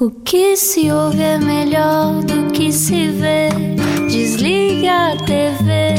O 0.00 0.10
que 0.10 0.56
se 0.56 0.90
ouve 0.90 1.22
é 1.22 1.38
melhor 1.38 2.20
do 2.24 2.50
que 2.50 2.72
se 2.72 3.10
vê. 3.10 3.48
Desliga 4.10 5.12
a 5.12 5.16
TV, 5.18 5.94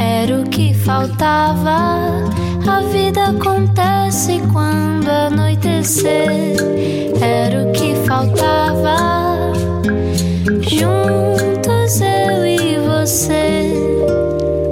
era 0.00 0.40
o 0.40 0.48
que 0.48 0.72
faltava. 0.72 2.08
A 2.66 2.80
vida 2.90 3.24
acontece 3.26 4.40
quando 4.50 5.10
anoitecer, 5.10 6.56
era 7.20 7.68
o 7.68 7.72
que 7.72 7.94
faltava. 8.06 9.52
Juntos 10.62 12.00
eu 12.00 12.46
e 12.46 12.78
você. 12.78 13.74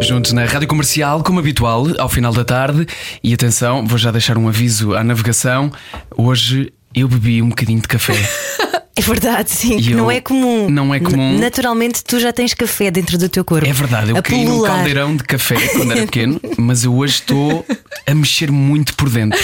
Juntos 0.00 0.32
na 0.32 0.46
rádio 0.46 0.66
comercial, 0.66 1.22
como 1.22 1.40
habitual, 1.40 1.88
ao 1.98 2.08
final 2.08 2.32
da 2.32 2.42
tarde. 2.42 2.86
E 3.22 3.34
atenção, 3.34 3.86
vou 3.86 3.98
já 3.98 4.10
deixar 4.10 4.38
um 4.38 4.48
aviso 4.48 4.94
à 4.94 5.04
navegação. 5.04 5.70
Hoje 6.16 6.72
eu 6.94 7.08
bebi 7.08 7.42
um 7.42 7.48
bocadinho 7.48 7.80
de 7.80 7.88
café. 7.88 8.14
É 8.96 9.02
verdade, 9.02 9.50
sim, 9.50 9.78
E 9.78 9.92
eu- 9.92 9.96
não 9.96 10.10
é 10.10 10.20
comum. 10.20 10.68
não 10.68 10.92
é 10.92 11.00
comum. 11.00 11.32
N- 11.32 11.40
Naturalmente, 11.40 12.04
tu 12.04 12.20
já 12.20 12.32
tens 12.34 12.52
café 12.52 12.90
dentro 12.90 13.16
do 13.16 13.30
teu 13.30 13.42
corpo. 13.42 13.66
É 13.66 13.72
verdade, 13.72 14.10
eu 14.10 14.16
A 14.16 14.20
caí 14.20 14.44
num 14.44 14.50
pulular. 14.50 14.74
caldeirão 14.74 15.16
de 15.16 15.22
café 15.24 15.54
quando 15.72 15.92
era 15.92 16.00
pequeno, 16.02 16.38
mas 16.58 16.84
eu 16.84 16.94
hoje 16.94 17.14
estou 17.14 17.64
a 18.06 18.14
mexer 18.14 18.50
muito 18.50 18.94
por 18.96 19.08
dentro. 19.08 19.40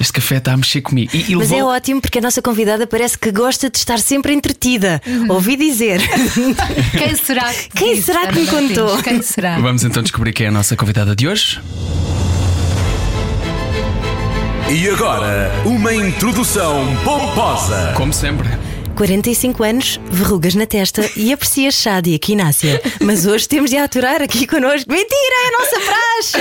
Este 0.00 0.12
café 0.12 0.36
está 0.38 0.54
a 0.54 0.56
mexer 0.56 0.80
comigo. 0.80 1.10
E, 1.14 1.32
e 1.32 1.36
Mas 1.36 1.50
é 1.52 1.56
levou- 1.56 1.70
ótimo 1.72 2.00
porque 2.00 2.18
a 2.18 2.22
nossa 2.22 2.40
convidada 2.40 2.86
parece 2.86 3.18
que 3.18 3.30
gosta 3.30 3.68
de 3.68 3.76
estar 3.76 3.98
sempre 3.98 4.32
entretida. 4.32 5.02
Ouvi 5.28 5.56
dizer. 5.56 6.00
Quem 6.96 7.14
será 7.16 7.52
que 7.52 7.68
Quem 7.76 7.94
disse, 7.96 8.06
será 8.06 8.26
que 8.28 8.36
me 8.36 8.42
Ana 8.48 8.52
Martins? 8.52 8.76
contou? 8.78 9.02
Quem 9.02 9.20
será? 9.20 9.58
Vamos 9.58 9.84
então 9.84 10.02
descobrir 10.02 10.32
quem 10.32 10.46
é 10.46 10.48
a 10.48 10.52
nossa 10.52 10.74
convidada 10.76 11.14
de 11.14 11.28
hoje. 11.28 11.60
E 14.68 14.88
agora, 14.88 15.50
uma 15.66 15.94
introdução 15.94 16.86
pomposa. 17.04 17.92
Como 17.96 18.14
sempre. 18.14 18.48
45 18.94 19.62
anos, 19.64 20.00
verrugas 20.10 20.54
na 20.54 20.66
testa 20.66 21.08
e 21.16 21.32
aprecia 21.32 21.70
chá 21.70 22.00
de 22.00 22.14
equinácia. 22.14 22.80
Mas 23.00 23.26
hoje 23.26 23.48
temos 23.48 23.70
de 23.70 23.76
a 23.76 23.84
aturar 23.84 24.22
aqui 24.22 24.46
connosco. 24.46 24.90
Mentira, 24.90 25.34
é 25.44 25.48
a 25.48 25.58
nossa 25.58 25.80
praxe! 25.80 26.38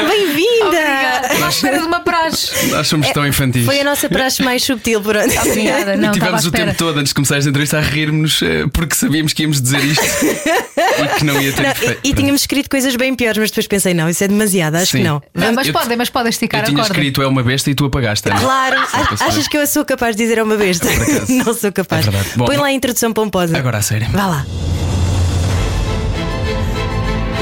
Bem-vinda! 0.08 0.66
Obrigada. 0.66 1.44
À 1.44 1.48
espera 1.48 1.78
de 1.78 1.84
uma 1.84 2.00
praxe. 2.00 2.66
Nós 2.68 2.88
somos 2.88 3.10
tão 3.10 3.26
infantis. 3.26 3.66
Foi 3.66 3.80
a 3.80 3.84
nossa 3.84 4.08
praxe 4.08 4.42
mais 4.42 4.62
subtil, 4.64 5.00
pronto. 5.02 5.32
Obrigada. 5.46 5.96
Não, 5.96 6.08
e 6.08 6.12
tivemos 6.12 6.46
o 6.46 6.50
tempo 6.50 6.74
todo 6.74 6.98
antes 6.98 7.10
de 7.10 7.14
começar 7.14 7.36
esta 7.36 7.50
entrevista 7.50 7.78
a 7.78 7.82
rir-nos 7.82 8.40
eh, 8.42 8.66
porque 8.72 8.94
sabíamos 8.94 9.32
que 9.34 9.42
íamos 9.42 9.60
dizer 9.60 9.84
isto 9.84 10.02
e 10.24 11.18
que 11.18 11.24
não 11.24 11.40
ia 11.40 11.52
ter 11.52 11.62
Não, 11.62 11.70
efeito. 11.70 12.00
e, 12.04 12.10
e 12.10 12.14
tínhamos 12.14 12.40
escrito 12.40 12.70
coisas 12.70 12.96
bem 12.96 13.14
piores, 13.14 13.36
mas 13.38 13.50
depois 13.50 13.66
pensei, 13.66 13.92
não, 13.92 14.08
isso 14.08 14.24
é 14.24 14.28
demasiado, 14.28 14.76
acho 14.76 14.92
Sim. 14.92 14.98
que 14.98 15.04
não. 15.04 15.22
Não, 15.34 15.52
mas 15.52 15.66
Eu- 15.66 15.72
podem, 15.74 15.96
mas 15.96 16.08
podem 16.08 16.30
esticar 16.30 16.60
Eu 16.60 16.64
a 16.64 16.66
tinha 16.66 16.78
corda. 16.78 16.92
escrito 16.94 17.20
é 17.22 17.26
uma 17.26 17.42
besta 17.42 17.70
e 17.70 17.74
tu 17.74 17.84
apagaste. 17.84 18.28
Ana. 18.30 18.40
Claro, 18.40 18.76
a- 18.80 19.26
achas 19.26 19.46
que 19.46 19.56
eu 19.58 19.66
sou 19.66 19.84
capaz 19.84 20.16
de 20.16 20.22
dizer 20.22 20.38
é 20.38 20.42
uma 20.42 20.56
besta? 20.56 20.88
Não 21.28 21.52
sou 21.52 21.70
capaz. 21.70 21.81
É 21.90 22.10
verdade. 22.10 22.30
Bom, 22.36 22.44
Põe 22.46 22.56
lá 22.56 22.66
a 22.66 22.72
introdução 22.72 23.12
pomposa. 23.12 23.56
Agora 23.56 23.78
a 23.78 23.82
sério. 23.82 24.08
Vá 24.10 24.26
lá. 24.26 24.46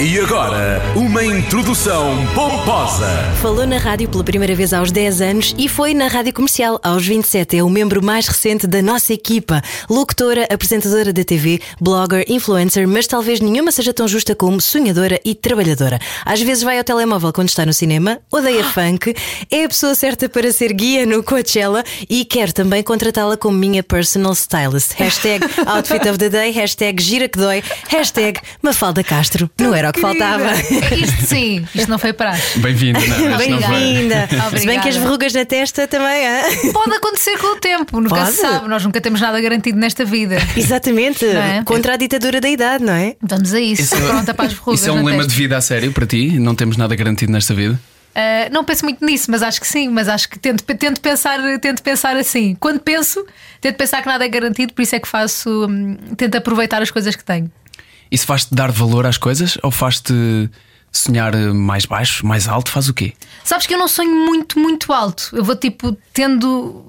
E 0.02 0.18
agora, 0.18 0.80
uma 0.96 1.22
introdução 1.22 2.16
pomposa. 2.34 3.06
Falou 3.42 3.66
na 3.66 3.76
rádio 3.76 4.08
pela 4.08 4.24
primeira 4.24 4.54
vez 4.54 4.72
aos 4.72 4.90
10 4.90 5.20
anos 5.20 5.54
e 5.58 5.68
foi 5.68 5.92
na 5.92 6.08
rádio 6.08 6.32
comercial 6.32 6.80
aos 6.82 7.06
27. 7.06 7.58
É 7.58 7.62
o 7.62 7.68
membro 7.68 8.02
mais 8.02 8.26
recente 8.26 8.66
da 8.66 8.80
nossa 8.80 9.12
equipa. 9.12 9.60
Locutora, 9.90 10.48
apresentadora 10.50 11.12
da 11.12 11.22
TV, 11.22 11.60
blogger, 11.78 12.24
influencer, 12.28 12.88
mas 12.88 13.06
talvez 13.06 13.40
nenhuma 13.40 13.70
seja 13.70 13.92
tão 13.92 14.08
justa 14.08 14.34
como 14.34 14.58
sonhadora 14.58 15.20
e 15.22 15.34
trabalhadora. 15.34 15.98
Às 16.24 16.40
vezes 16.40 16.62
vai 16.62 16.78
ao 16.78 16.84
telemóvel 16.84 17.30
quando 17.30 17.50
está 17.50 17.66
no 17.66 17.74
cinema, 17.74 18.20
odeia 18.32 18.64
funk, 18.64 19.14
é 19.50 19.64
a 19.64 19.68
pessoa 19.68 19.94
certa 19.94 20.30
para 20.30 20.50
ser 20.50 20.72
guia 20.72 21.04
no 21.04 21.22
Coachella 21.22 21.84
e 22.08 22.24
quer 22.24 22.54
também 22.54 22.82
contratá-la 22.82 23.36
como 23.36 23.58
minha 23.58 23.82
personal 23.82 24.32
stylist. 24.32 24.94
Hashtag 24.94 25.44
outfit 25.68 26.08
of 26.08 26.16
the 26.16 26.30
day, 26.30 26.52
hashtag 26.52 27.02
gira 27.02 27.28
que 27.28 27.38
dói, 27.38 27.62
hashtag 27.88 28.40
Mafalda 28.62 29.04
Castro. 29.04 29.50
Não 29.60 29.74
era 29.74 29.89
o 29.90 29.92
que 29.92 30.00
faltava. 30.00 30.52
Isto 30.96 31.26
sim, 31.26 31.66
isto 31.74 31.88
não 31.88 31.98
foi 31.98 32.12
praxe. 32.12 32.58
Bem-vinda, 32.58 32.98
não. 33.00 33.36
Bem-vinda. 33.38 34.28
Se 34.58 34.66
bem 34.66 34.80
que 34.80 34.88
as 34.88 34.96
verrugas 34.96 35.32
na 35.32 35.44
testa 35.44 35.86
também. 35.86 36.26
hã? 36.26 36.40
Pode 36.72 36.94
acontecer 36.94 37.38
com 37.38 37.56
o 37.56 37.60
tempo, 37.60 38.00
nunca 38.00 38.16
Pode. 38.16 38.32
se 38.32 38.40
sabe. 38.40 38.68
Nós 38.68 38.84
nunca 38.84 39.00
temos 39.00 39.20
nada 39.20 39.40
garantido 39.40 39.78
nesta 39.78 40.04
vida. 40.04 40.36
Exatamente. 40.56 41.24
É? 41.26 41.62
Contra 41.64 41.94
a 41.94 41.96
ditadura 41.96 42.40
da 42.40 42.48
idade, 42.48 42.84
não 42.84 42.92
é? 42.92 43.16
Vamos 43.20 43.52
a 43.52 43.60
isso. 43.60 43.82
Isso 43.82 43.94
é- 43.94 44.00
Pronta 44.08 44.34
para 44.34 44.46
as 44.46 44.52
verrugas. 44.52 44.80
Isso 44.80 44.88
é 44.88 44.92
um 44.92 44.96
lema 45.04 45.18
testa. 45.18 45.28
de 45.28 45.34
vida 45.36 45.56
a 45.56 45.60
sério 45.60 45.92
para 45.92 46.06
ti? 46.06 46.38
Não 46.38 46.54
temos 46.54 46.76
nada 46.76 46.94
garantido 46.96 47.30
nesta 47.32 47.54
vida? 47.54 47.78
Uh, 48.10 48.52
não 48.52 48.64
penso 48.64 48.84
muito 48.84 49.04
nisso, 49.04 49.30
mas 49.30 49.42
acho 49.42 49.60
que 49.60 49.68
sim. 49.68 49.88
Mas 49.88 50.08
acho 50.08 50.28
que 50.28 50.38
tento, 50.38 50.64
tento, 50.64 51.00
pensar, 51.00 51.38
tento 51.60 51.82
pensar 51.82 52.16
assim. 52.16 52.56
Quando 52.58 52.80
penso, 52.80 53.24
tento 53.60 53.76
pensar 53.76 54.02
que 54.02 54.08
nada 54.08 54.24
é 54.24 54.28
garantido, 54.28 54.72
por 54.72 54.82
isso 54.82 54.96
é 54.96 55.00
que 55.00 55.06
faço. 55.08 55.66
hum, 55.68 55.96
tento 56.16 56.34
aproveitar 56.36 56.82
as 56.82 56.90
coisas 56.90 57.14
que 57.14 57.24
tenho. 57.24 57.50
Isso 58.10 58.26
faz-te 58.26 58.54
dar 58.54 58.70
valor 58.72 59.06
às 59.06 59.16
coisas 59.16 59.56
ou 59.62 59.70
faz-te 59.70 60.12
sonhar 60.92 61.34
eh, 61.34 61.52
mais 61.52 61.84
baixo, 61.86 62.26
mais 62.26 62.48
alto? 62.48 62.70
Faz 62.70 62.88
o 62.88 62.94
quê? 62.94 63.12
Sabes 63.44 63.66
que 63.66 63.74
eu 63.74 63.78
não 63.78 63.86
sonho 63.88 64.12
muito, 64.26 64.58
muito 64.58 64.92
alto. 64.92 65.30
Eu 65.32 65.44
vou 65.44 65.54
tipo 65.56 65.96
tendo 66.12 66.84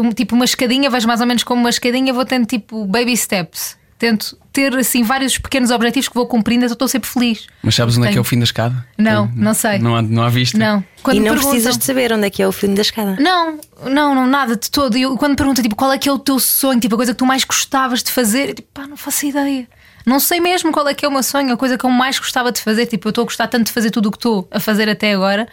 um- 0.00 0.12
tipo 0.12 0.34
uma 0.36 0.44
escadinha, 0.44 0.88
vejo 0.88 1.06
mais 1.08 1.20
ou 1.20 1.26
menos 1.26 1.42
como 1.42 1.60
uma 1.60 1.70
escadinha, 1.70 2.12
vou 2.12 2.24
tendo 2.24 2.46
tipo 2.46 2.86
baby 2.86 3.16
steps. 3.16 3.76
Tento 3.98 4.36
ter 4.52 4.76
assim 4.76 5.02
vários 5.02 5.38
pequenos 5.38 5.70
objetivos 5.70 6.08
que 6.08 6.14
vou 6.14 6.26
cumprindo, 6.26 6.64
eu 6.64 6.72
estou 6.72 6.86
sempre 6.86 7.08
feliz. 7.08 7.46
Mas 7.62 7.74
sabes 7.76 7.96
onde 7.96 8.08
é 8.08 8.12
que 8.12 8.18
é 8.18 8.20
o 8.20 8.22
Tenho. 8.22 8.24
fim 8.24 8.38
da 8.38 8.44
escada? 8.44 8.86
Não, 8.98 9.26
Tem- 9.28 9.36
não 9.36 9.54
sei. 9.54 9.78
Não 9.78 9.96
há, 9.96 10.02
não 10.02 10.22
há 10.24 10.28
vista? 10.28 10.58
Não. 10.58 10.84
Quando 11.02 11.16
e 11.16 11.20
não 11.20 11.26
perguntam- 11.28 11.50
precisas 11.50 11.78
de 11.78 11.84
saber 11.84 12.12
onde 12.12 12.26
é 12.26 12.30
que 12.30 12.42
é 12.42 12.46
o 12.46 12.52
fim 12.52 12.74
da 12.74 12.82
escada. 12.82 13.16
Não, 13.20 13.58
não, 13.86 14.14
não, 14.14 14.26
nada 14.26 14.56
de 14.56 14.70
todo. 14.70 14.96
E 14.98 15.02
Eu, 15.02 15.16
quando 15.16 15.30
me 15.30 15.36
perguntam 15.36 15.62
tipo, 15.62 15.74
qual 15.76 15.92
é 15.92 15.98
que 15.98 16.08
é 16.08 16.12
o 16.12 16.18
teu 16.18 16.38
sonho, 16.38 16.78
tipo, 16.80 16.94
a 16.94 16.98
coisa 16.98 17.12
que 17.12 17.18
tu 17.18 17.24
mais 17.26 17.44
gostavas 17.44 18.02
de 18.02 18.10
fazer, 18.12 18.50
eu, 18.50 18.54
tipo, 18.54 18.68
pá, 18.74 18.86
não 18.86 18.96
faço 18.96 19.26
ideia. 19.26 19.66
Não 20.06 20.20
sei 20.20 20.40
mesmo 20.40 20.70
qual 20.70 20.86
é 20.86 20.94
que 20.94 21.04
é 21.04 21.08
o 21.08 21.12
meu 21.12 21.22
sonho, 21.22 21.52
a 21.52 21.56
coisa 21.56 21.78
que 21.78 21.84
eu 21.84 21.90
mais 21.90 22.18
gostava 22.18 22.52
de 22.52 22.60
fazer. 22.60 22.86
Tipo, 22.86 23.08
eu 23.08 23.10
estou 23.10 23.22
a 23.22 23.24
gostar 23.24 23.48
tanto 23.48 23.66
de 23.66 23.72
fazer 23.72 23.90
tudo 23.90 24.06
o 24.08 24.10
que 24.10 24.18
estou 24.18 24.46
a 24.50 24.60
fazer 24.60 24.88
até 24.88 25.12
agora 25.12 25.48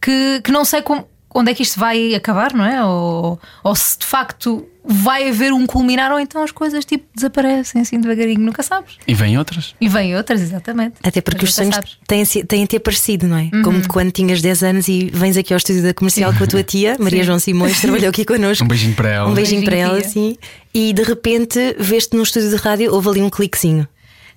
que, 0.00 0.40
que 0.42 0.50
não 0.50 0.64
sei 0.64 0.82
como, 0.82 1.06
onde 1.34 1.50
é 1.50 1.54
que 1.54 1.62
isto 1.62 1.78
vai 1.78 2.14
acabar, 2.14 2.52
não 2.52 2.64
é? 2.64 2.84
Ou, 2.84 3.40
ou 3.62 3.74
se 3.74 3.98
de 3.98 4.06
facto 4.06 4.66
vai 4.84 5.28
haver 5.28 5.52
um 5.52 5.66
culminar, 5.66 6.10
ou 6.10 6.18
então 6.18 6.42
as 6.42 6.50
coisas 6.50 6.84
tipo 6.84 7.04
desaparecem 7.14 7.82
assim 7.82 8.00
devagarinho, 8.00 8.40
nunca 8.40 8.62
sabes. 8.62 8.96
E 9.06 9.14
vêm 9.14 9.38
outras? 9.38 9.74
E 9.80 9.88
vêm 9.88 10.16
outras, 10.16 10.40
exatamente. 10.40 10.94
Até 11.02 11.20
porque 11.20 11.42
Mas 11.42 11.50
os 11.50 11.54
sonhos 11.54 11.74
sabes. 11.74 11.98
têm, 12.06 12.24
têm 12.44 12.64
a 12.64 12.66
ter 12.66 12.80
parecido, 12.80 13.26
não 13.28 13.36
é? 13.36 13.50
Uhum. 13.52 13.62
Como 13.62 13.88
quando 13.88 14.10
tinhas 14.10 14.40
10 14.40 14.62
anos 14.64 14.88
e 14.88 15.10
vens 15.12 15.36
aqui 15.36 15.52
ao 15.52 15.58
estúdio 15.58 15.82
da 15.82 15.94
comercial 15.94 16.32
com 16.34 16.42
a 16.44 16.46
tua 16.46 16.62
tia, 16.64 16.96
Maria 16.98 17.22
João 17.22 17.38
Simões, 17.38 17.80
trabalhou 17.80 18.08
aqui 18.08 18.24
connosco. 18.24 18.64
Um 18.64 18.68
beijinho 18.68 18.94
para 18.94 19.08
ela. 19.10 19.28
Um 19.30 19.34
beijinho 19.34 19.60
Beijinho, 19.64 19.88
para 19.88 19.96
ela, 19.98 20.04
sim. 20.04 20.36
E 20.74 20.92
de 20.92 21.02
repente 21.02 21.76
veste 21.78 22.16
num 22.16 22.22
estúdio 22.22 22.50
de 22.50 22.56
rádio, 22.56 22.92
houve 22.92 23.08
ali 23.08 23.22
um 23.22 23.30
cliquezinho. 23.30 23.86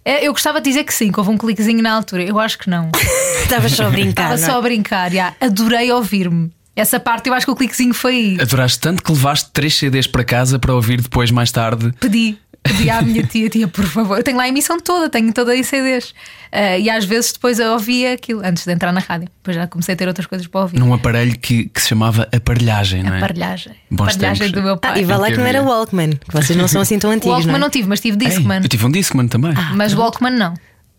É, 0.06 0.28
Eu 0.28 0.34
gostava 0.34 0.60
de 0.60 0.70
dizer 0.70 0.84
que 0.84 0.94
sim, 0.94 1.12
que 1.12 1.20
houve 1.20 1.32
um 1.32 1.38
cliquezinho 1.38 1.82
na 1.82 1.94
altura. 1.94 2.24
Eu 2.24 2.38
acho 2.40 2.58
que 2.60 2.70
não. 2.70 2.92
Estavas 3.44 3.72
só 3.72 3.86
a 3.86 3.90
brincar. 3.90 4.10
Estava 4.10 4.38
não 4.38 4.44
é? 4.44 4.46
só 4.52 4.58
a 4.58 4.62
brincar, 4.62 5.12
já. 5.12 5.34
adorei 5.40 5.92
ouvir-me. 5.92 6.52
Essa 6.76 7.00
parte 7.00 7.28
eu 7.30 7.34
acho 7.34 7.46
que 7.46 7.52
o 7.52 7.56
cliquezinho 7.56 7.94
foi 7.94 8.14
aí. 8.16 8.38
Adoraste 8.42 8.80
tanto 8.80 9.04
que 9.04 9.12
levaste 9.12 9.50
três 9.54 9.76
CDs 9.76 10.08
para 10.08 10.24
casa 10.24 10.58
para 10.58 10.74
ouvir 10.74 11.02
depois, 11.02 11.30
mais 11.30 11.52
tarde. 11.52 11.94
Pedi, 12.00 12.36
pedi 12.64 12.90
à 12.90 13.00
minha 13.02 13.22
tia, 13.24 13.48
tia, 13.48 13.68
por 13.68 13.86
favor. 13.86 14.18
Eu 14.18 14.24
tenho 14.24 14.38
lá 14.38 14.44
a 14.44 14.48
emissão 14.50 14.80
toda, 14.80 15.08
tenho 15.08 15.32
toda 15.32 15.56
em 15.56 15.62
CDs. 15.62 16.16
Ah, 16.52 16.78
e 16.80 16.90
às 16.90 17.06
vezes 17.06 17.32
depois 17.34 17.60
eu 17.60 17.74
ouvia 17.74 18.14
aquilo 18.14 18.42
antes 18.44 18.66
de 18.66 18.72
entrar 18.72 18.92
na 18.92 19.00
rádio. 19.02 19.28
Depois 19.38 19.56
já 19.56 19.68
comecei 19.68 19.94
a 19.94 19.96
ter 19.96 20.08
outras 20.08 20.26
coisas 20.26 20.48
para 20.48 20.62
ouvir. 20.62 20.80
Num 20.80 20.92
aparelho 20.94 21.38
que, 21.38 21.66
que 21.66 21.80
se 21.82 21.90
chamava 21.90 22.28
aparelhagem, 22.36 23.04
não 23.04 23.14
é? 23.14 23.18
Aparelhagem. 23.18 23.74
Bons 23.92 24.06
Aparelhagem 24.16 24.48
tempos. 24.48 24.54
do 24.54 24.64
meu 24.64 24.74
Ah, 24.74 24.78
pai. 24.78 25.02
e 25.02 25.06
vá 25.06 25.18
lá 25.18 25.30
que 25.32 25.38
não 25.38 25.46
era. 25.46 25.62
Walkman, 25.62 26.12
que 26.12 26.32
vocês 26.34 26.58
não 26.58 26.68
são 26.68 26.82
assim 26.82 26.98
tão 26.98 27.12
antigos. 27.12 27.30
Walkman 27.36 27.54
não, 27.54 27.60
não, 27.60 27.68
é? 27.68 27.70
tive, 27.70 27.88
mas 27.88 28.00
tive 28.00 28.18
Ei, 28.24 28.30
Discman. 28.30 28.62
eu 28.64 28.70
tive 28.70 28.86
um 28.86 28.92
Discman 28.92 29.28
também. 29.28 29.54
Mas 29.76 29.94
o 29.94 30.00
Walkman 30.00 30.32
não. 30.32 30.54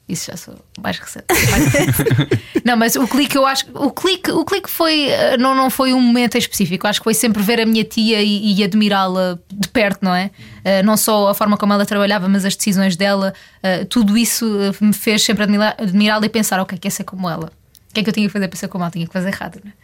Isso 0.06 0.30
já 0.30 0.36
sou 0.36 0.54
mais 0.82 0.98
recente. 0.98 1.24
Não, 2.62 2.76
mas 2.76 2.94
o 2.94 3.08
clique 3.08 3.36
eu 3.36 3.46
acho 3.46 3.66
o 3.74 3.90
clique, 3.90 4.30
o 4.30 4.44
clique 4.44 4.68
foi 4.70 5.08
eh, 5.08 5.36
não, 5.38 5.54
não 5.54 5.70
foi 5.70 5.94
um 5.94 6.00
momento 6.00 6.34
em 6.34 6.38
específico. 6.38 6.86
Acho 6.86 7.00
que 7.00 7.04
foi 7.04 7.14
sempre 7.14 7.42
ver 7.42 7.60
a 7.60 7.66
minha 7.66 7.84
tia 7.84 8.22
e, 8.22 8.54
e 8.54 8.64
admirá-la 8.64 9.38
de 9.50 9.68
perto, 9.68 10.00
não 10.02 10.14
é? 10.14 10.30
Eh, 10.62 10.82
não 10.82 10.96
só 10.96 11.28
a 11.28 11.34
forma 11.34 11.56
como 11.56 11.72
ela 11.72 11.86
trabalhava, 11.86 12.28
mas 12.28 12.44
as 12.44 12.54
decisões 12.54 12.96
dela. 12.96 13.32
eh, 13.62 13.84
tudo 13.86 14.16
isso 14.16 14.46
me 14.80 14.92
fez 14.92 15.22
sempre 15.22 15.44
admirá-la 15.44 16.26
e 16.26 16.28
pensar: 16.28 16.60
ok, 16.60 16.76
quer 16.78 16.90
ser 16.90 17.04
como 17.04 17.28
ela. 17.28 17.50
O 17.90 17.94
que 17.94 18.00
é 18.00 18.02
que 18.02 18.10
eu 18.10 18.14
tinha 18.14 18.26
que 18.26 18.32
fazer 18.32 18.48
para 18.48 18.58
ser 18.58 18.68
como 18.68 18.84
ela? 18.84 18.90
Tinha 18.90 19.06
que 19.06 19.12
fazer 19.12 19.30
não 19.64 19.70
é? 19.70 19.74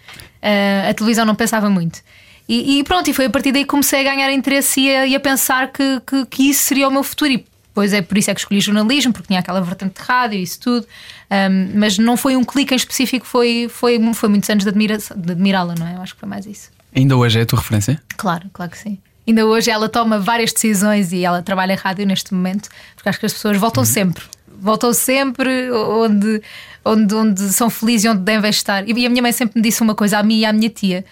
Eh, 0.43 0.91
a 0.91 0.95
televisão 0.95 1.25
não 1.25 1.35
pensava 1.35 1.71
muito. 1.71 2.00
E, 2.49 2.81
e 2.81 2.85
pronto, 2.85 3.09
e 3.09 3.15
foi 3.15 3.27
a 3.27 3.31
partir 3.31 3.53
daí 3.53 3.62
que 3.62 3.69
comecei 3.69 4.00
a 4.00 4.03
ganhar 4.03 4.33
interesse 4.33 4.81
e 4.81 4.97
a, 4.97 5.06
e 5.06 5.15
a 5.15 5.21
pensar 5.21 5.71
que, 5.71 6.00
que, 6.05 6.27
que 6.27 6.50
isso 6.50 6.65
seria 6.65 6.89
o 6.89 6.91
meu 6.91 7.05
futuro. 7.05 7.31
E 7.31 7.47
Pois 7.73 7.93
é, 7.93 8.03
por 8.03 8.19
isso 8.19 8.31
é 8.31 8.35
que 8.35 8.41
escolhi 8.41 8.61
jornalismo, 8.61 9.13
porque 9.13 9.29
tinha 9.29 9.41
aquela 9.41 9.61
vertente 9.61 10.01
de 10.01 10.07
rádio 10.07 10.39
e 10.39 10.43
isso 10.43 10.61
tudo. 10.61 10.87
Um, 11.31 11.79
mas 11.79 11.99
não 11.99 12.17
foi 12.17 12.37
um 12.37 12.45
clique 12.45 12.75
em 12.75 12.77
específico, 12.77 13.25
foi, 13.25 13.69
foi, 13.71 13.99
foi 14.13 14.29
muitos 14.29 14.51
anos 14.51 14.65
de, 14.65 14.71
admira 14.71 14.99
de 14.99 15.33
admirá-la, 15.33 15.75
não 15.79 15.87
é? 15.87 15.95
Eu 15.95 16.03
acho 16.03 16.15
que 16.15 16.21
foi 16.21 16.29
mais 16.29 16.47
isso. 16.47 16.71
Ainda 16.95 17.17
hoje 17.17 17.39
é 17.39 17.43
a 17.43 17.47
tua 17.47 17.61
referência? 17.61 18.03
Claro, 18.17 18.51
claro 18.53 18.71
que 18.73 18.79
sim. 18.79 18.99
Ainda 19.27 19.47
hoje 19.47 19.71
ela 19.71 19.89
toma 19.89 20.19
várias 20.19 20.53
decisões 20.53 21.13
e 21.13 21.25
ela 21.25 21.41
trabalha 21.43 21.75
em 21.75 21.77
rádio 21.77 22.05
neste 22.05 22.35
momento, 22.35 22.69
porque 22.97 23.09
acho 23.09 23.21
que 23.21 23.27
as 23.27 23.33
pessoas 23.33 23.57
voltam 23.57 23.85
sempre. 23.85 24.25
Voltam 24.61 24.93
sempre 24.93 25.71
onde, 25.71 26.43
onde, 26.85 27.15
onde 27.15 27.41
são 27.53 27.71
felizes 27.71 28.05
e 28.05 28.09
onde 28.09 28.23
devem 28.23 28.51
estar. 28.51 28.87
E 28.89 29.07
a 29.07 29.09
minha 29.09 29.23
mãe 29.23 29.33
sempre 29.33 29.59
me 29.59 29.63
disse 29.63 29.81
uma 29.83 29.95
coisa, 29.95 30.19
a 30.19 30.23
mim 30.23 30.41
e 30.41 30.45
à 30.45 30.53
minha 30.53 30.69
tia, 30.69 31.05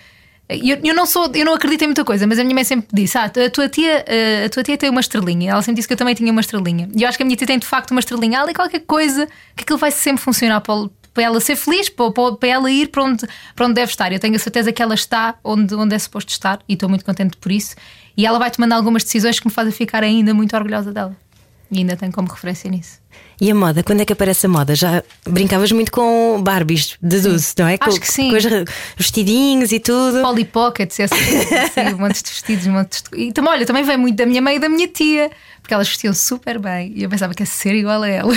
Eu, 0.49 0.79
eu 0.83 0.95
não 0.95 1.05
sou, 1.05 1.31
eu 1.35 1.45
não 1.45 1.53
acredito 1.55 1.83
em 1.83 1.89
muita 1.89 2.05
coisa, 2.05 2.27
mas 2.27 2.39
a 2.39 2.43
minha 2.43 2.55
mãe 2.55 2.65
sempre 2.65 2.89
disse: 2.93 3.19
Ah, 3.19 3.25
a 3.25 3.51
tua 3.51 3.69
tia, 3.69 4.03
eh, 4.07 4.45
a 4.47 4.49
tua 4.49 4.63
tia 4.63 4.79
tem 4.79 4.89
uma 4.89 5.01
estrelinha. 5.01 5.51
Ela 5.53 5.61
sempre 5.63 5.77
disse 5.77 5.87
que 5.89 5.93
eu 5.93 5.99
também 5.99 6.15
tinha 6.15 6.33
uma 6.33 6.41
estrelinha. 6.41 6.89
E 6.97 7.03
eu 7.03 7.09
acho 7.09 7.19
que 7.19 7.23
a 7.23 7.27
minha 7.27 7.37
tia 7.37 7.47
tem 7.47 7.59
de 7.59 7.67
facto 7.67 7.91
uma 7.91 8.01
estrelinha 8.01 8.41
ali, 8.41 8.55
qualquer 8.55 8.81
coisa 8.81 9.27
que 9.55 9.63
aquilo 9.65 9.79
vai 9.79 9.91
sempre 9.91 10.23
funcionar 10.23 10.61
para, 10.63 10.89
para 11.13 11.23
ela 11.23 11.39
ser 11.41 11.55
feliz, 11.55 11.91
para- 11.91 12.11
para 12.13 12.49
ela 12.49 12.71
ir 12.71 12.89
para 12.89 13.03
onde, 13.05 13.27
para 13.55 13.67
onde 13.67 13.75
deve 13.75 13.91
estar. 13.93 14.11
Eu 14.11 14.19
tenho 14.19 14.37
a 14.37 14.39
certeza 14.39 14.73
que 14.73 14.81
ela 14.83 14.95
está 14.95 15.35
onde, 15.45 15.75
onde 15.75 15.95
é 15.95 15.99
suposto 15.99 16.31
estar 16.33 16.61
e 16.67 16.73
estou 16.73 16.89
muito 16.89 17.05
contente 17.05 17.37
por 17.37 17.53
isso. 17.53 17.77
E 18.17 18.25
ela 18.25 18.39
vai 18.39 18.51
tomando 18.51 18.73
algumas 18.73 19.05
decisões 19.05 19.39
que 19.39 19.47
me 19.47 19.53
fazem 19.53 19.71
ficar 19.73 20.03
ainda 20.03 20.33
muito 20.33 20.57
orgulhosa 20.57 20.93
dela. 20.93 21.15
E 21.71 21.79
ainda 21.79 21.97
tenho 21.97 22.13
como 22.13 22.29
referência 22.29 22.71
nisso. 22.71 22.99
E 23.41 23.51
a 23.51 23.55
moda, 23.55 23.83
quando 23.83 24.01
é 24.01 24.05
que 24.05 24.13
aparece 24.13 24.47
a 24.47 24.49
moda? 24.49 24.75
Já 24.75 25.03
brincavas 25.27 25.71
muito 25.71 25.93
com 25.93 26.41
Barbies, 26.43 26.97
deduzo, 27.01 27.55
não 27.59 27.69
é? 27.69 27.77
Acho 27.79 27.97
com, 27.97 28.01
que 28.01 28.13
sim. 28.13 28.31
Com 28.31 28.37
os 28.37 28.45
vestidinhos 28.97 29.71
e 29.71 29.79
tudo. 29.79 30.23
Polly 30.23 30.45
Pockets, 30.45 30.99
essas 30.99 31.19
coisas 31.19 31.53
assim, 31.53 31.95
um 31.95 31.99
monte 31.99 32.23
de 32.23 32.31
vestidos, 32.31 32.67
um 32.67 32.73
monte 32.73 33.03
de... 33.03 33.21
E 33.21 33.33
também, 33.33 33.53
olha, 33.53 33.67
também 33.67 33.85
vem 33.85 33.97
muito 33.97 34.17
da 34.17 34.27
minha 34.27 34.43
mãe 34.43 34.57
e 34.57 34.59
da 34.59 34.69
minha 34.69 34.89
tia, 34.89 35.31
porque 35.69 35.75
elas 35.75 35.87
vestiam 35.87 36.15
super 36.15 36.59
bem 36.59 36.95
e 36.97 37.03
eu 37.03 37.11
pensava 37.11 37.35
que 37.35 37.43
ia 37.43 37.47
ser 37.47 37.75
igual 37.75 38.03
a 38.03 38.09
ela. 38.09 38.33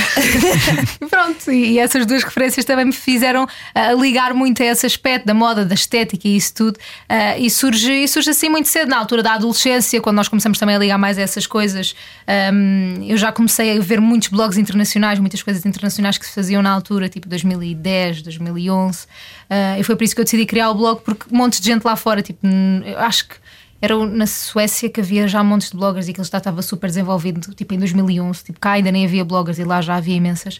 pronto, 1.09 1.49
e, 1.49 1.71
e 1.71 1.79
essas 1.79 2.05
duas 2.05 2.23
referências 2.23 2.65
também 2.65 2.83
me 2.83 2.91
fizeram 2.91 3.47
ah, 3.73 3.93
ligar 3.93 4.33
muito 4.33 4.61
a 4.61 4.65
esse 4.65 4.85
aspecto 4.85 5.25
da 5.25 5.33
moda, 5.33 5.63
da 5.63 5.73
estética 5.73 6.27
e 6.27 6.35
isso 6.35 6.53
tudo. 6.53 6.77
Ah, 7.07 7.37
e, 7.37 7.49
surge, 7.49 8.05
surge 8.09 8.31
assim 8.31 8.49
muito 8.49 8.67
cedo, 8.67 8.89
na 8.89 8.97
altura 8.97 9.23
da 9.23 9.35
adolescência, 9.35 10.01
quando 10.01 10.17
nós 10.17 10.27
começamos 10.27 10.59
também 10.59 10.75
a 10.75 10.79
ligar 10.79 10.97
mais 10.97 11.17
a 11.17 11.21
essas 11.21 11.47
coisas. 11.47 11.95
Ahm, 12.27 13.01
eu 13.07 13.15
já 13.15 13.31
comecei 13.31 13.77
a 13.77 13.81
ver 13.81 14.01
muitos 14.01 14.27
blogs 14.27 14.57
internacionais, 14.57 15.17
muitas 15.17 15.41
coisas 15.41 15.65
internacionais 15.65 16.17
que 16.17 16.25
se 16.25 16.33
faziam 16.33 16.61
na 16.61 16.69
altura, 16.69 17.07
tipo 17.07 17.29
2010, 17.29 18.23
2011. 18.23 19.07
Ah, 19.49 19.79
e 19.79 19.83
foi 19.83 19.95
por 19.95 20.03
isso 20.03 20.13
que 20.13 20.19
eu 20.19 20.25
decidi 20.25 20.45
criar 20.45 20.69
o 20.69 20.75
blog, 20.75 20.99
porque 21.01 21.33
um 21.33 21.37
monte 21.37 21.61
de 21.61 21.67
gente 21.67 21.85
lá 21.85 21.95
fora, 21.95 22.21
tipo, 22.21 22.45
hum, 22.45 22.81
eu 22.85 22.99
acho 22.99 23.29
que 23.29 23.35
era 23.81 23.97
na 24.05 24.27
Suécia 24.27 24.89
que 24.89 25.01
havia 25.01 25.27
já 25.27 25.43
montes 25.43 25.71
de 25.71 25.77
bloggers 25.77 26.07
e 26.07 26.13
que 26.13 26.19
ele 26.21 26.27
já 26.31 26.37
estava 26.37 26.61
super 26.61 26.87
desenvolvido, 26.87 27.53
tipo 27.55 27.73
em 27.73 27.79
2011. 27.79 28.43
Tipo, 28.43 28.59
cá 28.59 28.71
ainda 28.73 28.91
nem 28.91 29.05
havia 29.05 29.25
bloggers 29.25 29.57
e 29.57 29.63
lá 29.63 29.81
já 29.81 29.95
havia 29.95 30.15
imensas. 30.15 30.59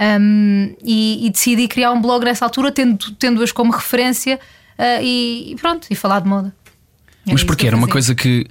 Um, 0.00 0.74
e, 0.82 1.26
e 1.26 1.30
decidi 1.30 1.66
criar 1.66 1.90
um 1.92 2.00
blog 2.00 2.24
nessa 2.24 2.44
altura, 2.44 2.70
tendo- 2.70 3.10
tendo-as 3.16 3.50
como 3.52 3.72
referência 3.72 4.38
ah, 4.78 5.02
e, 5.02 5.52
e 5.52 5.56
pronto, 5.56 5.86
e 5.90 5.94
falar 5.94 6.20
de 6.20 6.28
moda. 6.28 6.54
Mas 7.26 7.36
isso 7.36 7.46
porque 7.46 7.66
era 7.66 7.76
uma 7.76 7.88
coisa 7.88 8.14
que 8.14 8.46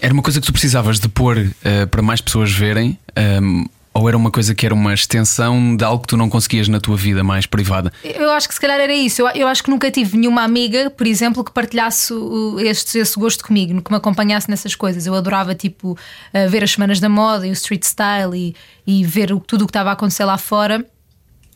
era 0.00 0.12
uma 0.14 0.22
coisa 0.22 0.40
que 0.40 0.46
tu 0.46 0.52
precisavas 0.52 0.98
de 0.98 1.08
pôr 1.08 1.50
eh, 1.64 1.86
para 1.86 2.00
mais 2.02 2.20
pessoas 2.20 2.52
verem, 2.52 2.96
ehm, 3.16 3.64
ou 3.98 4.08
era 4.08 4.16
uma 4.16 4.30
coisa 4.30 4.54
que 4.54 4.64
era 4.64 4.74
uma 4.74 4.94
extensão 4.94 5.76
de 5.76 5.84
algo 5.84 6.02
que 6.02 6.08
tu 6.08 6.16
não 6.16 6.28
conseguias 6.28 6.68
na 6.68 6.78
tua 6.78 6.96
vida 6.96 7.24
mais 7.24 7.46
privada? 7.46 7.92
Eu 8.04 8.30
acho 8.30 8.46
que 8.46 8.54
se 8.54 8.60
calhar 8.60 8.78
era 8.78 8.94
isso. 8.94 9.22
Eu, 9.22 9.28
eu 9.34 9.48
acho 9.48 9.62
que 9.62 9.70
nunca 9.70 9.90
tive 9.90 10.16
nenhuma 10.16 10.42
amiga, 10.42 10.88
por 10.90 11.06
exemplo, 11.06 11.42
que 11.42 11.50
partilhasse 11.50 12.14
este, 12.60 12.98
esse 12.98 13.18
gosto 13.18 13.44
comigo, 13.44 13.82
que 13.82 13.90
me 13.90 13.96
acompanhasse 13.96 14.48
nessas 14.48 14.74
coisas. 14.74 15.06
Eu 15.06 15.14
adorava, 15.14 15.54
tipo, 15.54 15.98
eh, 16.32 16.46
ver 16.46 16.62
as 16.62 16.70
semanas 16.70 17.00
da 17.00 17.08
moda 17.08 17.46
e 17.46 17.50
o 17.50 17.52
street 17.52 17.82
style 17.82 18.36
e, 18.36 18.54
e 18.86 19.04
ver 19.04 19.28
tudo 19.46 19.62
o 19.62 19.66
que 19.66 19.70
estava 19.70 19.90
a 19.90 19.94
acontecer 19.94 20.24
lá 20.24 20.38
fora. 20.38 20.86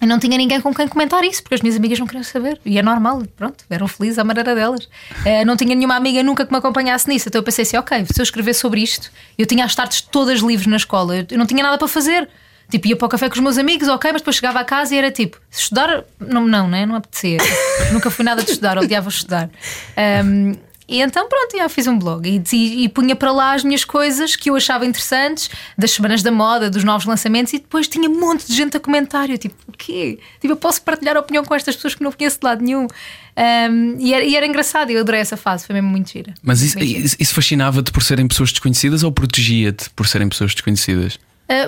Eu 0.02 0.08
não 0.08 0.18
tinha 0.18 0.36
ninguém 0.36 0.60
com 0.60 0.74
quem 0.74 0.88
comentar 0.88 1.22
isso, 1.22 1.42
porque 1.44 1.54
as 1.54 1.60
minhas 1.62 1.76
amigas 1.76 1.98
não 1.98 2.06
queriam 2.06 2.24
saber. 2.24 2.60
E 2.64 2.76
é 2.76 2.82
normal, 2.82 3.22
pronto, 3.36 3.64
eram 3.70 3.86
felizes 3.86 4.18
à 4.18 4.24
maneira 4.24 4.52
delas. 4.52 4.88
Eh, 5.24 5.44
não 5.44 5.56
tinha 5.56 5.74
nenhuma 5.76 5.94
amiga 5.94 6.22
nunca 6.24 6.44
que 6.44 6.50
me 6.52 6.58
acompanhasse 6.58 7.08
nisso. 7.08 7.28
Então 7.28 7.38
eu 7.38 7.44
pensei 7.44 7.62
assim: 7.62 7.76
ok, 7.76 8.04
se 8.12 8.20
eu 8.20 8.24
escrever 8.24 8.52
sobre 8.54 8.80
isto, 8.82 9.12
eu 9.38 9.46
tinha 9.46 9.64
as 9.64 9.74
tardes 9.76 10.00
todas 10.00 10.40
livres 10.40 10.66
na 10.66 10.76
escola, 10.76 11.16
eu- 11.18 11.38
não 11.38 11.46
tinha 11.46 11.62
nada 11.62 11.78
para 11.78 11.86
fazer. 11.86 12.28
Tipo, 12.68 12.88
ia 12.88 12.96
para 12.96 13.06
o 13.06 13.08
café 13.08 13.28
com 13.28 13.34
os 13.34 13.40
meus 13.40 13.58
amigos, 13.58 13.86
ok, 13.86 14.10
mas 14.12 14.22
depois 14.22 14.34
chegava 14.36 14.58
a 14.58 14.64
casa 14.64 14.94
e 14.94 14.98
era 14.98 15.10
tipo, 15.12 15.38
estudar, 15.50 16.04
não, 16.18 16.46
não, 16.48 16.66
né? 16.68 16.84
não 16.86 16.96
apetecia. 16.96 17.38
Nunca 17.92 18.10
fui 18.10 18.24
nada 18.24 18.42
de 18.42 18.50
estudar, 18.50 18.78
odiava 18.78 19.08
estudar. 19.10 19.50
Ahm, 19.96 20.54
e 20.92 21.00
então, 21.02 21.28
pronto, 21.28 21.56
já 21.56 21.68
fiz 21.68 21.86
um 21.86 21.98
blog 21.98 22.28
e, 22.28 22.42
e- 22.56 22.84
e 22.84 22.88
punha 22.88 23.16
para 23.16 23.32
lá 23.32 23.54
as 23.54 23.64
minhas 23.64 23.84
coisas 23.84 24.36
que 24.36 24.50
eu 24.50 24.56
achava 24.56 24.84
interessantes, 24.86 25.50
das 25.76 25.90
semanas 25.90 26.22
da 26.22 26.30
moda, 26.30 26.68
dos 26.70 26.84
novos 26.84 27.06
lançamentos, 27.06 27.52
e 27.52 27.58
depois 27.58 27.88
tinha 27.88 28.08
um 28.08 28.20
monte 28.20 28.46
de 28.46 28.54
gente 28.54 28.76
a 28.76 28.80
comentário. 28.80 29.36
Tipo, 29.38 29.54
o 29.66 29.72
quê? 29.72 30.18
Tipo, 30.40 30.52
eu 30.52 30.56
posso 30.56 30.82
partilhar 30.82 31.16
a 31.16 31.20
opinião 31.20 31.44
com 31.44 31.54
estas 31.54 31.74
pessoas 31.74 31.94
que 31.94 32.02
não 32.02 32.12
conheço 32.12 32.38
de 32.40 32.44
lado 32.46 32.62
nenhum. 32.62 32.86
Ahm, 33.36 33.96
e, 33.98 34.12
era, 34.12 34.24
e 34.24 34.36
era 34.36 34.46
engraçado, 34.46 34.90
eu 34.90 35.00
adorei 35.00 35.20
essa 35.20 35.36
fase, 35.36 35.66
foi 35.66 35.74
mesmo 35.74 35.88
muito 35.88 36.10
gira. 36.10 36.34
Mas 36.42 36.60
isso, 36.62 36.78
isso, 36.78 37.34
fascinava-te 37.34 37.90
por 37.90 38.02
serem 38.02 38.28
pessoas 38.28 38.50
desconhecidas 38.52 39.02
ou 39.02 39.10
protegia-te 39.10 39.88
por 39.90 40.06
serem 40.06 40.28
pessoas 40.28 40.52
desconhecidas? 40.52 41.18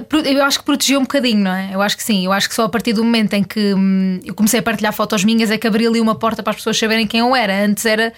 Pro- 0.09 0.21
eu 0.21 0.43
acho 0.45 0.59
que 0.61 0.65
protegeu 0.65 0.99
um 0.99 1.03
bocadinho, 1.03 1.41
não 1.45 1.53
é? 1.53 1.71
Eu 1.75 1.83
acho 1.83 1.97
que 1.97 2.03
sim. 2.03 2.25
Eu 2.25 2.33
acho 2.33 2.49
que 2.49 2.55
só 2.55 2.65
a 2.65 2.69
partir 2.71 2.93
do 2.95 3.05
momento 3.05 3.35
em 3.35 3.43
que 3.45 3.75
hum, 3.75 4.19
eu 4.25 4.35
comecei 4.35 4.61
a 4.61 4.63
partilhar 4.63 4.93
fotos 4.95 5.25
minhas 5.25 5.51
é 5.51 5.59
que 5.59 5.67
abri 5.67 5.87
ali 5.87 6.01
uma 6.01 6.15
porta 6.15 6.43
para 6.43 6.53
as 6.53 6.57
pessoas 6.57 6.79
saberem 6.79 7.07
quem 7.07 7.21
eu 7.21 7.35
era. 7.37 7.65
Antes 7.65 7.85
era. 7.85 8.13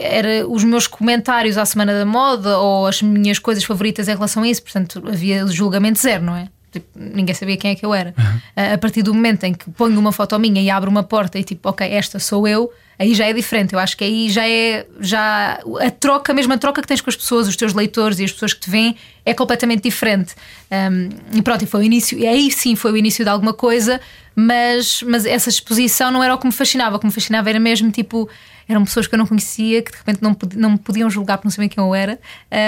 Era 0.00 0.46
os 0.48 0.64
meus 0.64 0.86
comentários 0.86 1.56
à 1.56 1.64
semana 1.64 1.92
da 1.98 2.04
moda 2.04 2.58
ou 2.58 2.86
as 2.86 3.00
minhas 3.02 3.38
coisas 3.38 3.64
favoritas 3.64 4.08
em 4.08 4.14
relação 4.14 4.42
a 4.42 4.48
isso, 4.48 4.62
portanto 4.62 5.02
havia 5.06 5.46
julgamento 5.46 5.98
zero, 5.98 6.24
não 6.24 6.36
é? 6.36 6.48
Tipo, 6.72 6.88
ninguém 6.96 7.32
sabia 7.34 7.56
quem 7.56 7.70
é 7.70 7.74
que 7.76 7.86
eu 7.86 7.94
era. 7.94 8.10
Uh, 8.56 8.74
A 8.74 8.78
partir 8.78 9.02
do 9.02 9.14
momento 9.14 9.44
em 9.44 9.54
que 9.54 9.70
ponho 9.70 9.96
uma 9.96 10.10
foto 10.10 10.36
minha 10.40 10.60
e 10.60 10.68
abro 10.68 10.90
uma 10.90 11.04
porta 11.04 11.38
e 11.38 11.44
tipo, 11.44 11.68
ok, 11.68 11.88
esta 11.88 12.18
sou 12.18 12.48
eu, 12.48 12.68
aí 12.98 13.14
já 13.14 13.26
é 13.26 13.32
diferente. 13.32 13.74
Eu 13.74 13.78
acho 13.78 13.96
que 13.96 14.02
aí 14.02 14.28
já 14.28 14.48
é 14.48 14.84
já 14.98 15.60
a 15.80 15.90
troca, 15.92 16.32
a 16.32 16.34
mesma 16.34 16.58
troca 16.58 16.82
que 16.82 16.88
tens 16.88 17.00
com 17.00 17.08
as 17.08 17.14
pessoas, 17.14 17.46
os 17.46 17.54
teus 17.54 17.72
leitores 17.74 18.18
e 18.18 18.24
as 18.24 18.32
pessoas 18.32 18.52
que 18.52 18.60
te 18.60 18.70
veem 18.70 18.96
é 19.24 19.32
completamente 19.32 19.84
diferente. 19.84 20.34
Um, 20.68 21.10
e 21.38 21.42
pronto, 21.42 21.62
e 21.62 21.66
foi 21.66 21.80
o 21.80 21.84
início, 21.84 22.18
e 22.18 22.26
aí 22.26 22.50
sim 22.50 22.74
foi 22.74 22.90
o 22.90 22.96
início 22.96 23.24
de 23.24 23.30
alguma 23.30 23.54
coisa, 23.54 24.00
mas, 24.34 25.00
mas 25.04 25.24
essa 25.26 25.48
exposição 25.48 26.10
não 26.10 26.24
era 26.24 26.34
o 26.34 26.38
que 26.38 26.46
me 26.46 26.52
fascinava. 26.52 26.96
O 26.96 26.98
que 26.98 27.06
me 27.06 27.12
fascinava 27.12 27.48
era 27.50 27.60
mesmo 27.60 27.88
tipo. 27.92 28.28
Eram 28.68 28.84
pessoas 28.84 29.06
que 29.06 29.14
eu 29.14 29.18
não 29.18 29.26
conhecia, 29.26 29.82
que 29.82 29.90
de 29.92 29.96
repente 29.98 30.22
não, 30.22 30.32
pod- 30.34 30.56
não 30.56 30.70
me 30.72 30.78
podiam 30.78 31.08
julgar 31.10 31.38
por 31.38 31.44
não 31.46 31.50
saber 31.50 31.68
quem 31.68 31.82
eu 31.82 31.94
era, 31.94 32.18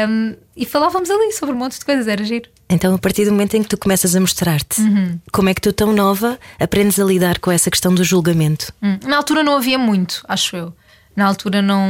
um, 0.08 0.34
e 0.56 0.64
falávamos 0.66 1.10
ali 1.10 1.32
sobre 1.32 1.54
um 1.54 1.58
monte 1.58 1.78
de 1.78 1.84
coisas, 1.84 2.06
era 2.08 2.22
giro. 2.24 2.48
Então, 2.68 2.94
a 2.94 2.98
partir 2.98 3.24
do 3.24 3.30
momento 3.30 3.54
em 3.56 3.62
que 3.62 3.68
tu 3.68 3.76
começas 3.78 4.16
a 4.16 4.20
mostrar-te, 4.20 4.80
Uhum. 4.80 5.18
como 5.32 5.48
é 5.48 5.54
que 5.54 5.60
tu, 5.60 5.72
tão 5.72 5.92
nova, 5.92 6.38
aprendes 6.58 6.98
a 6.98 7.04
lidar 7.04 7.38
com 7.38 7.50
essa 7.52 7.70
questão 7.70 7.94
do 7.94 8.02
julgamento? 8.02 8.72
Hum, 8.82 8.98
Na 9.06 9.16
altura 9.18 9.42
não 9.42 9.56
havia 9.56 9.78
muito, 9.78 10.22
acho 10.28 10.56
eu. 10.56 10.72
Na 11.14 11.24
altura 11.26 11.62
não. 11.62 11.80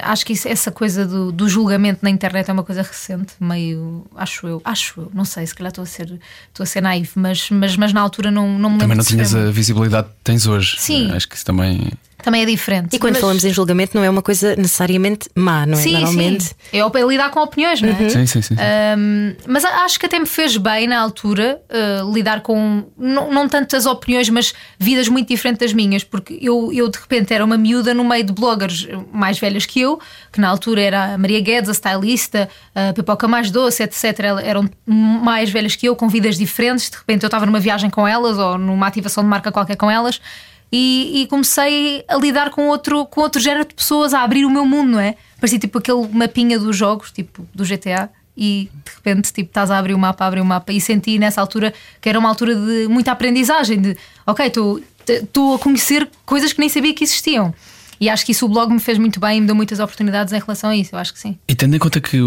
Acho 0.00 0.24
que 0.24 0.32
isso- 0.32 0.46
essa 0.46 0.70
coisa 0.70 1.04
do, 1.04 1.32
do 1.32 1.48
julgamento 1.48 2.00
na 2.02 2.10
internet 2.10 2.48
é 2.48 2.52
uma 2.52 2.62
coisa 2.62 2.82
recente, 2.82 3.32
meio. 3.40 4.06
Acho 4.14 4.46
eu. 4.46 4.62
Acho 4.64 5.00
eu. 5.00 5.10
Não 5.12 5.24
sei, 5.24 5.44
se 5.44 5.52
calhar 5.54 5.70
estou 5.70 5.82
a 5.82 5.86
ser, 5.86 6.20
estou 6.48 6.62
a 6.62 6.66
ser 6.66 6.80
naive, 6.80 7.10
mas, 7.16 7.50
mas, 7.50 7.76
mas 7.76 7.92
na 7.92 8.00
altura 8.00 8.30
não, 8.30 8.46
não 8.58 8.70
me 8.70 8.78
lembro 8.78 8.80
Também 8.84 8.96
não 8.98 9.04
tinhas 9.04 9.34
a 9.34 9.50
visibilidade 9.50 10.06
que 10.08 10.14
tens 10.22 10.46
hoje. 10.46 10.76
Sim. 10.78 11.10
Acho 11.12 11.28
que 11.28 11.34
isso 11.34 11.44
também. 11.44 11.90
Também 12.22 12.42
é 12.42 12.46
diferente. 12.46 12.96
E 12.96 12.98
quando 12.98 13.12
Mas- 13.14 13.20
falamos 13.20 13.44
em 13.44 13.52
julgamento, 13.52 13.96
não 13.96 14.02
é 14.02 14.10
uma 14.10 14.22
coisa 14.22 14.56
necessariamente 14.56 15.28
má, 15.36 15.64
não 15.64 15.78
é? 15.78 15.82
Sim, 15.82 15.92
Normalmente. 15.92 16.44
sim. 16.44 16.54
É 16.72 16.78
é 16.78 17.06
lidar 17.06 17.30
com 17.30 17.40
opiniões, 17.40 17.80
não 17.80 17.90
é? 17.90 17.94
Sim, 17.94 18.26
sim, 18.26 18.26
sim. 18.26 18.42
sim. 18.42 18.56
Um, 18.98 19.36
mas 19.46 19.64
acho 19.64 20.00
que 20.00 20.06
até 20.06 20.18
me 20.18 20.26
fez 20.26 20.56
bem 20.56 20.88
na 20.88 21.00
altura 21.00 21.62
uh, 21.70 22.12
lidar 22.12 22.40
com 22.40 22.84
não, 22.98 23.32
não 23.32 23.48
tanto 23.48 23.76
as 23.76 23.86
opiniões, 23.86 24.28
mas 24.28 24.52
vidas 24.78 25.08
muito 25.08 25.28
diferentes 25.28 25.60
das 25.60 25.72
minhas, 25.72 26.02
porque 26.02 26.38
eu, 26.42 26.72
eu 26.72 26.88
de 26.88 26.98
repente 26.98 27.32
era 27.32 27.44
uma 27.44 27.56
miúda 27.56 27.94
no 27.94 28.04
meio 28.04 28.24
de 28.24 28.32
bloggers 28.32 28.88
mais 29.12 29.38
velhas 29.38 29.64
que 29.64 29.80
eu, 29.80 30.00
que 30.32 30.40
na 30.40 30.48
altura 30.48 30.80
era 30.82 31.14
a 31.14 31.18
Maria 31.18 31.40
Guedes, 31.40 31.70
a 31.70 31.72
stylista, 31.72 32.48
a 32.74 32.92
Pipoca 32.92 33.28
Mais 33.28 33.50
Doce, 33.50 33.84
etc. 33.84 34.04
Eram 34.42 34.68
mais 34.84 35.50
velhas 35.50 35.76
que 35.76 35.86
eu, 35.86 35.94
com 35.94 36.08
vidas 36.08 36.36
diferentes. 36.36 36.90
De 36.90 36.96
repente 36.96 37.22
eu 37.22 37.28
estava 37.28 37.46
numa 37.46 37.60
viagem 37.60 37.90
com 37.90 38.06
elas 38.08 38.38
ou 38.38 38.58
numa 38.58 38.86
ativação 38.88 39.22
de 39.22 39.28
marca 39.30 39.52
qualquer 39.52 39.76
com 39.76 39.88
elas. 39.90 40.20
E, 40.70 41.22
e 41.22 41.26
comecei 41.26 42.04
a 42.06 42.16
lidar 42.16 42.50
com 42.50 42.68
outro, 42.68 43.06
com 43.06 43.20
outro 43.22 43.40
género 43.40 43.66
de 43.66 43.74
pessoas, 43.74 44.12
a 44.12 44.22
abrir 44.22 44.44
o 44.44 44.50
meu 44.50 44.66
mundo, 44.66 44.92
não 44.92 45.00
é? 45.00 45.16
Parecia 45.40 45.58
tipo 45.58 45.78
aquele 45.78 46.06
mapinha 46.08 46.58
dos 46.58 46.76
jogos, 46.76 47.10
tipo 47.10 47.46
do 47.54 47.64
GTA, 47.64 48.10
e 48.36 48.70
de 48.84 48.90
repente 48.94 49.32
tipo, 49.32 49.48
estás 49.48 49.70
a 49.70 49.78
abrir 49.78 49.94
o 49.94 49.98
mapa, 49.98 50.24
abrir 50.26 50.40
o 50.40 50.44
mapa, 50.44 50.72
e 50.72 50.80
senti 50.80 51.18
nessa 51.18 51.40
altura 51.40 51.72
que 52.00 52.08
era 52.08 52.18
uma 52.18 52.28
altura 52.28 52.54
de 52.54 52.86
muita 52.88 53.12
aprendizagem, 53.12 53.80
de 53.80 53.96
ok, 54.26 54.46
estou 54.46 55.54
a 55.54 55.58
conhecer 55.58 56.08
coisas 56.26 56.52
que 56.52 56.60
nem 56.60 56.68
sabia 56.68 56.94
que 56.94 57.02
existiam. 57.02 57.54
E 58.00 58.08
acho 58.08 58.24
que 58.24 58.32
isso 58.32 58.46
o 58.46 58.48
blog 58.48 58.72
me 58.72 58.78
fez 58.78 58.96
muito 58.96 59.18
bem 59.18 59.38
e 59.38 59.40
me 59.40 59.46
deu 59.46 59.56
muitas 59.56 59.80
oportunidades 59.80 60.32
em 60.32 60.38
relação 60.38 60.70
a 60.70 60.76
isso, 60.76 60.94
eu 60.94 60.98
acho 60.98 61.12
que 61.12 61.18
sim. 61.18 61.36
E 61.48 61.54
tendo 61.54 61.74
em 61.74 61.78
conta 61.78 62.00
que 62.00 62.18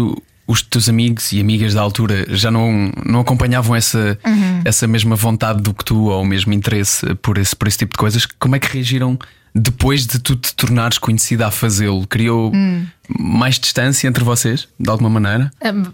os 0.52 0.62
teus 0.62 0.88
amigos 0.88 1.32
e 1.32 1.40
amigas 1.40 1.74
da 1.74 1.80
altura 1.80 2.26
já 2.28 2.50
não, 2.50 2.92
não 3.04 3.20
acompanhavam 3.20 3.74
essa, 3.74 4.18
Uhum. 4.26 4.60
essa 4.64 4.86
mesma 4.86 5.16
vontade 5.16 5.62
do 5.62 5.72
que 5.72 5.84
tu 5.84 6.06
ou 6.10 6.22
o 6.22 6.26
mesmo 6.26 6.52
interesse 6.52 7.14
por 7.16 7.38
esse, 7.38 7.56
por 7.56 7.66
esse 7.68 7.78
tipo 7.78 7.92
de 7.94 7.98
coisas, 7.98 8.26
como 8.38 8.54
é 8.54 8.58
que 8.58 8.72
reagiram 8.72 9.18
depois 9.54 10.06
de 10.06 10.18
tu 10.18 10.34
te 10.36 10.54
tornares 10.54 10.98
conhecida 10.98 11.46
a 11.46 11.50
fazê-lo? 11.50 12.06
Criou 12.06 12.52
Hum. 12.54 12.86
Mais 13.18 13.58
distância 13.58 14.08
entre 14.08 14.24
vocês, 14.24 14.68
de 14.78 14.90
alguma 14.90 15.10
maneira? 15.10 15.50
Hum, 15.64 15.84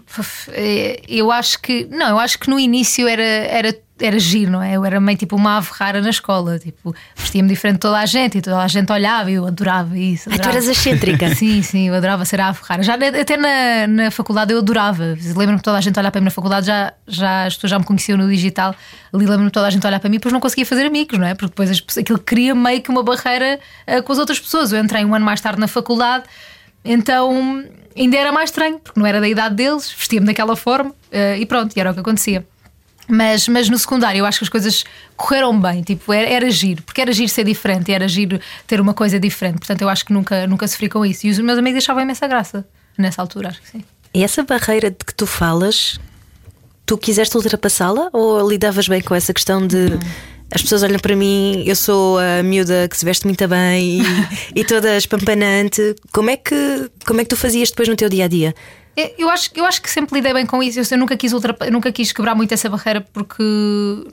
eh, 0.49 1.01
Eu 1.07 1.31
acho 1.31 1.59
que. 1.61 1.87
Não, 1.91 2.09
eu 2.09 2.19
acho 2.19 2.37
que 2.39 2.49
no 2.49 2.59
início 2.59 3.07
era, 3.07 3.21
era, 3.23 3.75
era 3.99 4.19
giro, 4.19 4.51
não 4.51 4.61
é? 4.61 4.75
Eu 4.75 4.85
era 4.85 4.99
meio 4.99 5.17
tipo 5.17 5.35
uma 5.35 5.57
ave 5.57 5.69
rara 5.71 6.01
na 6.01 6.09
escola. 6.09 6.57
Tipo, 6.59 6.95
vestia-me 7.15 7.47
diferente 7.49 7.75
de 7.75 7.79
toda 7.81 7.97
a 7.99 8.05
gente 8.05 8.37
e 8.37 8.41
toda 8.41 8.57
a 8.59 8.67
gente 8.67 8.91
olhava 8.91 9.29
e 9.29 9.35
eu 9.35 9.45
adorava 9.45 9.97
isso. 9.97 10.29
Ah, 10.29 10.31
tu 10.31 10.35
adorava. 10.35 10.57
eras 10.57 10.67
excêntrica. 10.67 11.33
Sim, 11.35 11.61
sim, 11.61 11.87
eu 11.87 11.93
adorava 11.95 12.25
ser 12.25 12.41
a 12.41 12.49
ave 12.49 12.59
rara. 12.63 12.83
Já, 12.83 12.95
até 12.95 13.37
na, 13.37 13.87
na 13.87 14.11
faculdade 14.11 14.53
eu 14.53 14.59
adorava. 14.59 15.03
Lembro-me 15.35 15.57
que 15.57 15.63
toda 15.63 15.77
a 15.77 15.81
gente 15.81 15.97
olhar 15.99 16.11
para 16.11 16.21
mim 16.21 16.25
na 16.25 16.31
faculdade, 16.31 16.67
já, 16.67 16.93
já 17.07 17.45
as 17.45 17.55
pessoas 17.55 17.71
já 17.71 17.79
me 17.79 17.85
conheciam 17.85 18.17
no 18.17 18.27
digital. 18.29 18.75
Ali 19.13 19.25
lembro-me 19.25 19.47
de 19.47 19.53
toda 19.53 19.67
a 19.67 19.69
gente 19.69 19.85
olhar 19.85 19.99
para 19.99 20.09
mim, 20.09 20.17
depois 20.17 20.33
não 20.33 20.39
conseguia 20.39 20.65
fazer 20.65 20.85
amigos, 20.85 21.17
não 21.17 21.27
é? 21.27 21.33
Porque 21.33 21.47
depois 21.47 21.69
as 21.69 21.83
aquilo 21.97 22.19
cria 22.19 22.53
meio 22.55 22.81
que 22.81 22.89
uma 22.89 23.03
barreira 23.03 23.59
ah, 23.87 24.01
com 24.01 24.11
as 24.13 24.19
outras 24.19 24.39
pessoas. 24.39 24.71
Eu 24.71 24.79
entrei 24.79 25.03
um 25.05 25.13
ano 25.15 25.25
mais 25.25 25.41
tarde 25.41 25.59
na 25.59 25.67
faculdade, 25.67 26.23
então 26.83 27.63
ainda 27.97 28.17
era 28.17 28.31
mais 28.31 28.49
estranho, 28.49 28.79
porque 28.79 28.99
não 28.99 29.05
era 29.05 29.19
da 29.19 29.27
idade 29.27 29.55
deles, 29.55 29.91
vestia-me 29.91 30.25
daquela 30.25 30.55
forma 30.55 30.93
ah, 31.11 31.37
e 31.37 31.45
pronto, 31.45 31.75
e 31.75 31.79
era 31.79 31.91
o 31.91 31.93
que 31.93 31.99
acontecia. 31.99 32.45
Mas, 33.11 33.47
mas 33.47 33.67
no 33.67 33.79
secundário 33.79 34.19
eu 34.19 34.25
acho 34.25 34.37
que 34.37 34.45
as 34.45 34.49
coisas 34.49 34.85
correram 35.17 35.59
bem, 35.59 35.81
tipo, 35.81 36.13
era, 36.13 36.29
era 36.29 36.51
giro, 36.51 36.83
porque 36.83 37.01
era 37.01 37.11
giro 37.11 37.27
ser 37.27 37.43
diferente, 37.43 37.91
era 37.91 38.07
giro 38.07 38.39
ter 38.67 38.79
uma 38.79 38.93
coisa 38.93 39.19
diferente. 39.19 39.57
Portanto, 39.57 39.81
eu 39.81 39.89
acho 39.89 40.05
que 40.05 40.13
nunca, 40.13 40.45
nunca 40.45 40.67
sofri 40.67 40.87
com 40.87 41.03
isso. 41.03 41.25
E 41.25 41.31
os 41.31 41.39
meus 41.39 41.57
amigos 41.57 41.83
achavam 41.83 42.03
imensa 42.03 42.27
graça 42.27 42.67
nessa 42.95 43.19
altura, 43.19 43.49
acho 43.49 43.61
que 43.61 43.67
sim. 43.67 43.83
E 44.13 44.23
essa 44.23 44.43
barreira 44.43 44.91
de 44.91 44.97
que 44.97 45.13
tu 45.13 45.25
falas, 45.25 45.99
tu 46.85 46.99
quiseste 46.99 47.35
ultrapassá-la 47.35 48.09
ou 48.13 48.47
lidavas 48.47 48.87
bem 48.87 49.01
com 49.01 49.15
essa 49.15 49.33
questão 49.33 49.65
de 49.65 49.89
as 50.53 50.61
pessoas 50.61 50.83
olham 50.83 50.99
para 50.99 51.15
mim, 51.15 51.63
eu 51.65 51.75
sou 51.75 52.17
a 52.19 52.41
miúda 52.43 52.87
que 52.89 52.97
se 52.97 53.05
veste 53.05 53.25
muito 53.25 53.47
bem 53.47 53.99
e, 53.99 54.03
e 54.61 54.63
toda 54.63 54.97
espampanante. 54.97 55.95
Como 56.11 56.29
é, 56.29 56.37
que, 56.37 56.89
como 57.05 57.21
é 57.21 57.23
que 57.23 57.29
tu 57.29 57.37
fazias 57.37 57.69
depois 57.69 57.87
no 57.87 57.95
teu 57.95 58.09
dia 58.09 58.25
a 58.25 58.27
dia? 58.27 58.55
Eu- 58.97 59.11
Eu 59.17 59.29
acho, 59.29 59.51
eu 59.55 59.65
acho 59.65 59.81
que 59.81 59.89
sempre 59.89 60.15
lidei 60.15 60.33
bem 60.33 60.45
com 60.45 60.61
isso. 60.61 60.79
Eu, 60.93 60.97
nunca, 60.97 61.15
quis 61.15 61.31
nunca 61.71 61.91
quis 61.91 62.11
quebrar 62.11 62.35
muito 62.35 62.51
essa 62.53 62.67
barreira 62.69 63.01
porque 63.13 63.43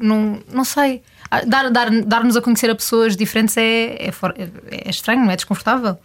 não, 0.01 0.39
não 0.53 0.65
sei. 0.65 1.03
Ah, 1.31 1.41
Dar, 1.45 1.71
dar, 1.71 1.91
dar-nos 2.03 2.37
a 2.37 2.41
conhecer 2.43 2.71
a 2.71 2.75
pessoas 2.75 3.17
diferentes 3.17 3.57
é, 3.57 3.97
é, 3.99 4.11
é- 4.37 4.49
é 4.87 4.91
estranho, 4.91 5.25
não 5.25 5.31
é 5.31 5.37
desconfortável. 5.37 5.97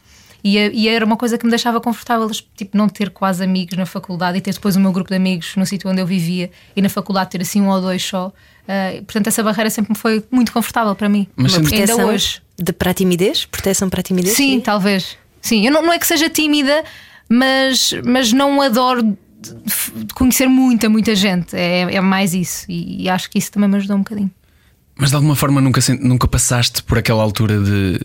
E, 0.43 0.57
e 0.57 0.87
era 0.87 1.05
uma 1.05 1.15
coisa 1.17 1.37
que 1.37 1.45
me 1.45 1.49
deixava 1.51 1.79
confortável, 1.79 2.29
tipo, 2.55 2.75
não 2.77 2.89
ter 2.89 3.09
quase 3.11 3.43
amigos 3.43 3.77
na 3.77 3.85
faculdade 3.85 4.37
e 4.37 4.41
ter 4.41 4.53
depois 4.53 4.75
o 4.75 4.79
meu 4.79 4.91
grupo 4.91 5.09
de 5.09 5.15
amigos 5.15 5.55
no 5.55 5.65
sítio 5.65 5.89
onde 5.89 6.01
eu 6.01 6.05
vivia 6.07 6.49
e 6.75 6.81
na 6.81 6.89
faculdade 6.89 7.29
ter 7.29 7.41
assim 7.41 7.61
um 7.61 7.69
ou 7.69 7.79
dois 7.81 8.03
só. 8.03 8.31
Ah, 8.67 8.93
portanto, 9.05 9.27
essa 9.27 9.43
barreira 9.43 9.69
sempre 9.69 9.91
me 9.93 9.97
foi 9.97 10.23
muito 10.31 10.51
confortável 10.51 10.95
para 10.95 11.07
mim. 11.09 11.27
Mas 11.35 11.53
Uma 11.53 11.59
sempre- 11.63 11.75
Ainda 11.75 11.87
proteção 11.87 12.13
hoje. 12.13 12.41
de, 12.57 12.73
para 12.73 12.91
a 12.91 12.93
timidez? 12.93 13.45
Proteção 13.45 13.89
para 13.89 13.99
a 13.99 14.03
timidez? 14.03 14.35
Sim, 14.35 14.59
talvez. 14.59 15.17
Sim, 15.41 15.65
eu 15.65 15.71
não, 15.71 15.81
não 15.83 15.93
é 15.93 15.99
que 15.99 16.05
seja 16.07 16.29
tímida, 16.29 16.83
mas, 17.29 17.93
mas 18.05 18.31
não 18.33 18.61
adoro 18.61 19.17
conhecer 20.13 20.47
muita, 20.47 20.87
muita 20.89 21.15
gente. 21.15 21.55
É, 21.55 21.95
é 21.95 22.01
mais 22.01 22.33
isso. 22.33 22.65
E, 22.69 23.03
e 23.03 23.09
acho 23.09 23.29
que 23.29 23.37
isso 23.39 23.51
também 23.51 23.67
me 23.69 23.77
ajudou 23.77 23.97
um 23.97 24.01
bocadinho. 24.01 24.31
Mas 24.95 25.09
de 25.09 25.15
alguma 25.15 25.35
forma 25.35 25.59
nunca, 25.61 25.79
nunca 25.99 26.27
passaste 26.27 26.83
por 26.83 26.97
aquela 26.97 27.23
altura 27.23 27.59
de. 27.59 27.99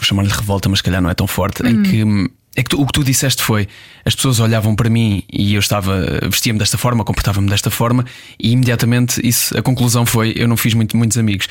Chamar-lhe 0.00 0.30
revolta, 0.30 0.68
mas 0.68 0.78
se 0.80 0.82
calhar 0.82 1.00
não 1.02 1.10
é 1.10 1.14
tão 1.14 1.26
forte. 1.26 1.62
Em 1.66 1.82
que. 1.82 2.30
É 2.56 2.64
que 2.64 2.70
tu- 2.70 2.82
o 2.82 2.84
que 2.84 2.92
tu 2.92 3.04
disseste 3.04 3.44
foi 3.44 3.68
as 4.04 4.12
pessoas 4.12 4.40
olhavam 4.40 4.74
para 4.74 4.90
mim 4.90 5.22
e 5.32 5.54
eu 5.54 5.60
estava 5.60 6.02
vestia-me 6.28 6.58
desta 6.58 6.76
forma, 6.76 7.04
comportava-me 7.04 7.48
desta 7.48 7.70
forma 7.70 8.04
e 8.40 8.50
imediatamente 8.50 9.24
isso, 9.24 9.56
a 9.56 9.62
conclusão 9.62 10.04
foi 10.04 10.32
eu 10.34 10.48
não 10.48 10.56
fiz 10.56 10.74
muito, 10.74 10.96
muitos 10.96 11.16
amigos. 11.16 11.46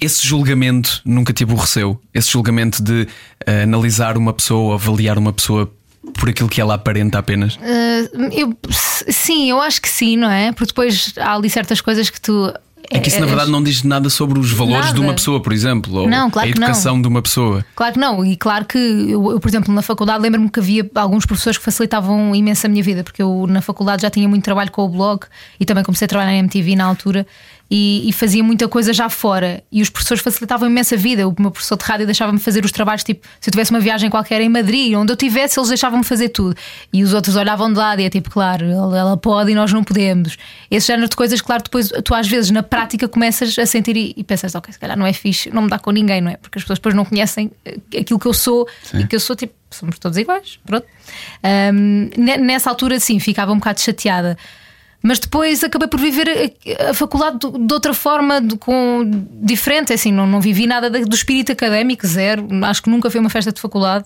Esse 0.00 0.26
julgamento 0.26 1.02
nunca 1.04 1.34
te 1.34 1.44
aborreceu? 1.44 2.00
Esse 2.14 2.30
julgamento 2.30 2.82
de 2.82 3.06
eh, 3.46 3.64
analisar 3.64 4.16
uma 4.16 4.32
pessoa, 4.32 4.76
avaliar 4.76 5.18
uma 5.18 5.32
pessoa 5.32 5.70
por 6.14 6.30
aquilo 6.30 6.48
que 6.48 6.58
ela 6.58 6.72
aparenta 6.74 7.18
apenas? 7.18 7.58
Ah, 7.62 8.28
eu, 8.32 8.56
sim, 9.10 9.50
eu 9.50 9.60
acho 9.60 9.80
que 9.82 9.88
sim, 9.90 10.16
não 10.16 10.30
é? 10.30 10.52
Porque 10.52 10.68
depois 10.72 11.12
há 11.18 11.34
ali 11.34 11.50
certas 11.50 11.82
coisas 11.82 12.08
que 12.08 12.18
tu. 12.20 12.50
É 12.92 12.98
que 12.98 13.08
isso 13.08 13.20
na 13.20 13.26
verdade 13.26 13.52
não 13.52 13.62
diz 13.62 13.84
nada 13.84 14.10
sobre 14.10 14.36
os 14.40 14.50
valores 14.50 14.86
Nada. 14.86 14.94
de 14.94 15.00
uma 15.00 15.14
pessoa, 15.14 15.40
por 15.40 15.52
exemplo, 15.52 15.94
ou 16.00 16.08
Não, 16.08 16.28
claro 16.28 16.48
a 16.48 16.52
que 16.52 16.58
não. 16.58 16.66
educação 16.66 17.00
de 17.00 17.06
uma 17.06 17.22
pessoa. 17.22 17.64
Claro 17.76 17.92
que 17.94 18.00
não, 18.00 18.24
e 18.24 18.36
claro 18.36 18.64
que 18.64 18.76
eu, 18.76 19.30
eu, 19.30 19.38
por 19.38 19.48
exemplo, 19.48 19.72
na 19.72 19.80
faculdade 19.80 20.20
lembro-me 20.20 20.50
que 20.50 20.58
havia 20.58 20.90
alguns 20.96 21.24
professores 21.24 21.56
que 21.56 21.64
facilitavam 21.64 22.34
imenso 22.34 22.66
a 22.66 22.68
minha 22.68 22.82
vida, 22.82 23.04
porque 23.04 23.22
eu 23.22 23.46
na 23.48 23.62
faculdade 23.62 24.02
já 24.02 24.10
tinha 24.10 24.28
muito 24.28 24.42
trabalho 24.42 24.72
com 24.72 24.82
o 24.84 24.88
blog 24.88 25.22
e 25.60 25.64
também 25.64 25.84
comecei 25.84 26.06
a 26.06 26.08
trabalhar 26.08 26.32
na 26.32 26.38
MTV 26.38 26.74
na 26.74 26.84
altura 26.84 27.24
e, 27.70 28.08
e 28.08 28.12
fazia 28.12 28.42
muita 28.42 28.66
coisa 28.66 28.92
já 28.92 29.08
fora. 29.08 29.62
E 29.70 29.80
os 29.80 29.88
professores 29.88 30.22
facilitavam 30.22 30.68
imenso 30.68 30.94
a 30.94 30.96
vida. 30.96 31.28
O 31.28 31.34
meu 31.38 31.50
professor 31.50 31.76
de 31.78 31.84
rádio 31.84 32.04
deixava-me 32.06 32.40
fazer 32.40 32.64
os 32.64 32.72
trabalhos, 32.72 33.04
tipo, 33.04 33.26
se 33.40 33.48
eu 33.48 33.52
tivesse 33.52 33.70
uma 33.70 33.78
viagem 33.78 34.10
qualquer 34.10 34.40
em 34.40 34.48
Madrid, 34.48 34.94
onde 34.94 35.12
eu 35.12 35.16
tivesse, 35.16 35.58
eles 35.58 35.68
deixavam-me 35.68 36.04
fazer 36.04 36.30
tudo. 36.30 36.56
E 36.92 37.02
os 37.04 37.12
outros 37.14 37.36
olhavam 37.36 37.72
de 37.72 37.78
lado 37.78 38.00
e 38.00 38.04
é 38.04 38.10
tipo, 38.10 38.28
claro, 38.30 38.64
ela 38.64 39.16
pode 39.16 39.52
e 39.52 39.54
nós 39.54 39.72
não 39.72 39.84
podemos. 39.84 40.36
Esse 40.70 40.88
género 40.88 41.08
de 41.08 41.14
coisas, 41.14 41.40
claro, 41.40 41.62
depois 41.62 41.92
tu 42.04 42.14
às 42.14 42.26
vezes 42.26 42.50
na 42.50 42.62
prática 42.62 43.06
começas 43.06 43.56
a 43.58 43.64
sentir 43.66 43.96
e, 43.96 44.14
e 44.16 44.24
pensas, 44.24 44.54
ok, 44.54 44.72
se 44.72 44.78
calhar 44.78 44.98
não 44.98 45.06
é 45.06 45.12
fixe, 45.12 45.50
não 45.50 45.62
me 45.62 45.68
dá 45.68 45.78
com 45.78 45.92
ninguém, 45.92 46.20
não 46.20 46.30
é? 46.32 46.36
Porque 46.36 46.58
as 46.58 46.64
pessoas 46.64 46.78
depois 46.80 46.94
não 46.94 47.04
conhecem 47.04 47.50
eh, 47.64 47.78
aquilo 48.00 48.18
que 48.18 48.26
eu 48.26 48.34
sou 48.34 48.66
e 48.94 49.06
que 49.06 49.14
eu 49.14 49.20
sou 49.20 49.36
tipo, 49.36 49.54
somos 49.70 49.96
todos 49.98 50.18
iguais, 50.18 50.58
pronto. 50.66 50.86
Ne- 52.16 52.36
nessa 52.38 52.68
altura, 52.68 52.98
sim, 52.98 53.18
ficava 53.20 53.52
um 53.52 53.56
bocado 53.58 53.80
chateada. 53.80 54.36
Mas 55.02 55.18
depois 55.18 55.64
acabei 55.64 55.88
por 55.88 55.98
viver 55.98 56.28
a, 56.28 56.90
a 56.90 56.94
faculdade 56.94 57.38
de, 57.38 57.66
de 57.66 57.72
outra 57.74 57.94
forma, 57.94 58.40
de- 58.40 58.56
com, 58.56 59.02
diferente. 59.42 59.92
Assim, 59.92 60.12
não, 60.12 60.26
não 60.26 60.40
vivi 60.40 60.66
nada 60.66 60.90
da- 60.90 60.98
do 61.00 61.14
espírito 61.14 61.52
académico, 61.52 62.06
zero. 62.06 62.46
Acho 62.64 62.82
que 62.82 62.90
nunca 62.90 63.10
foi 63.10 63.20
uma 63.20 63.30
festa 63.30 63.50
de 63.52 63.60
faculdade. 63.60 64.04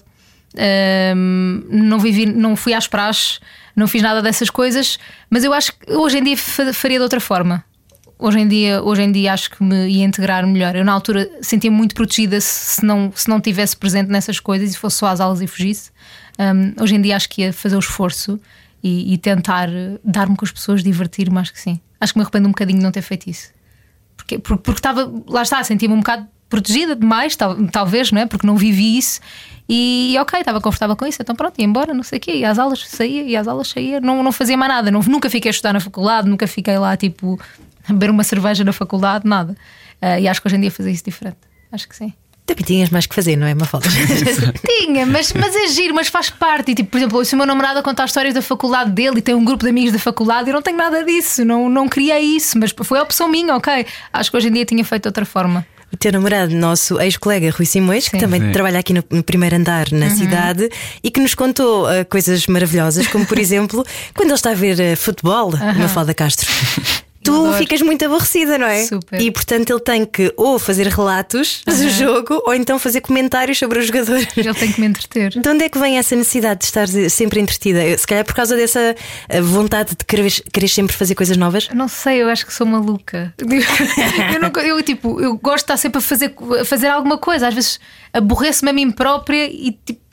Ahm, 0.56 1.64
não 1.68 1.98
vivi, 1.98 2.26
não 2.26 2.54
fui 2.56 2.72
às 2.74 2.86
praxes, 2.86 3.40
não 3.74 3.88
fiz 3.88 4.02
nada 4.02 4.22
dessas 4.22 4.48
coisas. 4.50 4.98
Mas 5.28 5.42
eu 5.44 5.52
acho 5.52 5.72
que 5.72 5.92
hoje 5.92 6.18
em 6.18 6.22
dia 6.22 6.36
fa- 6.36 6.72
faria 6.72 6.98
de 6.98 7.02
outra 7.02 7.20
forma. 7.20 7.64
Hoje 8.16 8.38
em 8.38 8.46
dia, 8.46 8.80
hoje 8.82 9.02
em 9.02 9.10
dia 9.10 9.32
acho 9.32 9.50
que 9.50 9.62
me 9.62 9.88
ia 9.88 10.04
integrar 10.04 10.46
melhor. 10.46 10.76
Eu 10.76 10.84
na 10.84 10.92
altura 10.92 11.28
sentia-me 11.42 11.76
muito 11.76 11.94
protegida 11.94 12.40
se 12.40 12.84
não 12.84 13.12
se 13.14 13.28
não 13.28 13.40
tivesse 13.40 13.76
presente 13.76 14.08
nessas 14.08 14.38
coisas 14.38 14.72
e 14.72 14.78
fosse 14.78 14.98
só 14.98 15.06
às 15.06 15.20
aulas 15.20 15.40
e 15.42 15.46
fugisse. 15.48 15.90
Ahm, 16.38 16.72
hoje 16.80 16.94
em 16.94 17.00
dia 17.02 17.16
acho 17.16 17.28
que 17.28 17.42
ia 17.42 17.52
fazer 17.52 17.74
o 17.74 17.80
esforço 17.80 18.40
e, 18.84 19.14
e 19.14 19.18
tentar 19.18 19.70
eh, 19.70 19.98
dar-me 20.04 20.36
com 20.36 20.44
as 20.44 20.52
pessoas, 20.52 20.82
divertir-me, 20.82 21.38
acho 21.38 21.54
que 21.54 21.60
sim. 21.60 21.80
Acho 21.98 22.12
que 22.12 22.18
me 22.18 22.22
arrependo 22.22 22.46
um 22.46 22.50
bocadinho 22.50 22.78
de 22.78 22.84
não 22.84 22.92
ter 22.92 23.00
feito 23.00 23.30
isso. 23.30 23.50
Porque 24.14 24.38
porque 24.38 24.62
porque 24.62 24.78
estava, 24.78 25.10
lá 25.26 25.40
está, 25.40 25.64
sentia-me 25.64 25.94
um 25.94 26.00
bocado 26.00 26.28
protegida 26.50 26.94
demais, 26.94 27.34
tal, 27.34 27.56
talvez, 27.68 28.12
não 28.12 28.20
é? 28.20 28.26
Porque 28.26 28.46
não 28.46 28.56
vivi 28.56 28.98
isso. 28.98 29.20
E 29.66 30.14
ok, 30.20 30.38
estava 30.38 30.60
confortável 30.60 30.94
com 30.94 31.06
isso, 31.06 31.22
então 31.22 31.34
pronto, 31.34 31.58
ia 31.58 31.64
embora, 31.64 31.94
não 31.94 32.02
sei 32.02 32.18
o 32.18 32.20
quê, 32.20 32.36
ia 32.36 32.50
às 32.50 32.58
aulas, 32.58 32.86
saía, 32.86 33.22
ia 33.22 33.40
às 33.40 33.48
aulas, 33.48 33.68
saía, 33.68 33.98
não, 33.98 34.22
não 34.22 34.30
fazia 34.30 34.56
mais 34.56 34.70
nada, 34.70 34.90
não, 34.90 35.00
nunca 35.00 35.30
fiquei 35.30 35.48
a 35.48 35.50
estudar 35.52 35.72
na 35.72 35.80
faculdade, 35.80 36.28
nunca 36.28 36.46
fiquei 36.46 36.76
lá 36.76 36.94
tipo 36.98 37.40
a 37.88 37.92
beber 37.92 38.10
uma 38.10 38.22
cerveja 38.22 38.62
na 38.62 38.74
faculdade, 38.74 39.26
nada. 39.26 39.56
Ah, 40.02 40.20
e 40.20 40.28
acho 40.28 40.42
que 40.42 40.48
hoje 40.48 40.56
em 40.56 40.60
dia 40.60 40.70
fazer 40.70 40.90
isso 40.90 41.04
diferente, 41.04 41.38
acho 41.72 41.88
que 41.88 41.96
sim. 41.96 42.12
Também 42.46 42.62
tinhas 42.62 42.90
mais 42.90 43.06
que 43.06 43.14
fazer, 43.14 43.36
não 43.36 43.46
é, 43.46 43.54
Mafalda? 43.54 43.88
Tinha, 44.66 45.06
mas, 45.06 45.32
mas 45.32 45.56
é 45.56 45.66
giro, 45.68 45.94
mas 45.94 46.08
faz 46.08 46.28
parte. 46.28 46.72
E, 46.72 46.74
tipo, 46.74 46.90
por 46.90 46.98
exemplo, 46.98 47.24
se 47.24 47.34
o 47.34 47.38
meu 47.38 47.46
namorado 47.46 47.78
a 47.78 47.82
contar 47.82 48.04
histórias 48.04 48.34
da 48.34 48.42
faculdade 48.42 48.90
dele 48.90 49.18
e 49.18 49.22
tem 49.22 49.34
um 49.34 49.44
grupo 49.44 49.64
de 49.64 49.70
amigos 49.70 49.92
da 49.92 49.98
faculdade, 49.98 50.50
eu 50.50 50.54
não 50.54 50.60
tenho 50.60 50.76
nada 50.76 51.02
disso, 51.04 51.42
não, 51.42 51.70
não 51.70 51.88
criei 51.88 52.20
isso, 52.20 52.58
mas 52.58 52.74
foi 52.82 52.98
a 52.98 53.02
opção 53.02 53.28
minha, 53.28 53.56
ok. 53.56 53.86
Acho 54.12 54.30
que 54.30 54.36
hoje 54.36 54.48
em 54.48 54.52
dia 54.52 54.64
tinha 54.66 54.84
feito 54.84 55.04
de 55.04 55.08
outra 55.08 55.24
forma. 55.24 55.66
O 55.90 55.96
teu 55.96 56.12
namorado, 56.12 56.54
nosso 56.54 57.00
ex-colega 57.00 57.50
Rui 57.50 57.64
Simões, 57.64 58.08
que 58.08 58.16
Sim. 58.16 58.18
também 58.18 58.40
Sim. 58.40 58.52
trabalha 58.52 58.80
aqui 58.80 58.92
no, 58.92 59.02
no 59.10 59.22
primeiro 59.22 59.56
andar 59.56 59.90
na 59.92 60.10
cidade 60.10 60.68
e 61.02 61.10
que 61.10 61.20
nos 61.20 61.34
contou 61.34 61.86
ah, 61.86 62.04
coisas 62.04 62.46
maravilhosas, 62.46 63.06
como 63.06 63.24
por 63.24 63.38
exemplo, 63.40 63.86
quando 64.12 64.30
ele 64.30 64.34
está 64.34 64.50
a 64.50 64.54
ver 64.54 64.76
ah, 64.82 64.96
futebol, 64.96 65.52
Mafalda 65.78 66.12
Castro. 66.12 66.50
Tu 67.24 67.32
adoro. 67.34 67.54
ficas 67.56 67.80
muito 67.82 68.04
aborrecida, 68.04 68.58
não 68.58 68.66
é? 68.66 68.84
Super. 68.84 69.20
E 69.20 69.30
portanto 69.30 69.70
ele 69.70 69.80
tem 69.80 70.04
que 70.04 70.32
ou 70.36 70.58
fazer 70.58 70.86
relatos 70.88 71.62
do 71.66 71.88
jogo 71.90 72.42
ou 72.46 72.54
então 72.54 72.78
fazer 72.78 73.00
comentários 73.00 73.58
sobre 73.58 73.78
o 73.78 73.82
jogador. 73.82 74.18
Ele 74.36 74.54
tem 74.54 74.70
que 74.72 74.80
me 74.80 74.86
entreter. 74.86 75.30
De 75.30 75.48
onde 75.48 75.64
é 75.64 75.68
que 75.68 75.78
vem 75.78 75.98
essa 75.98 76.14
necessidade 76.14 76.60
de 76.60 76.66
estar 76.66 76.86
sempre 77.10 77.40
entretida? 77.40 77.96
Se 77.98 78.06
calhar 78.06 78.24
por 78.24 78.34
causa 78.34 78.54
dessa 78.56 78.94
ah, 79.28 79.40
vontade 79.40 79.90
de 79.98 80.04
querer, 80.04 80.30
querer 80.52 80.68
sempre 80.68 80.94
fazer 80.94 81.14
coisas 81.14 81.36
novas? 81.36 81.68
Não 81.74 81.88
sei, 81.88 82.22
eu 82.22 82.28
acho 82.28 82.44
que 82.46 82.52
sou 82.52 82.66
maluca. 82.66 83.32
Eu, 84.34 84.40
não- 84.40 84.62
eu, 84.62 84.82
tipo, 84.82 85.20
eu 85.20 85.34
gosto 85.36 85.56
de 85.58 85.62
estar 85.64 85.76
sempre 85.76 85.98
a 85.98 86.00
fazer, 86.02 86.34
a 86.60 86.64
fazer 86.64 86.88
alguma 86.88 87.16
coisa. 87.18 87.48
Às 87.48 87.54
vezes 87.54 87.80
aborreço-me 88.12 88.70
a 88.70 88.72
mim 88.74 88.90
própria 88.90 89.46
e 89.46 89.72
tipo. 89.84 90.03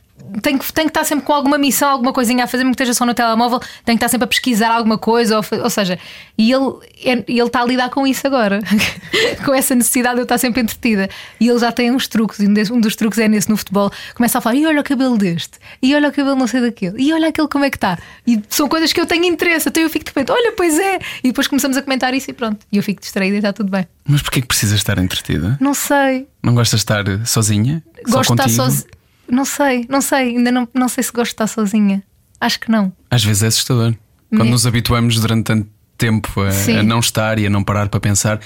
Tenho 0.41 0.57
que, 0.59 0.71
tenho 0.73 0.87
que 0.87 0.91
estar 0.91 1.03
sempre 1.03 1.25
com 1.25 1.33
alguma 1.33 1.57
missão, 1.57 1.89
alguma 1.89 2.13
coisinha 2.13 2.43
a 2.43 2.47
fazer, 2.47 2.63
mesmo 2.63 2.75
que 2.75 2.81
esteja 2.83 2.93
só 2.97 3.05
no 3.05 3.13
telemóvel, 3.13 3.59
tenho 3.83 3.97
que 3.97 4.03
estar 4.03 4.07
sempre 4.09 4.25
a 4.25 4.27
pesquisar 4.27 4.69
alguma 4.71 4.97
coisa, 4.97 5.37
ou, 5.37 5.43
ou 5.63 5.69
seja, 5.69 5.99
e 6.37 6.51
ele, 6.51 6.65
é- 7.03 7.23
ele 7.27 7.41
está 7.41 7.61
a 7.61 7.65
lidar 7.65 7.89
com 7.89 8.05
isso 8.07 8.25
agora, 8.27 8.59
com 9.45 9.53
essa 9.53 9.75
necessidade 9.75 10.15
de 10.15 10.21
eu 10.21 10.23
estar 10.23 10.37
sempre 10.37 10.61
entretida. 10.61 11.09
E 11.39 11.47
ele 11.47 11.59
já 11.59 11.71
tem 11.71 11.91
uns 11.91 12.07
truques, 12.07 12.39
e 12.39 12.47
um, 12.47 12.79
dos 12.79 12.95
truques 12.95 13.19
é 13.19 13.27
nesse 13.27 13.49
no 13.49 13.57
futebol, 13.57 13.91
começa 14.15 14.37
a 14.37 14.41
falar: 14.41 14.55
e 14.55 14.65
olha 14.65 14.81
o 14.81 14.83
cabelo 14.83 15.17
deste, 15.17 15.59
e 15.81 15.93
olha 15.95 16.09
o 16.09 16.11
cabelo 16.11 16.35
não 16.35 16.47
sei 16.47 16.61
daquele, 16.61 17.01
e 17.01 17.11
olha 17.13 17.27
aquele 17.29 17.47
como 17.47 17.65
é 17.65 17.69
que 17.69 17.77
está. 17.77 17.97
E 18.25 18.41
são 18.49 18.67
coisas 18.67 18.91
que 18.93 18.99
eu 19.01 19.05
tenho 19.05 19.25
interesse, 19.25 19.69
então 19.69 19.81
eu 19.83 19.89
fico 19.89 20.05
de 20.05 20.09
repente: 20.11 20.31
olha, 20.31 20.53
pois 20.55 20.77
é. 20.79 20.99
E 21.23 21.27
depois 21.29 21.47
começamos 21.47 21.77
a 21.77 21.81
comentar 21.81 22.13
isso 22.13 22.29
e 22.29 22.33
pronto. 22.33 22.59
E 22.71 22.77
eu 22.77 22.83
fico 22.83 23.01
distraída 23.01 23.35
e 23.35 23.39
está 23.39 23.51
tudo 23.53 23.69
bem. 23.69 23.87
Mas 24.05 24.21
porquê 24.21 24.41
que 24.41 24.47
precisas 24.47 24.77
estar 24.77 24.97
entretida? 24.97 25.57
Não 25.59 25.73
sei. 25.73 26.27
Não 26.43 26.55
gostas 26.55 26.79
de 26.79 26.83
estar 26.83 27.25
sozinha? 27.25 27.83
Gosto 28.09 28.35
de 28.35 28.41
estar 28.41 28.49
sozinha. 28.49 28.83
Não 29.31 29.45
sei, 29.45 29.85
não 29.89 30.01
sei, 30.01 30.35
ainda 30.35 30.51
não, 30.51 30.67
não 30.73 30.87
sei 30.89 31.03
se 31.03 31.11
gosto 31.11 31.29
de 31.29 31.33
estar 31.33 31.47
sozinha. 31.47 32.03
Acho 32.39 32.59
que 32.59 32.69
não. 32.71 32.91
Às 33.09 33.23
vezes 33.23 33.43
é 33.43 33.47
assustador. 33.47 33.93
Quando 34.29 34.45
Me- 34.45 34.51
nos 34.51 34.65
habituamos 34.65 35.19
durante 35.19 35.45
tanto 35.45 35.67
tempo 35.97 36.41
a, 36.41 36.51
Sim. 36.51 36.77
a 36.77 36.83
não 36.83 36.99
estar 36.99 37.37
e 37.39 37.45
a 37.45 37.49
não 37.49 37.63
parar 37.63 37.87
para 37.89 37.99
pensar. 37.99 38.39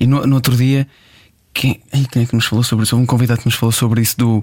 E 0.00 0.06
no, 0.06 0.26
no 0.26 0.34
outro 0.36 0.56
dia, 0.56 0.86
quem, 1.52 1.80
ai, 1.92 2.06
quem 2.10 2.22
é 2.22 2.26
que 2.26 2.34
nos 2.34 2.46
falou 2.46 2.62
sobre 2.62 2.84
isso? 2.84 2.94
Houve 2.94 3.02
um 3.04 3.06
convidado 3.06 3.40
que 3.40 3.46
nos 3.46 3.54
falou 3.54 3.72
sobre 3.72 4.00
isso 4.00 4.16
do 4.18 4.42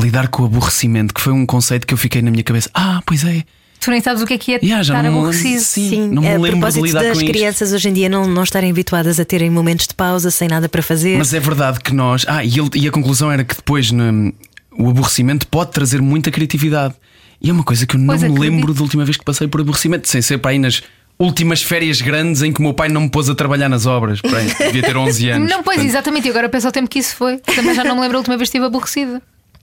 lidar 0.00 0.28
com 0.28 0.42
o 0.42 0.46
aborrecimento, 0.46 1.12
que 1.14 1.20
foi 1.20 1.32
um 1.32 1.44
conceito 1.46 1.86
que 1.86 1.92
eu 1.94 1.98
fiquei 1.98 2.22
na 2.22 2.30
minha 2.30 2.42
cabeça. 2.42 2.70
Ah, 2.74 3.02
pois 3.06 3.22
é. 3.24 3.44
Tu 3.78 3.90
nem 3.90 4.00
sabes 4.02 4.20
o 4.22 4.26
que 4.26 4.34
é 4.34 4.38
que 4.38 4.52
é 4.52 4.58
Yeah, 4.62 4.82
já 4.82 4.94
estar 4.94 5.02
não 5.04 5.12
me- 5.12 5.18
aborrecido. 5.20 5.60
Sim, 5.62 6.08
não 6.10 6.20
me 6.22 6.28
a 6.28 6.32
lembro 6.32 6.46
de 6.48 6.50
propósito 6.56 6.84
lidar 6.84 7.02
das 7.02 7.12
com 7.18 7.22
isto. 7.24 7.32
crianças 7.32 7.72
hoje 7.72 7.88
em 7.88 7.92
dia 7.94 8.08
não, 8.10 8.26
não 8.26 8.42
estarem 8.42 8.70
habituadas 8.70 9.18
a 9.20 9.24
terem 9.24 9.48
momentos 9.48 9.86
de 9.86 9.94
pausa 9.94 10.30
sem 10.30 10.48
nada 10.48 10.68
para 10.68 10.82
fazer. 10.82 11.16
Mas 11.16 11.32
é 11.32 11.40
verdade 11.40 11.80
que 11.80 11.94
nós. 11.94 12.24
Ah, 12.28 12.44
e, 12.44 12.58
ele- 12.58 12.70
e 12.74 12.88
a 12.88 12.90
conclusão 12.90 13.30
era 13.32 13.42
que 13.44 13.54
depois 13.54 13.90
no- 13.90 14.34
o 14.72 14.88
aborrecimento 14.90 15.46
pode 15.46 15.72
trazer 15.72 16.00
muita 16.00 16.30
criatividade. 16.30 16.94
E 17.42 17.48
é 17.50 17.52
uma 17.52 17.64
coisa 17.64 17.86
que 17.86 17.96
eu 17.96 17.98
não 18.00 18.06
Pois, 18.08 18.22
me 18.22 18.28
acredito. 18.28 18.50
lembro 18.52 18.74
da 18.74 18.82
última 18.82 19.04
vez 19.04 19.16
que 19.16 19.24
passei 19.24 19.48
por 19.48 19.60
aborrecimento, 19.60 20.08
sem 20.08 20.20
ser 20.20 20.38
para 20.38 20.50
aí 20.50 20.58
nas 20.58 20.82
últimas 21.18 21.62
férias 21.62 22.00
grandes 22.00 22.42
em 22.42 22.52
que 22.52 22.60
o 22.60 22.62
meu 22.62 22.74
pai 22.74 22.88
não 22.88 23.02
me 23.02 23.10
pôs 23.10 23.28
a 23.30 23.34
trabalhar 23.34 23.68
nas 23.68 23.86
obras. 23.86 24.20
Aí, 24.24 24.66
devia 24.66 24.82
ter 24.82 24.96
11 24.96 25.28
anos. 25.30 25.50
Não, 25.50 25.62
pois, 25.62 25.76
portanto, 25.76 25.86
exatamente. 25.90 26.26
E 26.28 26.30
agora 26.30 26.48
penso 26.48 26.66
ao 26.66 26.72
tempo 26.72 26.88
que 26.88 26.98
isso 26.98 27.14
foi. 27.16 27.38
Também 27.38 27.74
já 27.74 27.84
não 27.84 27.94
me 27.94 28.00
lembro 28.02 28.16
a 28.18 28.20
última 28.20 28.36
vez 28.36 28.48
que 28.48 28.56
estive 28.56 28.66
aborrecida. 28.66 29.22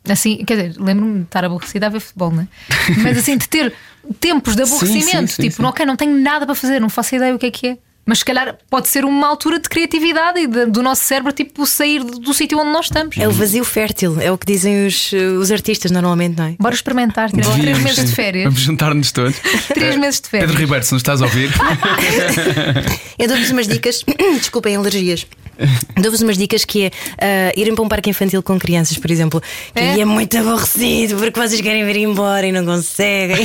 Assim, 0.10 0.38
quer 0.46 0.56
dizer, 0.68 0.82
lembro-me 0.82 1.20
de 1.20 1.24
estar 1.26 1.44
aborrecida 1.44 1.88
a 1.88 1.90
ver 1.90 2.00
futebol, 2.00 2.32
não 2.32 2.44
é? 2.44 2.48
Mas 3.04 3.18
assim, 3.18 3.38
de 3.38 3.48
ter 3.48 3.74
tempos 4.20 4.56
de 4.56 4.64
Sim, 4.66 4.74
aborrecimento, 4.74 5.28
sim, 5.32 5.36
sim, 5.36 5.42
tipo, 5.50 5.56
sim. 5.58 5.64
ok, 5.66 5.86
não 5.86 5.96
tenho 5.98 6.18
nada 6.18 6.46
para 6.46 6.56
fazer, 6.56 6.80
não 6.80 6.90
faço 6.90 7.16
ideia 7.16 7.36
o 7.36 7.40
que 7.40 7.46
é 7.48 7.52
que 7.52 7.68
é. 7.68 7.78
Mas 8.08 8.20
se 8.20 8.26
calhar 8.26 8.58
pode 8.70 8.88
ser 8.88 9.04
uma 9.06 9.28
altura 9.28 9.60
de 9.60 9.68
criatividade 9.70 10.40
e 10.40 10.48
de- 10.48 10.66
do 10.68 10.82
nosso 10.82 11.04
cérebro, 11.04 11.32
tipo, 11.34 11.68
sair 11.68 12.04
do, 12.04 12.18
do 12.20 12.34
sítio 12.34 12.58
onde 12.58 12.72
nós 12.72 12.86
estamos. 12.86 13.18
É 13.18 13.28
o 13.28 13.32
vazio 13.32 13.64
fértil, 13.66 14.18
é 14.20 14.32
o 14.32 14.38
que 14.38 14.46
dizem 14.46 14.88
os, 14.88 15.12
os 15.40 15.52
artistas 15.52 15.92
normalmente, 15.92 16.38
não 16.38 16.46
é? 16.46 16.56
Bora 16.58 16.74
experimentar, 16.74 17.30
tirar 17.30 17.42
três 17.44 17.58
devíamos, 17.58 17.84
meses 17.84 18.06
de 18.06 18.16
férias. 18.16 18.44
Vamos 18.46 18.62
juntar-nos 18.62 19.12
todos. 19.12 19.36
Três 19.74 19.96
Eh, 19.96 19.98
meses 19.98 20.22
de 20.22 20.30
férias. 20.30 20.48
Pedro 20.50 20.62
Ribeiro, 20.62 20.86
se 20.86 20.94
nos 20.94 21.02
estás 21.02 21.22
a 21.22 21.26
ouvir, 21.26 21.52
Eu 23.20 23.28
dou-vos 23.28 23.50
umas 23.52 23.68
dicas, 23.68 24.04
desculpem 24.40 24.76
alergias. 24.76 25.28
Dou-vos 26.00 26.22
umas 26.22 26.38
dicas 26.38 26.64
que 26.64 26.84
é 26.86 26.92
ah, 27.18 27.52
irem 27.58 27.74
para 27.74 27.84
um 27.84 27.88
parque 27.90 28.10
infantil 28.12 28.44
com 28.44 28.60
crianças, 28.60 28.96
por 28.98 29.10
exemplo, 29.10 29.42
que 29.74 29.80
É? 29.80 30.00
é 30.02 30.06
muito 30.06 30.38
aborrecido 30.38 31.18
porque 31.18 31.40
vocês 31.40 31.60
querem 31.62 31.84
vir 31.84 31.98
embora 31.98 32.46
e 32.46 32.52
não 32.52 32.64
conseguem. 32.64 33.38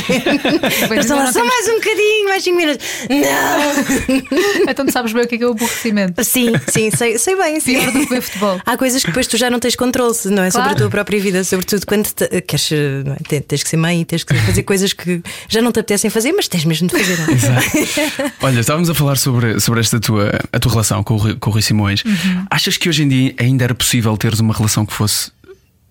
Eles 0.90 1.06
estão 1.06 1.16
lá 1.16 1.24
não 1.24 1.32
só 1.32 1.42
mais 1.44 1.68
um 1.68 1.74
bocadinho, 1.76 2.28
mais 2.28 2.44
5 2.44 2.56
minutos. 2.56 2.86
Não! 3.08 4.51
Então 4.68 4.86
tu 4.86 4.92
sabes 4.92 5.12
bem 5.12 5.24
o 5.24 5.26
que 5.28 5.34
é 5.34 5.38
que 5.38 5.44
é 5.44 5.46
o 5.46 5.50
aborrecimento. 5.52 6.22
Sim, 6.24 6.52
sim, 6.68 6.90
sei, 6.90 7.18
sei 7.18 7.36
bem. 7.36 7.60
Sim. 7.60 7.78
Pior 7.78 7.92
do 7.92 8.00
que 8.00 8.06
ver 8.08 8.20
futebol. 8.22 8.60
Há 8.64 8.76
coisas 8.76 9.02
que 9.02 9.08
depois 9.08 9.26
tu 9.26 9.36
já 9.36 9.50
não 9.50 9.58
tens 9.58 9.76
controle, 9.76 10.12
não 10.26 10.42
é? 10.42 10.50
Sobre 10.50 10.62
Claro. 10.68 10.70
a 10.70 10.74
tua 10.74 10.90
própria 10.90 11.20
vida, 11.20 11.42
sobretudo 11.44 11.86
quando 11.86 12.06
te- 12.12 12.40
queres, 12.42 12.70
não 13.04 13.12
é? 13.14 13.16
Te- 13.16 13.40
tens 13.40 13.62
que 13.62 13.68
ser 13.68 13.76
mãe 13.76 14.00
e 14.00 14.04
tens 14.04 14.24
que 14.24 14.34
fazer 14.34 14.62
coisas 14.62 14.92
que 14.92 15.22
já 15.48 15.60
não 15.60 15.72
te 15.72 15.80
apetecem 15.80 16.10
fazer, 16.10 16.32
mas 16.32 16.48
tens 16.48 16.64
mesmo 16.64 16.88
de 16.88 16.96
fazer. 16.98 17.18
não 17.18 17.26
é? 17.56 18.32
Olha, 18.42 18.60
estávamos 18.60 18.88
a 18.90 18.94
falar 18.94 19.16
sobre, 19.16 19.58
sobre 19.60 19.80
esta 19.80 19.98
tua, 20.00 20.30
a 20.52 20.58
tua 20.58 20.72
relação 20.72 21.02
com 21.02 21.14
o, 21.14 21.16
Rui- 21.18 21.34
com 21.36 21.50
o 21.50 21.52
Rui 21.52 21.62
Simões. 21.62 22.02
Uhum. 22.04 22.44
Achas 22.50 22.76
que 22.76 22.88
hoje 22.88 23.02
em 23.02 23.08
dia 23.08 23.34
ainda 23.38 23.64
era 23.64 23.74
possível 23.74 24.16
teres 24.16 24.40
uma 24.40 24.54
relação 24.54 24.84
que 24.86 24.92
fosse 24.92 25.30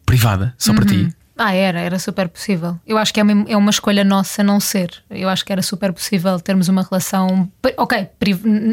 privada, 0.05 0.53
só 0.57 0.73
para 0.73 0.83
Uhum. 0.85 1.07
ti? 1.09 1.15
Ah, 1.43 1.53
era, 1.53 1.79
era 1.79 1.97
super 1.97 2.27
possível. 2.29 2.77
Eu 2.85 2.97
acho 2.97 3.13
que 3.13 3.19
é 3.19 3.23
uma, 3.23 3.45
é 3.49 3.57
uma 3.57 3.71
escolha 3.71 4.03
nossa 4.03 4.43
não 4.43 4.59
ser. 4.59 4.91
Eu 5.09 5.27
acho 5.27 5.43
que 5.43 5.51
era 5.51 5.61
super 5.61 5.91
possível 5.91 6.39
termos 6.39 6.67
uma 6.67 6.83
relação, 6.83 7.49
ok, 7.77 8.07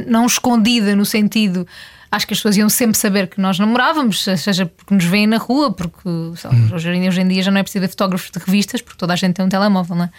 não 0.06 0.26
escondida 0.26 0.94
no 0.94 1.04
sentido. 1.06 1.66
Acho 2.10 2.26
que 2.26 2.32
as 2.32 2.38
pessoas 2.38 2.56
iam 2.56 2.68
sempre 2.70 2.96
saber 2.96 3.26
que 3.28 3.38
nós 3.38 3.58
namorávamos, 3.58 4.24
seja 4.24 4.64
porque 4.64 4.94
nos 4.94 5.04
veem 5.04 5.26
na 5.26 5.36
rua, 5.36 5.70
porque 5.70 6.08
lá, 6.08 6.50
hoje, 6.74 6.88
em- 6.90 7.06
hoje 7.06 7.20
em 7.20 7.28
dia 7.28 7.42
já 7.42 7.50
não 7.50 7.58
é 7.58 7.62
preciso 7.62 7.82
ver 7.82 7.88
fotógrafos 7.88 8.30
de 8.30 8.38
revistas, 8.38 8.80
porque 8.80 8.96
toda 8.98 9.12
a 9.12 9.16
gente 9.16 9.34
tem 9.34 9.44
um 9.44 9.48
telemóvel, 9.48 9.94
não 9.96 10.04
é? 10.04 10.10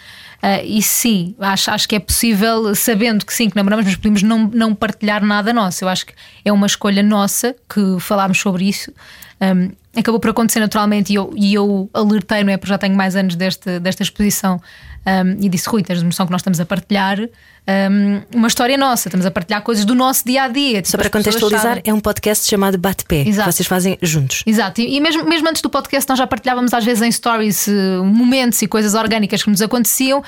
Ah, 0.42 0.62
e 0.62 0.80
sim, 0.82 1.34
acho, 1.38 1.70
acho 1.70 1.88
que 1.88 1.96
é 1.96 2.00
possível, 2.00 2.74
sabendo 2.74 3.26
que 3.26 3.32
sim, 3.32 3.50
que 3.50 3.56
namoramos, 3.56 3.84
mas 3.84 3.96
podemos 3.96 4.22
não, 4.22 4.48
não 4.48 4.74
partilhar 4.74 5.22
nada 5.24 5.52
nosso. 5.52 5.84
Eu 5.84 5.88
acho 5.88 6.06
que 6.06 6.14
é 6.44 6.52
uma 6.52 6.66
escolha 6.66 7.02
nossa 7.02 7.54
que 7.68 7.98
falámos 8.00 8.38
sobre 8.38 8.68
isso. 8.68 8.92
Um, 9.40 9.70
acabou 9.98 10.20
por 10.20 10.30
acontecer 10.30 10.60
naturalmente 10.60 11.10
e 11.12 11.14
eu, 11.14 11.32
e 11.36 11.54
eu 11.54 11.90
alertei, 11.92 12.44
não 12.44 12.52
é? 12.52 12.56
Porque 12.56 12.70
já 12.70 12.78
tenho 12.78 12.94
mais 12.94 13.16
anos 13.16 13.36
deste, 13.36 13.78
desta 13.80 14.02
exposição 14.02 14.60
um, 15.06 15.44
e 15.44 15.48
disse: 15.48 15.68
Rui, 15.68 15.82
tens 15.82 16.02
noção 16.02 16.26
que 16.26 16.32
nós 16.32 16.40
estamos 16.40 16.60
a 16.60 16.66
partilhar 16.66 17.18
um, 17.20 18.22
uma 18.34 18.48
história 18.48 18.76
nossa, 18.76 19.08
estamos 19.08 19.24
a 19.24 19.30
partilhar 19.30 19.62
coisas 19.62 19.84
do 19.84 19.94
nosso 19.94 20.24
dia 20.24 20.42
a 20.42 20.48
dia. 20.48 20.82
Só 20.84 20.98
para 20.98 21.08
contextualizar, 21.08 21.80
é 21.84 21.92
um 21.92 22.00
podcast 22.00 22.48
chamado 22.48 22.76
Bate-Pé, 22.76 23.24
que 23.24 23.32
vocês 23.32 23.66
fazem 23.66 23.98
juntos. 24.02 24.42
Exato, 24.46 24.80
e, 24.80 24.96
e 24.96 25.00
mesmo, 25.00 25.24
mesmo 25.24 25.48
antes 25.48 25.62
do 25.62 25.70
podcast, 25.70 26.08
nós 26.08 26.18
já 26.18 26.26
partilhávamos 26.26 26.74
às 26.74 26.84
vezes 26.84 27.02
em 27.02 27.10
stories 27.10 27.68
eh, 27.68 27.72
momentos 28.02 28.60
e 28.60 28.66
coisas 28.66 28.94
orgânicas 28.94 29.42
que 29.42 29.50
nos 29.50 29.62
aconteciam, 29.62 30.22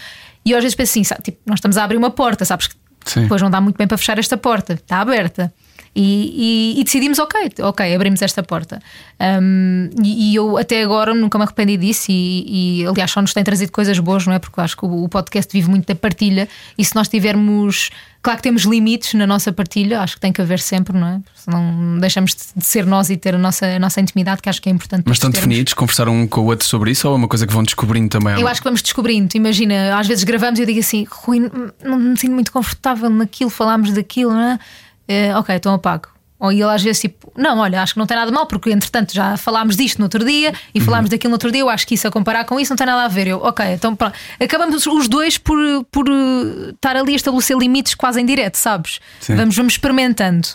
e 0.44 0.52
eu 0.52 0.58
às 0.58 0.64
vezes 0.64 0.74
penso 0.74 0.92
assim: 0.92 1.04
sabe, 1.04 1.22
tipo, 1.22 1.38
nós 1.46 1.58
estamos 1.58 1.76
a 1.76 1.84
abrir 1.84 1.96
uma 1.96 2.10
porta, 2.10 2.44
sabes 2.44 2.68
que 2.68 2.76
Sim. 3.04 3.22
depois 3.22 3.42
não 3.42 3.50
dá 3.50 3.60
muito 3.60 3.76
bem 3.76 3.86
para 3.86 3.98
fechar 3.98 4.18
esta 4.18 4.36
porta, 4.36 4.74
está 4.74 5.00
aberta. 5.00 5.52
E, 5.94 6.74
e- 6.76 6.80
e 6.80 6.84
decidimos, 6.84 7.18
ok, 7.18 7.50
ok, 7.60 7.94
abrimos 7.94 8.22
esta 8.22 8.42
porta. 8.42 8.80
Um, 9.20 9.90
e, 10.02 10.32
e 10.32 10.34
eu 10.34 10.56
até 10.56 10.82
agora 10.82 11.14
nunca 11.14 11.36
me 11.36 11.44
arrependi 11.44 11.76
disso, 11.76 12.06
e, 12.08 12.84
aliás 12.88 13.10
só 13.10 13.20
nos 13.20 13.34
tem 13.34 13.44
trazido 13.44 13.70
coisas 13.70 13.98
boas, 13.98 14.26
não 14.26 14.32
é? 14.32 14.38
Porque 14.38 14.58
eu 14.58 14.64
acho 14.64 14.76
que 14.76 14.84
o, 14.86 15.04
o 15.04 15.08
podcast 15.08 15.52
vive 15.52 15.68
muito 15.68 15.86
da 15.86 15.94
partilha, 15.94 16.48
e 16.78 16.84
se 16.84 16.94
nós 16.94 17.08
tivermos. 17.08 17.90
Claro 18.22 18.36
que 18.36 18.44
temos 18.44 18.62
limites 18.62 19.14
na 19.14 19.26
nossa 19.26 19.52
partilha, 19.52 20.00
acho 20.00 20.14
que 20.14 20.20
tem 20.20 20.32
que 20.32 20.40
haver 20.40 20.60
sempre, 20.60 20.96
não 20.96 21.08
é? 21.08 21.20
Senão 21.34 21.98
deixamos 21.98 22.36
de 22.56 22.64
ser 22.64 22.86
nós 22.86 23.10
e 23.10 23.16
ter 23.16 23.34
a 23.34 23.38
nossa, 23.38 23.66
a 23.66 23.78
nossa 23.80 24.00
intimidade, 24.00 24.40
que 24.40 24.48
acho 24.48 24.62
que 24.62 24.68
é 24.68 24.72
importante. 24.72 25.02
Mas 25.06 25.16
estão 25.16 25.28
termos. 25.32 25.48
definidos? 25.48 25.74
Conversaram 25.74 26.14
um 26.14 26.26
com 26.28 26.42
o 26.42 26.44
outro 26.44 26.64
sobre 26.64 26.92
isso 26.92 27.08
ou 27.08 27.14
é 27.14 27.16
uma 27.16 27.26
coisa 27.26 27.48
que 27.48 27.52
vão 27.52 27.64
descobrindo 27.64 28.08
também? 28.08 28.40
Eu 28.40 28.46
acho 28.46 28.60
que 28.60 28.64
vamos 28.64 28.80
descobrindo. 28.80 29.28
Imagina, 29.36 29.98
às 29.98 30.06
vezes 30.06 30.22
gravamos 30.22 30.60
e 30.60 30.62
eu 30.62 30.66
digo 30.66 30.78
assim: 30.78 31.04
Rui, 31.10 31.40
não- 31.40 31.72
não 31.84 31.98
me 31.98 32.16
sinto 32.16 32.32
muito 32.32 32.52
confortável 32.52 33.10
naquilo, 33.10 33.50
falámos 33.50 33.92
daquilo, 33.92 34.30
não 34.32 34.40
é? 34.52 34.58
Eh, 35.08 35.34
ok, 35.36 35.54
então 35.54 35.74
apago. 35.74 36.08
Ou 36.38 36.50
ele 36.50 36.64
às 36.64 36.82
vezes 36.82 37.00
tipo, 37.00 37.32
não, 37.36 37.58
olha, 37.60 37.80
acho 37.80 37.92
que 37.92 38.00
não 38.00 38.06
tem 38.06 38.16
nada 38.16 38.32
mal, 38.32 38.46
porque 38.46 38.68
entretanto 38.72 39.14
já 39.14 39.36
falámos 39.36 39.76
disto 39.76 39.98
no 40.00 40.06
outro 40.06 40.24
dia 40.24 40.52
e 40.74 40.80
falámos 40.80 41.08
daquilo 41.08 41.30
no 41.30 41.36
outro 41.36 41.52
dia, 41.52 41.60
eu 41.60 41.68
acho 41.68 41.86
que 41.86 41.94
isso 41.94 42.08
a 42.08 42.10
comparar 42.10 42.44
com 42.44 42.58
isso 42.58 42.72
não 42.72 42.76
tem 42.76 42.84
nada 42.84 43.04
a 43.04 43.08
ver. 43.08 43.28
Eu, 43.28 43.38
ok, 43.38 43.64
então 43.66 43.94
pronto. 43.94 44.14
Acabamos 44.40 44.84
os 44.84 45.06
dois 45.06 45.38
por, 45.38 45.56
por 45.92 46.04
eh, 46.08 46.70
estar 46.70 46.96
ali 46.96 47.12
a 47.12 47.16
estabelecer 47.16 47.56
limites 47.56 47.94
quase 47.94 48.20
em 48.20 48.26
direto, 48.26 48.56
sabes? 48.56 48.98
Sim. 49.20 49.36
Vamos, 49.36 49.54
vamos 49.54 49.74
experimentando. 49.74 50.48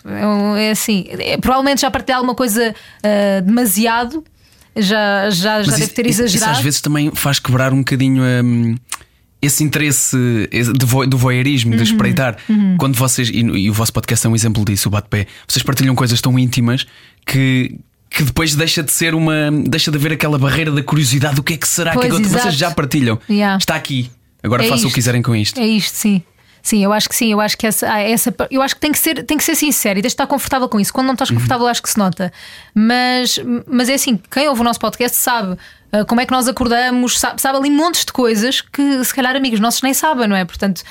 É, 0.58 0.68
é 0.68 0.72
assim, 0.72 1.06
é, 1.10 1.38
provavelmente 1.38 1.80
já 1.80 1.90
partilhei 1.90 2.16
alguma 2.18 2.36
coisa 2.36 2.76
ah, 3.02 3.40
demasiado, 3.42 4.26
já, 4.76 5.30
já, 5.30 5.32
já 5.32 5.58
Mas 5.60 5.68
deve 5.68 5.84
isso- 5.86 5.94
ter 5.94 6.02
isso- 6.06 6.12
Isso 6.26 6.36
exagerado. 6.36 6.58
às 6.58 6.64
vezes 6.64 6.82
também 6.82 7.12
faz 7.16 7.40
quebrar 7.40 7.72
um 7.72 7.78
bocadinho 7.80 8.22
hum, 8.24 8.76
esse 9.42 9.64
interesse 9.64 10.18
esse 10.52 10.72
do 10.74 11.18
voyeurismo, 11.18 11.72
Uhum. 11.72 11.78
de 11.78 11.84
espreitar. 11.84 12.38
Quando 12.78 12.96
vocês, 12.96 13.30
e, 13.30 13.40
e 13.40 13.70
o 13.70 13.74
vosso 13.74 13.94
podcast 13.94 14.26
é 14.26 14.30
um 14.30 14.36
exemplo 14.36 14.64
disso, 14.66 14.88
o 14.90 14.92
bate-pé, 14.92 15.28
vocês 15.48 15.64
partilham 15.64 15.94
coisas 15.96 16.22
tão 16.22 16.38
íntimas 16.38 16.86
que. 17.26 17.80
Que 18.10 18.24
depois 18.24 18.56
deixa 18.56 18.82
de 18.82 18.92
ser 18.92 19.14
uma. 19.14 19.34
Deixa 19.68 19.92
de 19.92 19.98
haver 19.98 20.14
aquela 20.14 20.40
barreira 20.40 20.72
da 20.72 20.82
curiosidade 20.82 21.36
do 21.36 21.44
que 21.44 21.54
é 21.54 21.58
que 21.58 21.68
será 21.68 21.92
Pois, 21.92 22.06
que 22.10 22.16
que 22.16 22.22
exato. 22.28 22.42
vocês 22.44 22.56
já 22.56 22.72
partilham. 22.72 23.20
Yeah. 23.30 23.58
Está 23.58 23.76
aqui. 23.76 24.10
Agora 24.42 24.64
É 24.66 24.70
façam 24.70 24.86
o 24.86 24.88
que 24.88 24.96
quiserem 24.96 25.22
com 25.22 25.36
isto. 25.36 25.60
É 25.60 25.68
isto, 25.68 25.94
sim. 25.94 26.24
Sim, 26.64 26.84
eu 26.84 26.92
acho 26.94 27.08
que 27.10 27.16
sim, 27.16 27.32
eu 27.32 27.40
acho 27.42 27.58
que 27.58 27.68
essa, 27.68 27.90
ah, 27.90 28.00
essa 28.02 28.34
eu 28.50 28.62
acho 28.62 28.76
que 28.76 28.82
tem 28.82 28.92
que 28.94 28.98
ser, 29.00 29.24
tem 29.24 29.38
que 29.38 29.44
ser 29.44 29.56
sincero 29.56 30.00
e 30.00 30.02
tens 30.02 30.10
de 30.12 30.14
estar 30.16 30.26
confortável 30.28 30.68
com 30.70 30.80
isso. 30.80 30.92
Quando 30.94 31.08
não 31.08 31.14
estás 31.14 31.30
confortável, 31.30 31.68
acho 31.68 31.82
que 31.84 31.90
se 31.90 31.98
nota. 31.98 32.32
Mas, 32.74 33.40
mas 33.70 33.90
é 33.90 33.94
assim, 33.96 34.20
quem 34.32 34.48
ouve 34.48 34.62
o 34.62 34.64
nosso 34.64 34.80
podcast 34.80 35.18
sabe 35.18 35.58
como 36.08 36.22
é 36.22 36.26
que 36.26 36.32
nós 36.32 36.48
acordamos, 36.48 37.20
sabe, 37.20 37.42
sabe 37.42 37.58
ali 37.58 37.70
montes 37.70 38.06
de 38.06 38.12
coisas 38.12 38.62
que 38.62 39.04
se 39.04 39.14
calhar 39.14 39.36
amigos 39.36 39.60
nossos 39.60 39.82
nem 39.82 39.94
sabem, 39.94 40.28
não 40.28 40.36
é? 40.36 40.44
Portanto, 40.46 40.84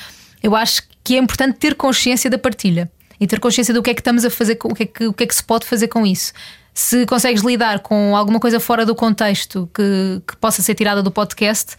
eu 0.43 0.55
acho 0.57 0.83
que 1.05 1.15
é 1.17 1.19
importante 1.19 1.59
ter 1.59 1.75
consciência 1.75 2.31
da 2.31 2.39
partilha 2.39 2.91
e 3.21 3.27
ter 3.27 3.41
consciência 3.41 3.73
do 3.73 3.83
que 3.83 3.91
é 3.91 3.95
que 3.95 4.01
estamos 4.01 4.25
a 4.25 4.31
fazer, 4.31 4.59
o 4.65 4.75
que 4.75 4.83
é 4.83 4.87
que, 4.87 5.07
o 5.07 5.13
que, 5.13 5.25
é 5.25 5.27
que 5.27 5.35
se 5.35 5.43
pode 5.43 5.67
fazer 5.67 5.89
com 5.89 6.07
isso. 6.07 6.33
Se 6.75 7.07
consegues 7.07 7.43
lidar 7.43 7.81
com 7.81 8.17
alguma 8.17 8.39
coisa 8.39 8.61
fora 8.61 8.85
do 8.85 8.95
contexto 8.95 9.69
que, 9.75 10.23
que 10.27 10.37
possa 10.37 10.61
ser 10.63 10.75
tirada 10.75 11.03
do 11.03 11.11
podcast, 11.11 11.77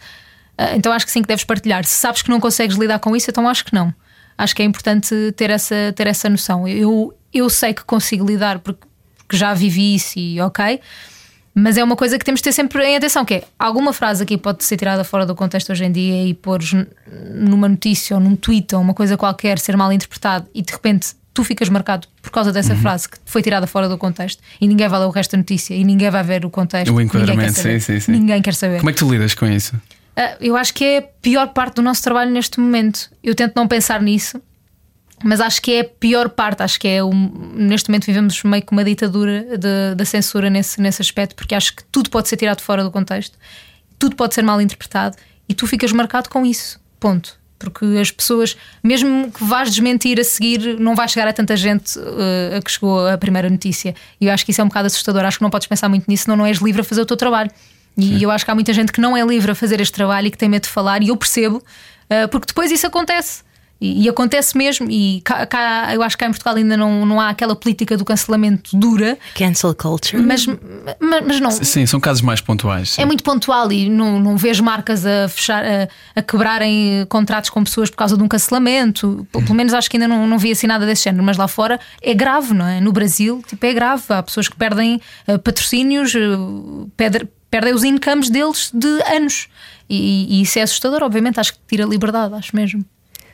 ah, 0.58 0.76
Então 0.76 0.92
acho 0.92 1.06
que 1.06 1.12
sim 1.12 1.22
que 1.22 1.28
deves 1.28 1.44
partilhar. 1.44 1.84
Se 1.84 1.96
sabes 1.96 2.20
que 2.20 2.28
não 2.28 2.40
consegues 2.40 2.76
lidar 2.76 2.98
com 2.98 3.14
isso, 3.14 3.30
então 3.30 3.48
acho 3.48 3.64
que 3.64 3.72
não. 3.72 3.94
Acho 4.36 4.54
que 4.54 4.62
é 4.62 4.64
importante 4.64 5.14
ter 5.36 5.50
essa, 5.50 5.92
ter 5.94 6.08
essa 6.08 6.28
noção. 6.28 6.66
Eu, 6.66 7.16
eu 7.32 7.48
sei 7.48 7.72
que 7.72 7.84
consigo 7.84 8.26
lidar 8.26 8.58
porque, 8.58 8.86
porque 9.16 9.36
já 9.36 9.54
vivi 9.54 9.94
isso 9.94 10.18
e 10.18 10.40
ok. 10.40 10.80
Mas 11.60 11.76
é 11.76 11.82
uma 11.82 11.96
coisa 11.96 12.18
que 12.18 12.24
temos 12.24 12.40
de 12.40 12.44
ter 12.44 12.52
sempre 12.52 12.84
em 12.84 12.96
atenção: 12.96 13.24
que 13.24 13.34
é 13.34 13.44
alguma 13.58 13.92
frase 13.92 14.22
aqui 14.22 14.38
pode 14.38 14.64
ser 14.64 14.76
tirada 14.76 15.02
fora 15.02 15.26
do 15.26 15.34
contexto 15.34 15.70
hoje 15.70 15.84
em 15.84 15.92
dia 15.92 16.26
e 16.26 16.34
pôr 16.34 16.60
numa 17.34 17.68
notícia 17.68 18.16
ou 18.16 18.22
num 18.22 18.36
tweet 18.36 18.74
ou 18.74 18.80
uma 18.80 18.94
coisa 18.94 19.16
qualquer 19.16 19.58
ser 19.58 19.76
mal 19.76 19.92
interpretado 19.92 20.46
e 20.54 20.62
de 20.62 20.72
repente 20.72 21.08
tu 21.34 21.44
ficas 21.44 21.68
marcado 21.68 22.06
por 22.22 22.30
causa 22.30 22.52
dessa 22.52 22.74
frase 22.76 23.08
que 23.08 23.16
foi 23.24 23.42
tirada 23.42 23.66
fora 23.66 23.88
do 23.88 23.96
contexto 23.96 24.42
e 24.60 24.66
ninguém 24.66 24.88
vai 24.88 25.00
ler 25.00 25.06
o 25.06 25.10
resto 25.10 25.32
da 25.32 25.38
notícia 25.38 25.74
e 25.74 25.84
ninguém 25.84 26.10
vai 26.10 26.22
ver 26.22 26.44
o 26.44 26.50
contexto. 26.50 26.92
O 26.92 26.98
ninguém 26.98 27.08
quer 27.08 27.18
enquadramento, 27.22 27.54
saber. 27.58 27.80
sim, 27.80 27.94
sim, 27.94 28.00
sim. 28.00 28.12
Ninguém 28.12 28.42
quer 28.42 28.54
saber. 28.54 28.78
Como 28.78 28.90
é 28.90 28.92
que 28.92 28.98
tu 28.98 29.10
lidas 29.10 29.34
com 29.34 29.46
isso? 29.46 29.74
Ah, 30.16 30.36
Eu 30.40 30.56
acho 30.56 30.74
que 30.74 30.84
é 30.84 30.98
a 30.98 31.02
pior 31.02 31.48
parte 31.48 31.76
do 31.76 31.82
nosso 31.82 32.02
trabalho 32.02 32.30
neste 32.30 32.58
momento. 32.58 33.10
Eu 33.22 33.34
tento 33.34 33.54
não 33.54 33.68
pensar 33.68 34.02
nisso, 34.02 34.40
mas 35.24 35.40
acho 35.40 35.60
que 35.60 35.72
é 35.72 35.80
a 35.80 35.84
pior 35.84 36.28
parte. 36.28 36.62
Acho 36.62 36.78
que 36.78 36.88
é 36.88 37.02
um, 37.02 37.30
neste 37.54 37.88
momento 37.88 38.06
vivemos 38.06 38.42
meio 38.42 38.62
que 38.62 38.72
uma 38.72 38.84
ditadura 38.84 39.44
da 39.96 40.04
censura 40.04 40.48
nesse, 40.48 40.80
nesse 40.80 41.02
aspecto, 41.02 41.34
porque 41.34 41.54
acho 41.54 41.76
que 41.76 41.84
tudo 41.84 42.10
pode 42.10 42.28
ser 42.28 42.36
tirado 42.36 42.60
fora 42.60 42.82
do 42.82 42.90
contexto. 42.90 43.36
tudo 43.98 44.16
pode 44.16 44.34
ser 44.34 44.42
mal 44.42 44.60
interpretado 44.60 45.16
e 45.48 45.54
tu 45.54 45.66
ficas 45.66 45.92
marcado 45.92 46.28
com 46.28 46.44
isso. 46.44 46.80
Ponto. 47.00 47.36
Porque 47.58 47.84
as 48.00 48.10
pessoas, 48.12 48.56
mesmo 48.84 49.32
que 49.32 49.42
vais 49.42 49.70
desmentir 49.70 50.20
a 50.20 50.24
seguir, 50.24 50.78
não 50.78 50.94
vai 50.94 51.08
chegar 51.08 51.26
a 51.26 51.32
tanta 51.32 51.56
gente 51.56 51.98
uh, 51.98 52.56
a 52.56 52.62
que 52.62 52.70
chegou 52.70 53.08
a 53.08 53.18
primeira 53.18 53.50
notícia. 53.50 53.96
E 54.20 54.26
eu 54.26 54.32
acho 54.32 54.44
que 54.44 54.52
isso 54.52 54.60
é 54.60 54.64
um 54.64 54.68
bocado 54.68 54.86
assustador. 54.86 55.24
Acho 55.24 55.38
que 55.38 55.42
não 55.42 55.50
podes 55.50 55.66
pensar 55.66 55.88
muito 55.88 56.06
nisso, 56.06 56.24
senão 56.24 56.36
não 56.36 56.46
és 56.46 56.58
livre 56.58 56.82
a 56.82 56.84
fazer 56.84 57.00
o 57.00 57.06
teu 57.06 57.16
trabalho. 57.16 57.50
E 57.96 58.22
eu 58.22 58.30
acho 58.30 58.44
que 58.44 58.50
há 58.50 58.54
muita 58.54 58.72
gente 58.72 58.92
que 58.92 59.00
não 59.00 59.16
é 59.16 59.26
livre 59.26 59.50
a 59.50 59.54
fazer 59.56 59.80
este 59.80 59.92
trabalho 59.92 60.28
e 60.28 60.30
que 60.30 60.38
tem 60.38 60.48
medo 60.48 60.62
de 60.62 60.68
falar, 60.68 61.02
e 61.02 61.08
eu 61.08 61.16
percebo, 61.16 61.56
uh, 61.56 62.28
porque 62.30 62.46
depois 62.46 62.70
isso 62.70 62.86
acontece. 62.86 63.42
E, 63.80 64.04
e, 64.04 64.08
acontece 64.08 64.58
mesmo, 64.58 64.90
e 64.90 65.20
cá, 65.24 65.46
cá, 65.46 65.94
eu 65.94 66.02
acho 66.02 66.16
que 66.16 66.24
cá 66.24 66.26
em 66.28 66.32
Portugal 66.32 66.56
ainda 66.56 66.76
não, 66.76 67.06
não 67.06 67.20
há 67.20 67.28
aquela 67.28 67.54
política 67.54 67.96
do 67.96 68.04
cancelamento 68.04 68.76
dura. 68.76 69.16
Cancel 69.36 69.72
culture. 69.72 70.20
Mas, 70.20 70.46
mas, 70.46 71.24
mas 71.24 71.40
não. 71.40 71.50
Sim, 71.52 71.86
são 71.86 72.00
casos 72.00 72.20
mais 72.22 72.40
pontuais. 72.40 72.90
Sim. 72.90 73.02
É 73.02 73.04
muito 73.04 73.22
pontual 73.22 73.70
e 73.70 73.88
não, 73.88 74.18
não 74.18 74.36
vejo 74.36 74.64
marcas 74.64 75.06
a 75.06 75.28
fechar, 75.28 75.64
a, 75.64 75.88
a, 76.16 76.22
quebrarem 76.22 77.06
contratos 77.08 77.50
com 77.50 77.62
pessoas 77.62 77.88
por 77.88 77.96
causa 77.96 78.16
de 78.16 78.22
um 78.22 78.26
cancelamento. 78.26 79.26
Pelo 79.30 79.54
menos 79.54 79.72
acho 79.72 79.88
que 79.88 79.96
ainda 79.96 80.08
não, 80.08 80.26
não 80.26 80.38
vi 80.38 80.50
assim 80.50 80.66
nada 80.66 80.84
desse 80.84 81.04
género, 81.04 81.22
mas 81.22 81.36
lá 81.36 81.46
fora 81.46 81.78
é 82.02 82.14
grave, 82.14 82.52
não 82.52 82.66
é? 82.66 82.80
No 82.80 82.90
Brasil, 82.90 83.42
tipo, 83.46 83.64
é 83.64 83.72
grave. 83.72 84.02
Há 84.08 84.22
pessoas 84.24 84.48
que 84.48 84.56
perdem 84.56 85.00
uh, 85.28 85.38
patrocínios, 85.38 86.12
uh, 86.14 86.90
perdem 87.48 87.72
os 87.72 87.84
incomes 87.84 88.28
deles 88.28 88.72
de 88.74 88.88
anos. 89.14 89.46
E, 89.88 90.38
e 90.38 90.42
isso 90.42 90.58
é 90.58 90.62
assustador, 90.62 91.04
obviamente. 91.04 91.38
Acho 91.38 91.52
que 91.52 91.60
tira 91.68 91.84
liberdade, 91.84 92.34
acho 92.34 92.54
mesmo. 92.56 92.84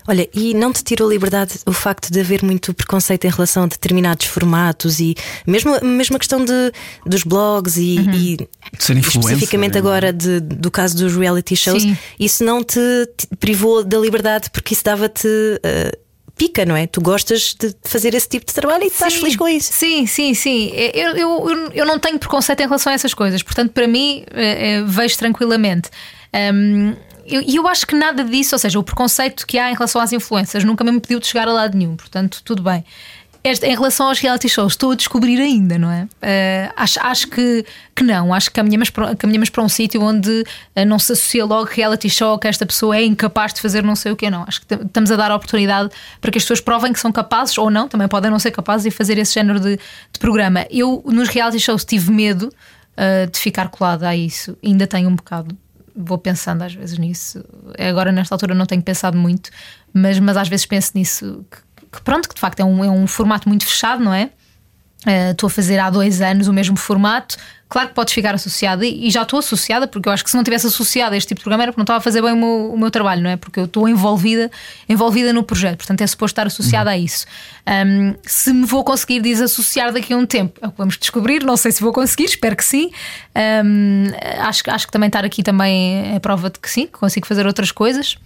Olha, 0.06 0.28
e 0.34 0.52
não 0.52 0.72
te 0.72 0.84
tirou 0.84 1.08
liberdade 1.08 1.54
o 1.66 1.72
facto 1.72 2.10
de 2.10 2.20
haver 2.20 2.42
muito 2.42 2.74
preconceito 2.74 3.24
em 3.24 3.30
relação 3.30 3.64
a 3.64 3.66
determinados 3.66 4.26
formatos 4.26 5.00
e 5.00 5.14
mesmo, 5.46 5.80
mesmo 5.82 6.16
a 6.16 6.18
questão 6.18 6.44
de, 6.44 6.72
dos 7.06 7.22
blogs 7.22 7.76
e, 7.78 7.98
uhum. 7.98 8.12
e 8.12 8.48
especificamente 8.78 9.78
agora 9.78 10.12
de, 10.12 10.40
do 10.40 10.70
caso 10.70 10.96
dos 10.96 11.16
reality 11.16 11.56
shows, 11.56 11.82
Sim. 11.82 11.96
isso 12.20 12.44
não 12.44 12.62
te, 12.62 12.80
te, 13.16 13.26
privou 13.38 13.82
da 13.82 13.98
liberdade 13.98 14.50
porque 14.50 14.74
isso 14.74 14.84
dava-te. 14.84 15.26
Uh, 15.26 16.04
pica, 16.36 16.64
não 16.64 16.76
é? 16.76 16.86
Tu 16.86 17.00
gostas 17.00 17.54
de 17.58 17.74
fazer 17.84 18.12
esse 18.14 18.28
tipo 18.28 18.44
de 18.44 18.52
trabalho 18.52 18.84
e 18.84 18.88
estás 18.88 19.14
feliz 19.14 19.36
com 19.36 19.48
isso. 19.48 19.72
Sim, 19.72 20.04
sim, 20.04 20.34
sim. 20.34 20.72
Eu, 20.92 21.10
eu, 21.16 21.70
eu 21.72 21.86
não 21.86 21.98
tenho 21.98 22.18
preconceito 22.18 22.60
em 22.60 22.64
relação 22.64 22.90
a 22.90 22.94
essas 22.94 23.14
coisas, 23.14 23.42
portanto, 23.42 23.72
para 23.72 23.86
mim, 23.86 24.24
é, 24.32 24.72
é, 24.72 24.82
vejo 24.82 25.16
tranquilamente. 25.16 25.90
Um, 26.52 26.94
e 27.26 27.34
eu, 27.34 27.42
eu, 27.42 27.68
acho 27.68 27.86
que 27.86 27.94
nada 27.94 28.24
disso, 28.24 28.54
ou 28.54 28.58
seja, 28.58 28.78
o 28.78 28.82
preconceito 28.82 29.46
que 29.46 29.58
há 29.58 29.70
em 29.70 29.74
relação 29.74 30.00
às 30.00 30.12
influências 30.12 30.64
nunca 30.64 30.84
me 30.84 30.90
impediu 30.90 31.18
de 31.18 31.26
chegar 31.26 31.48
a 31.48 31.52
lado 31.52 31.76
nenhum, 31.76 31.96
portanto, 31.96 32.42
tudo 32.44 32.62
bem. 32.62 32.84
Este, 33.46 33.66
em 33.66 33.74
relação 33.74 34.08
aos 34.08 34.18
reality 34.20 34.48
shows, 34.48 34.72
estou 34.72 34.92
a 34.92 34.94
descobrir 34.94 35.38
ainda, 35.38 35.78
não 35.78 35.90
é? 35.90 36.04
Uh, 36.04 36.72
acho 36.76 36.98
acho 36.98 37.28
que, 37.28 37.62
que 37.94 38.02
não, 38.02 38.32
acho 38.32 38.48
que 38.48 38.54
caminhamos 38.54 38.88
para, 38.88 39.14
caminhamos 39.14 39.50
para 39.50 39.62
um 39.62 39.68
sítio 39.68 40.00
onde 40.00 40.30
uh, 40.30 40.84
não 40.86 40.98
se 40.98 41.12
associa 41.12 41.44
logo 41.44 41.68
reality 41.70 42.08
show 42.08 42.38
que 42.38 42.48
esta 42.48 42.64
pessoa 42.64 42.96
é 42.96 43.04
incapaz 43.04 43.52
de 43.52 43.60
fazer 43.60 43.82
não 43.82 43.94
sei 43.94 44.12
o 44.12 44.16
que, 44.16 44.30
não. 44.30 44.44
Acho 44.48 44.62
que 44.62 44.74
estamos 44.74 45.10
a 45.10 45.16
dar 45.16 45.30
a 45.30 45.36
oportunidade 45.36 45.90
para 46.22 46.30
que 46.30 46.38
as 46.38 46.44
pessoas 46.44 46.62
provem 46.62 46.90
que 46.90 46.98
são 46.98 47.12
capazes 47.12 47.58
ou 47.58 47.70
não, 47.70 47.86
também 47.86 48.08
podem 48.08 48.30
não 48.30 48.38
ser 48.38 48.50
capazes 48.50 48.84
de 48.84 48.90
fazer 48.90 49.18
esse 49.18 49.34
género 49.34 49.60
de, 49.60 49.76
de 49.76 50.18
programa. 50.18 50.66
Eu, 50.70 51.04
nos 51.06 51.28
reality 51.28 51.60
shows, 51.60 51.84
tive 51.84 52.10
medo 52.10 52.44
uh, 52.48 53.30
de 53.30 53.38
ficar 53.38 53.68
colada 53.68 54.08
a 54.08 54.16
isso, 54.16 54.56
ainda 54.64 54.86
tenho 54.86 55.10
um 55.10 55.14
bocado 55.14 55.54
vou 55.94 56.18
pensando 56.18 56.62
às 56.62 56.74
vezes 56.74 56.98
nisso. 56.98 57.44
Agora, 57.78 58.10
nesta 58.10 58.34
altura, 58.34 58.54
não 58.54 58.66
tenho 58.66 58.82
pensado 58.82 59.16
muito, 59.16 59.50
mas, 59.92 60.18
mas 60.18 60.36
às 60.36 60.48
vezes 60.48 60.66
penso 60.66 60.92
nisso. 60.94 61.44
Que, 61.50 61.58
que 61.92 62.02
pronto, 62.02 62.28
que 62.28 62.34
de 62.34 62.40
facto 62.40 62.60
é 62.60 62.64
um, 62.64 62.84
é 62.84 62.90
um 62.90 63.06
formato 63.06 63.48
muito 63.48 63.64
fechado, 63.64 64.02
não 64.02 64.12
é? 64.12 64.30
Uh, 65.06 65.32
estou 65.32 65.46
a 65.48 65.50
fazer 65.50 65.78
há 65.78 65.90
dois 65.90 66.20
anos 66.20 66.48
o 66.48 66.52
mesmo 66.52 66.76
formato. 66.76 67.36
Claro 67.74 67.88
que 67.88 67.94
podes 67.96 68.14
ficar 68.14 68.36
associada 68.36 68.86
e, 68.86 69.10
já 69.10 69.22
estou 69.22 69.40
associada, 69.40 69.88
porque 69.88 70.08
eu 70.08 70.12
acho 70.12 70.22
que 70.22 70.30
se 70.30 70.36
não 70.36 70.44
tivesse 70.44 70.64
associada 70.64 71.16
a 71.16 71.18
este 71.18 71.26
tipo 71.26 71.40
de 71.40 71.42
programa 71.42 71.64
era 71.64 71.72
porque 71.72 71.80
não 71.80 71.82
estava 71.82 71.98
a 71.98 72.00
fazer 72.00 72.22
bem 72.22 72.32
o 72.32 72.36
meu, 72.36 72.72
o 72.72 72.78
meu 72.78 72.88
trabalho, 72.88 73.20
não 73.20 73.28
é? 73.28 73.36
Porque 73.36 73.58
eu 73.58 73.64
estou 73.64 73.88
envolvida, 73.88 74.48
envolvida 74.88 75.32
no 75.32 75.42
projeto, 75.42 75.78
portanto 75.78 76.00
é 76.00 76.06
suposto 76.06 76.34
estar 76.34 76.46
associada 76.46 76.90
uhum. 76.90 76.94
a 76.94 76.98
isso. 77.00 77.26
Um, 77.66 78.14
se 78.22 78.52
me 78.52 78.64
vou 78.64 78.84
conseguir 78.84 79.18
desassociar 79.20 79.92
daqui 79.92 80.12
a 80.12 80.16
um 80.16 80.24
tempo, 80.24 80.60
é 80.62 80.68
o 80.68 80.70
que 80.70 80.78
vamos 80.78 80.96
descobrir. 80.96 81.42
Não 81.42 81.56
sei 81.56 81.72
se 81.72 81.82
vou 81.82 81.92
conseguir, 81.92 82.26
espero 82.26 82.54
que 82.54 82.64
sim. 82.64 82.92
Um, 83.64 84.04
acho, 84.38 84.62
acho 84.68 84.86
que 84.86 84.92
também 84.92 85.08
estar 85.08 85.24
aqui 85.24 85.42
também 85.42 86.14
é 86.14 86.20
prova 86.20 86.50
de 86.50 86.60
que 86.60 86.70
sim, 86.70 86.86
que 86.86 86.92
consigo 86.92 87.26
fazer 87.26 87.44
outras 87.44 87.72
coisas. 87.72 88.16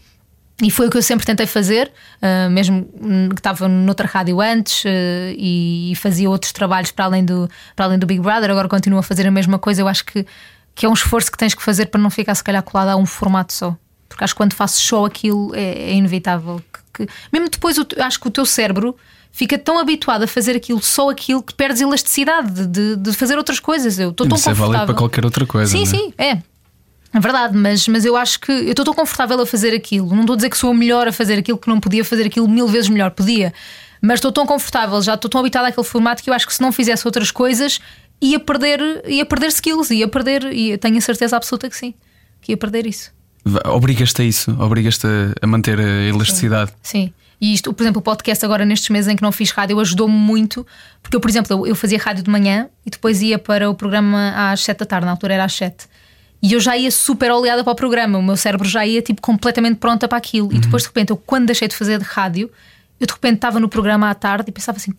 E 0.60 0.70
foi 0.72 0.88
o 0.88 0.90
que 0.90 0.96
eu 0.96 1.02
sempre 1.02 1.24
tentei 1.24 1.46
fazer, 1.46 1.90
uh, 2.20 2.50
mesmo 2.50 2.84
que 3.32 3.38
estava 3.38 3.68
noutra 3.68 4.08
rádio 4.08 4.40
antes 4.40 4.84
uh, 4.84 4.88
e, 5.36 5.92
fazia 5.96 6.28
outros 6.28 6.50
trabalhos 6.52 6.90
para 6.90 7.04
além, 7.04 7.24
do, 7.24 7.48
para 7.76 7.86
além 7.86 7.98
do 7.98 8.06
Big 8.06 8.20
Brother, 8.20 8.50
agora 8.50 8.68
continuo 8.68 8.98
a 8.98 9.02
fazer 9.02 9.24
a 9.26 9.30
mesma 9.30 9.56
coisa. 9.56 9.82
Eu 9.82 9.86
acho 9.86 10.04
que, 10.04 10.26
que 10.74 10.84
é 10.84 10.88
um 10.88 10.92
esforço 10.92 11.30
que 11.30 11.38
tens 11.38 11.54
que 11.54 11.62
fazer 11.62 11.86
para 11.86 12.00
não 12.00 12.10
ficar, 12.10 12.34
se 12.34 12.42
calhar, 12.42 12.62
colado 12.62 12.88
a 12.88 12.96
um 12.96 13.06
formato 13.06 13.52
só. 13.52 13.76
Porque 14.08 14.24
acho 14.24 14.34
que 14.34 14.38
quando 14.38 14.54
faço 14.54 14.82
só 14.82 15.04
aquilo 15.04 15.54
é, 15.54 15.90
é 15.90 15.94
inevitável. 15.94 16.60
Que, 16.92 17.06
que, 17.06 17.12
mesmo 17.32 17.48
depois, 17.48 17.76
eu 17.76 17.86
acho 17.98 18.18
que 18.18 18.26
o 18.26 18.30
teu 18.30 18.44
cérebro 18.44 18.96
fica 19.30 19.56
tão 19.56 19.78
habituado 19.78 20.24
a 20.24 20.26
fazer 20.26 20.56
aquilo, 20.56 20.82
só 20.82 21.10
aquilo, 21.10 21.40
que 21.40 21.54
perdes 21.54 21.80
elasticidade 21.80 22.66
de, 22.66 22.96
de 22.96 23.12
fazer 23.12 23.38
outras 23.38 23.60
coisas. 23.60 23.96
Eu 23.96 24.10
estou 24.10 24.26
tão 24.26 24.36
Isso 24.36 24.48
confortável. 24.48 24.74
é 24.74 24.76
válido 24.78 24.92
para 24.92 24.98
qualquer 24.98 25.24
outra 25.24 25.46
coisa. 25.46 25.70
Sim, 25.70 25.80
né? 25.80 25.86
sim, 25.86 26.12
é. 26.18 26.38
É 27.12 27.20
verdade, 27.20 27.56
mas, 27.56 27.88
mas 27.88 28.04
eu 28.04 28.16
acho 28.16 28.38
que 28.38 28.52
eu 28.52 28.70
estou 28.70 28.84
tão 28.84 28.94
confortável 28.94 29.40
a 29.40 29.46
fazer 29.46 29.74
aquilo. 29.74 30.08
Não 30.10 30.20
estou 30.20 30.34
a 30.34 30.36
dizer 30.36 30.50
que 30.50 30.58
sou 30.58 30.70
a 30.70 30.74
melhor 30.74 31.08
a 31.08 31.12
fazer 31.12 31.38
aquilo, 31.38 31.56
que 31.56 31.68
não 31.68 31.80
podia 31.80 32.04
fazer 32.04 32.26
aquilo 32.26 32.46
mil 32.46 32.68
vezes 32.68 32.88
melhor. 32.88 33.10
Podia, 33.10 33.52
mas 34.00 34.14
estou 34.18 34.30
tão 34.30 34.46
confortável, 34.46 35.00
já 35.00 35.14
estou 35.14 35.30
tão 35.30 35.40
habituada 35.40 35.68
àquele 35.68 35.86
formato 35.86 36.22
que 36.22 36.30
eu 36.30 36.34
acho 36.34 36.46
que 36.46 36.54
se 36.54 36.60
não 36.60 36.70
fizesse 36.70 37.06
outras 37.06 37.30
coisas 37.30 37.80
ia 38.20 38.40
perder, 38.40 38.80
ia 39.06 39.24
perder 39.24 39.48
skills, 39.48 39.90
ia 39.90 40.08
perder, 40.08 40.44
e 40.52 40.76
tenho 40.78 40.98
a 40.98 41.00
certeza 41.00 41.36
absoluta 41.36 41.68
que 41.68 41.76
sim, 41.76 41.94
que 42.40 42.52
ia 42.52 42.56
perder 42.56 42.86
isso. 42.86 43.12
Obrigas-te 43.64 44.22
a 44.22 44.24
isso, 44.24 44.50
obrigas-te 44.60 45.06
a 45.40 45.46
manter 45.46 45.78
a 45.80 46.02
elasticidade. 46.04 46.72
Sim. 46.82 47.06
sim. 47.06 47.12
E 47.40 47.54
isto, 47.54 47.72
por 47.72 47.84
exemplo, 47.84 48.00
o 48.00 48.02
podcast 48.02 48.44
agora 48.44 48.64
nestes 48.64 48.88
meses 48.88 49.08
em 49.08 49.14
que 49.14 49.22
não 49.22 49.30
fiz 49.30 49.52
rádio 49.52 49.78
ajudou-me 49.78 50.14
muito, 50.14 50.66
porque 51.00 51.16
eu, 51.16 51.20
por 51.20 51.30
exemplo, 51.30 51.66
eu 51.66 51.74
fazia 51.76 51.98
rádio 51.98 52.24
de 52.24 52.30
manhã 52.30 52.68
e 52.84 52.90
depois 52.90 53.22
ia 53.22 53.38
para 53.38 53.70
o 53.70 53.74
programa 53.74 54.50
às 54.50 54.60
7 54.60 54.78
da 54.78 54.86
tarde, 54.86 55.06
na 55.06 55.12
altura 55.12 55.34
era 55.34 55.44
às 55.44 55.52
7. 55.52 55.86
E 56.40 56.52
eu 56.52 56.60
já 56.60 56.76
ia 56.76 56.90
super 56.90 57.30
oleada 57.32 57.64
para 57.64 57.72
o 57.72 57.76
programa, 57.76 58.18
o 58.18 58.22
meu 58.22 58.36
cérebro 58.36 58.68
já 58.68 58.86
ia 58.86 59.02
tipo 59.02 59.20
completamente 59.20 59.76
pronta 59.76 60.06
para 60.06 60.18
aquilo. 60.18 60.48
Uhum. 60.48 60.56
E 60.56 60.58
depois 60.58 60.82
de 60.82 60.88
repente, 60.88 61.10
eu 61.10 61.16
quando 61.16 61.46
deixei 61.46 61.66
de 61.66 61.74
fazer 61.74 61.98
de 61.98 62.04
rádio, 62.04 62.50
eu 63.00 63.06
de 63.06 63.12
repente 63.12 63.36
estava 63.36 63.58
no 63.58 63.68
programa 63.68 64.08
à 64.08 64.14
tarde 64.14 64.48
e 64.48 64.52
pensava 64.52 64.78
assim: 64.78 64.92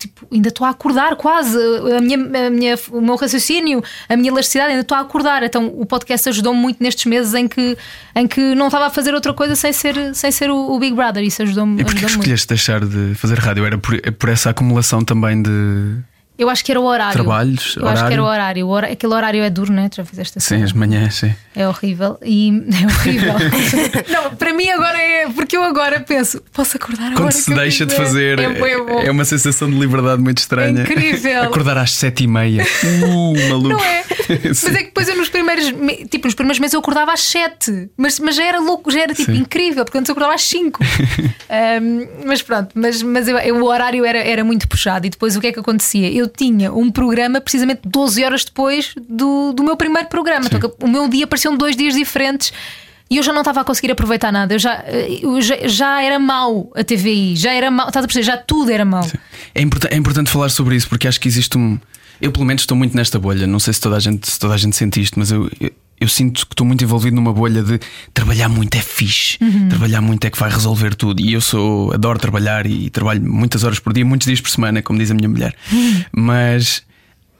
tipo, 0.00 0.26
ainda 0.32 0.48
estou 0.48 0.66
a 0.66 0.70
acordar 0.70 1.14
quase. 1.14 1.56
A 1.96 2.00
minha, 2.00 2.46
a 2.46 2.50
minha, 2.50 2.78
o 2.90 3.00
meu 3.00 3.16
raciocínio, 3.16 3.84
a 4.08 4.16
minha 4.16 4.30
elasticidade, 4.30 4.70
ainda 4.70 4.82
estou 4.82 4.96
a 4.96 5.00
acordar. 5.00 5.42
Então 5.42 5.66
o 5.66 5.84
podcast 5.84 6.28
ajudou-me 6.30 6.58
muito 6.58 6.82
nestes 6.82 7.04
meses 7.04 7.34
em 7.34 7.46
que, 7.46 7.76
em 8.16 8.26
que 8.26 8.54
não 8.54 8.66
estava 8.66 8.86
a 8.86 8.90
fazer 8.90 9.14
outra 9.14 9.32
coisa 9.32 9.54
sem 9.54 9.72
ser, 9.72 10.14
sem 10.14 10.30
ser 10.32 10.50
o, 10.50 10.72
o 10.72 10.78
Big 10.78 10.94
Brother. 10.94 11.22
Isso 11.22 11.42
ajudou-me. 11.42 11.80
E 11.80 11.84
porquê 11.84 12.04
ajudou 12.04 12.22
escolheste 12.22 12.48
deixar 12.48 12.84
de 12.84 13.14
fazer 13.14 13.38
rádio? 13.38 13.64
Era 13.64 13.78
por, 13.78 14.00
por 14.12 14.28
essa 14.28 14.50
acumulação 14.50 15.04
também 15.04 15.42
de 15.42 15.98
eu 16.40 16.48
acho 16.48 16.64
que 16.64 16.72
era 16.72 16.80
o 16.80 16.84
horário. 16.84 17.12
Trabalhos, 17.12 17.76
eu 17.76 17.82
horário. 17.82 17.98
acho 17.98 18.08
que 18.08 18.12
era 18.14 18.22
o 18.22 18.26
horário. 18.26 18.66
O 18.66 18.70
hora... 18.70 18.90
Aquele 18.90 19.12
horário 19.12 19.42
é 19.42 19.50
duro, 19.50 19.70
né? 19.70 19.90
Já 19.94 20.04
fizeste 20.06 20.38
assim. 20.38 20.56
Sim, 20.56 20.62
as 20.62 20.72
manhãs, 20.72 21.16
sim. 21.16 21.34
É 21.54 21.68
horrível. 21.68 22.18
E 22.24 22.48
é 22.72 22.86
horrível. 22.86 23.34
não, 24.08 24.34
para 24.36 24.54
mim 24.54 24.70
agora 24.70 24.98
é. 24.98 25.28
Porque 25.28 25.54
eu 25.54 25.62
agora 25.62 26.00
penso, 26.00 26.42
posso 26.50 26.78
acordar 26.78 27.08
agora. 27.08 27.24
Quando 27.24 27.32
se 27.32 27.52
deixa 27.54 27.84
de 27.84 27.94
fazer, 27.94 28.38
é, 28.38 28.44
é, 28.44 29.06
é, 29.06 29.10
uma 29.10 29.26
sensação 29.26 29.70
de 29.70 29.78
liberdade 29.78 30.22
muito 30.22 30.38
estranha. 30.38 30.80
É 30.80 30.82
incrível. 30.82 31.42
Acordar 31.42 31.76
às 31.76 31.92
sete 31.92 32.24
e 32.24 32.26
meia. 32.26 32.64
Uh, 33.04 33.48
maluco. 33.50 33.68
Não 33.68 33.84
é? 33.84 34.04
mas 34.48 34.64
é 34.64 34.78
que 34.78 34.84
depois 34.84 35.08
eu 35.08 35.16
nos 35.16 35.28
primeiros. 35.28 35.66
Tipo, 36.08 36.26
nos 36.26 36.34
primeiros 36.34 36.58
meses 36.58 36.72
eu 36.72 36.80
acordava 36.80 37.12
às 37.12 37.20
sete. 37.20 37.90
Mas, 37.98 38.18
mas 38.18 38.36
já 38.36 38.44
era 38.44 38.60
louco, 38.60 38.90
já 38.90 39.00
era 39.00 39.14
tipo 39.14 39.30
sim. 39.30 39.38
incrível, 39.38 39.84
porque 39.84 39.98
antes 39.98 40.08
eu 40.08 40.12
acordava 40.14 40.34
às 40.34 40.42
cinco. 40.42 40.82
um, 40.82 42.26
mas 42.26 42.40
pronto, 42.40 42.70
mas, 42.74 43.02
mas 43.02 43.28
eu, 43.28 43.36
eu, 43.38 43.56
o 43.56 43.64
horário 43.64 44.04
era, 44.04 44.18
era 44.18 44.42
muito 44.42 44.66
puxado. 44.66 45.06
E 45.06 45.10
depois 45.10 45.36
o 45.36 45.40
que 45.40 45.48
é 45.48 45.52
que 45.52 45.60
acontecia? 45.60 46.10
Eu 46.10 46.29
tinha 46.36 46.72
um 46.72 46.90
programa 46.90 47.40
precisamente 47.40 47.82
12 47.84 48.24
horas 48.24 48.44
depois 48.44 48.94
do, 49.08 49.52
do 49.52 49.62
meu 49.62 49.76
primeiro 49.76 50.08
programa. 50.08 50.46
Então, 50.46 50.72
o 50.82 50.88
meu 50.88 51.08
dia 51.08 51.26
pareciam 51.26 51.56
dois 51.56 51.76
dias 51.76 51.94
diferentes. 51.94 52.52
E 53.10 53.16
eu 53.16 53.22
já 53.24 53.32
não 53.32 53.40
estava 53.40 53.60
a 53.60 53.64
conseguir 53.64 53.90
aproveitar 53.90 54.30
nada. 54.30 54.54
Eu 54.54 54.58
já, 54.58 54.84
eu 55.20 55.42
já, 55.42 55.56
já 55.66 56.02
era 56.02 56.18
mau 56.18 56.70
a 56.76 56.84
TVI, 56.84 57.34
já 57.34 57.52
era 57.52 57.68
mau, 57.68 57.88
estás 57.88 58.04
a 58.04 58.06
perceber? 58.06 58.24
Já 58.24 58.36
tudo 58.36 58.70
era 58.70 58.84
mau. 58.84 59.04
É, 59.52 59.60
import 59.60 59.84
é 59.90 59.96
importante 59.96 60.30
falar 60.30 60.48
sobre 60.48 60.76
isso 60.76 60.88
porque 60.88 61.08
acho 61.08 61.20
que 61.20 61.26
existe 61.26 61.58
um. 61.58 61.78
Eu, 62.20 62.30
pelo 62.30 62.44
menos, 62.44 62.62
estou 62.62 62.76
muito 62.76 62.96
nesta 62.96 63.18
bolha. 63.18 63.48
Não 63.48 63.58
sei 63.58 63.74
se 63.74 63.80
toda 63.80 63.96
a 63.96 63.98
gente, 63.98 64.30
se 64.30 64.38
toda 64.38 64.54
a 64.54 64.56
gente 64.56 64.76
sente 64.76 65.00
isto, 65.00 65.18
mas 65.18 65.32
eu, 65.32 65.50
eu, 65.60 65.72
eu 66.00 66.08
sinto 66.08 66.46
que 66.46 66.54
estou 66.54 66.66
muito 66.66 66.82
envolvido 66.82 67.14
numa 67.14 67.32
bolha 67.32 67.62
de 67.62 67.78
trabalhar 68.14 68.48
muito 68.48 68.74
é 68.74 68.80
fixe, 68.80 69.36
uhum. 69.40 69.68
trabalhar 69.68 70.00
muito 70.00 70.24
é 70.24 70.30
que 70.30 70.38
vai 70.38 70.50
resolver 70.50 70.94
tudo. 70.94 71.20
E 71.20 71.34
eu 71.34 71.42
sou, 71.42 71.92
adoro 71.92 72.18
trabalhar 72.18 72.66
e 72.66 72.88
trabalho 72.88 73.22
muitas 73.22 73.64
horas 73.64 73.78
por 73.78 73.92
dia, 73.92 74.04
muitos 74.04 74.26
dias 74.26 74.40
por 74.40 74.50
semana, 74.50 74.80
como 74.80 74.98
diz 74.98 75.10
a 75.10 75.14
minha 75.14 75.28
mulher. 75.28 75.54
Uhum. 75.70 76.04
Mas 76.12 76.82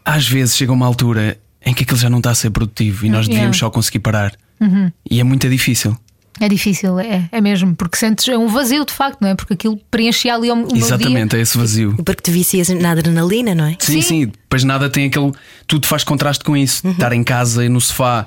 às 0.04 0.28
vezes 0.28 0.56
chega 0.56 0.72
uma 0.72 0.86
altura 0.86 1.38
em 1.64 1.72
que 1.72 1.84
aquilo 1.84 1.98
já 1.98 2.10
não 2.10 2.18
está 2.18 2.30
a 2.30 2.34
ser 2.34 2.50
produtivo 2.50 3.06
e 3.06 3.08
nós 3.08 3.26
devíamos 3.26 3.56
yeah. 3.56 3.66
só 3.66 3.70
conseguir 3.70 4.00
parar. 4.00 4.34
Uhum. 4.60 4.92
E 5.10 5.20
é 5.20 5.24
muito 5.24 5.48
difícil. 5.48 5.96
É 6.38 6.48
difícil, 6.48 6.98
é, 6.98 7.28
é 7.30 7.40
mesmo, 7.40 7.74
porque 7.74 7.98
sentes 7.98 8.26
é 8.28 8.36
um 8.36 8.48
vazio 8.48 8.84
de 8.86 8.92
facto, 8.92 9.20
não 9.20 9.28
é? 9.28 9.34
Porque 9.34 9.52
aquilo 9.52 9.78
preenchia 9.90 10.34
ali 10.34 10.50
o, 10.50 10.54
o 10.54 10.76
Exatamente, 10.76 11.36
é 11.36 11.40
esse 11.40 11.56
vazio. 11.56 11.94
Porque 12.02 12.22
te 12.22 12.30
vicias 12.30 12.68
na 12.70 12.92
adrenalina, 12.92 13.54
não 13.54 13.66
é? 13.66 13.76
Sim, 13.78 14.00
sim, 14.00 14.02
sim. 14.02 14.26
Depois 14.26 14.64
nada 14.64 14.88
tem 14.88 15.06
aquele. 15.06 15.32
Tudo 15.66 15.86
faz 15.86 16.02
contraste 16.02 16.42
com 16.42 16.56
isso. 16.56 16.86
Uhum. 16.86 16.92
Estar 16.92 17.12
em 17.12 17.22
casa 17.22 17.62
e 17.62 17.68
no 17.68 17.80
sofá 17.80 18.26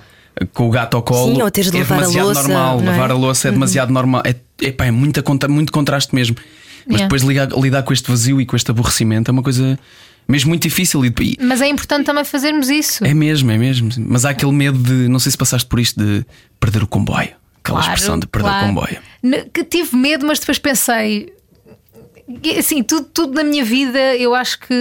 com 0.53 0.67
o 0.67 0.69
gato 0.71 0.95
ao 0.97 1.03
colo 1.03 1.35
Sim, 1.35 1.41
ou 1.41 1.51
teres 1.51 1.69
de 1.71 1.77
é 1.77 1.81
lavar 1.81 1.97
a 1.97 2.01
demasiado 2.01 2.25
louça, 2.25 2.41
normal. 2.43 2.79
é? 2.79 2.83
Lavar 2.85 3.11
a 3.11 3.15
louça 3.15 3.47
é 3.47 3.51
demasiado 3.51 3.91
normal. 3.91 4.23
É, 4.25 4.35
epá, 4.65 4.85
é 4.85 4.91
muita 4.91 5.23
muito 5.47 5.71
contraste 5.71 6.13
mesmo. 6.15 6.35
Mas 6.85 6.95
Yeah. 6.99 7.03
depois 7.05 7.21
ligar- 7.21 7.49
lidar 7.57 7.83
com 7.83 7.93
este 7.93 8.09
vazio 8.09 8.41
e 8.41 8.45
com 8.45 8.55
este 8.55 8.69
aborrecimento 8.71 9.29
é 9.29 9.31
uma 9.31 9.43
coisa 9.43 9.79
mesmo 10.27 10.49
muito 10.49 10.63
difícil. 10.63 11.05
E, 11.05 11.13
e- 11.21 11.37
Mas 11.41 11.61
é 11.61 11.67
importante 11.69 12.05
também 12.05 12.25
fazermos 12.25 12.69
isso. 12.69 13.05
é 13.05 13.13
mesmo, 13.13 13.49
é 13.51 13.57
mesmo. 13.57 13.89
Mas 13.99 14.25
há 14.25 14.31
aquele 14.31 14.51
medo 14.51 14.77
de, 14.77 15.07
não 15.07 15.19
sei 15.19 15.31
se 15.31 15.37
passaste 15.37 15.67
por 15.67 15.79
isto, 15.79 15.97
de 16.03 16.25
perder 16.59 16.83
o 16.83 16.87
comboio. 16.87 17.29
Aquela 17.63 17.79
Claro, 17.79 17.93
expressão 17.93 18.19
de 18.19 18.27
perder 18.27 18.49
claro. 18.49 18.65
o 18.65 18.67
comboio. 18.67 18.97
Que 19.53 19.63
tive 19.63 19.95
medo, 19.95 20.25
mas 20.27 20.39
depois 20.39 20.59
pensei. 20.59 21.31
Assim, 22.57 22.81
tudo, 22.83 23.05
tudo 23.13 23.33
na 23.33 23.43
minha 23.43 23.65
vida 23.65 24.15
eu 24.15 24.33
acho 24.33 24.59
que 24.59 24.73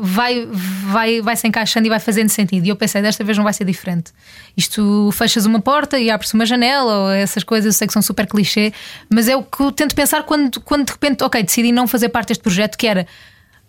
vai, 0.00 0.48
vai, 0.50 1.20
vai 1.20 1.36
se 1.36 1.46
encaixando 1.46 1.86
e 1.86 1.88
vai 1.88 2.00
fazendo 2.00 2.28
sentido. 2.28 2.66
E 2.66 2.68
eu 2.68 2.76
pensei, 2.76 3.00
desta 3.00 3.22
vez 3.22 3.36
não 3.36 3.44
vai 3.44 3.52
ser 3.52 3.64
diferente. 3.64 4.12
Isto 4.56 5.10
fechas 5.12 5.46
uma 5.46 5.60
porta 5.60 5.98
e 5.98 6.10
abre-se 6.10 6.34
uma 6.34 6.44
janela, 6.44 7.04
ou 7.04 7.10
essas 7.10 7.44
coisas, 7.44 7.74
eu 7.74 7.78
sei 7.78 7.86
que 7.86 7.92
são 7.92 8.02
super 8.02 8.26
clichê, 8.26 8.72
mas 9.08 9.28
é 9.28 9.36
o 9.36 9.42
que 9.42 9.62
eu 9.62 9.70
tento 9.70 9.94
pensar 9.94 10.24
quando, 10.24 10.60
quando 10.60 10.86
de 10.86 10.92
repente, 10.92 11.22
ok, 11.22 11.42
decidi 11.42 11.70
não 11.70 11.86
fazer 11.86 12.08
parte 12.08 12.28
deste 12.28 12.42
projeto, 12.42 12.76
que 12.76 12.86
era 12.86 13.06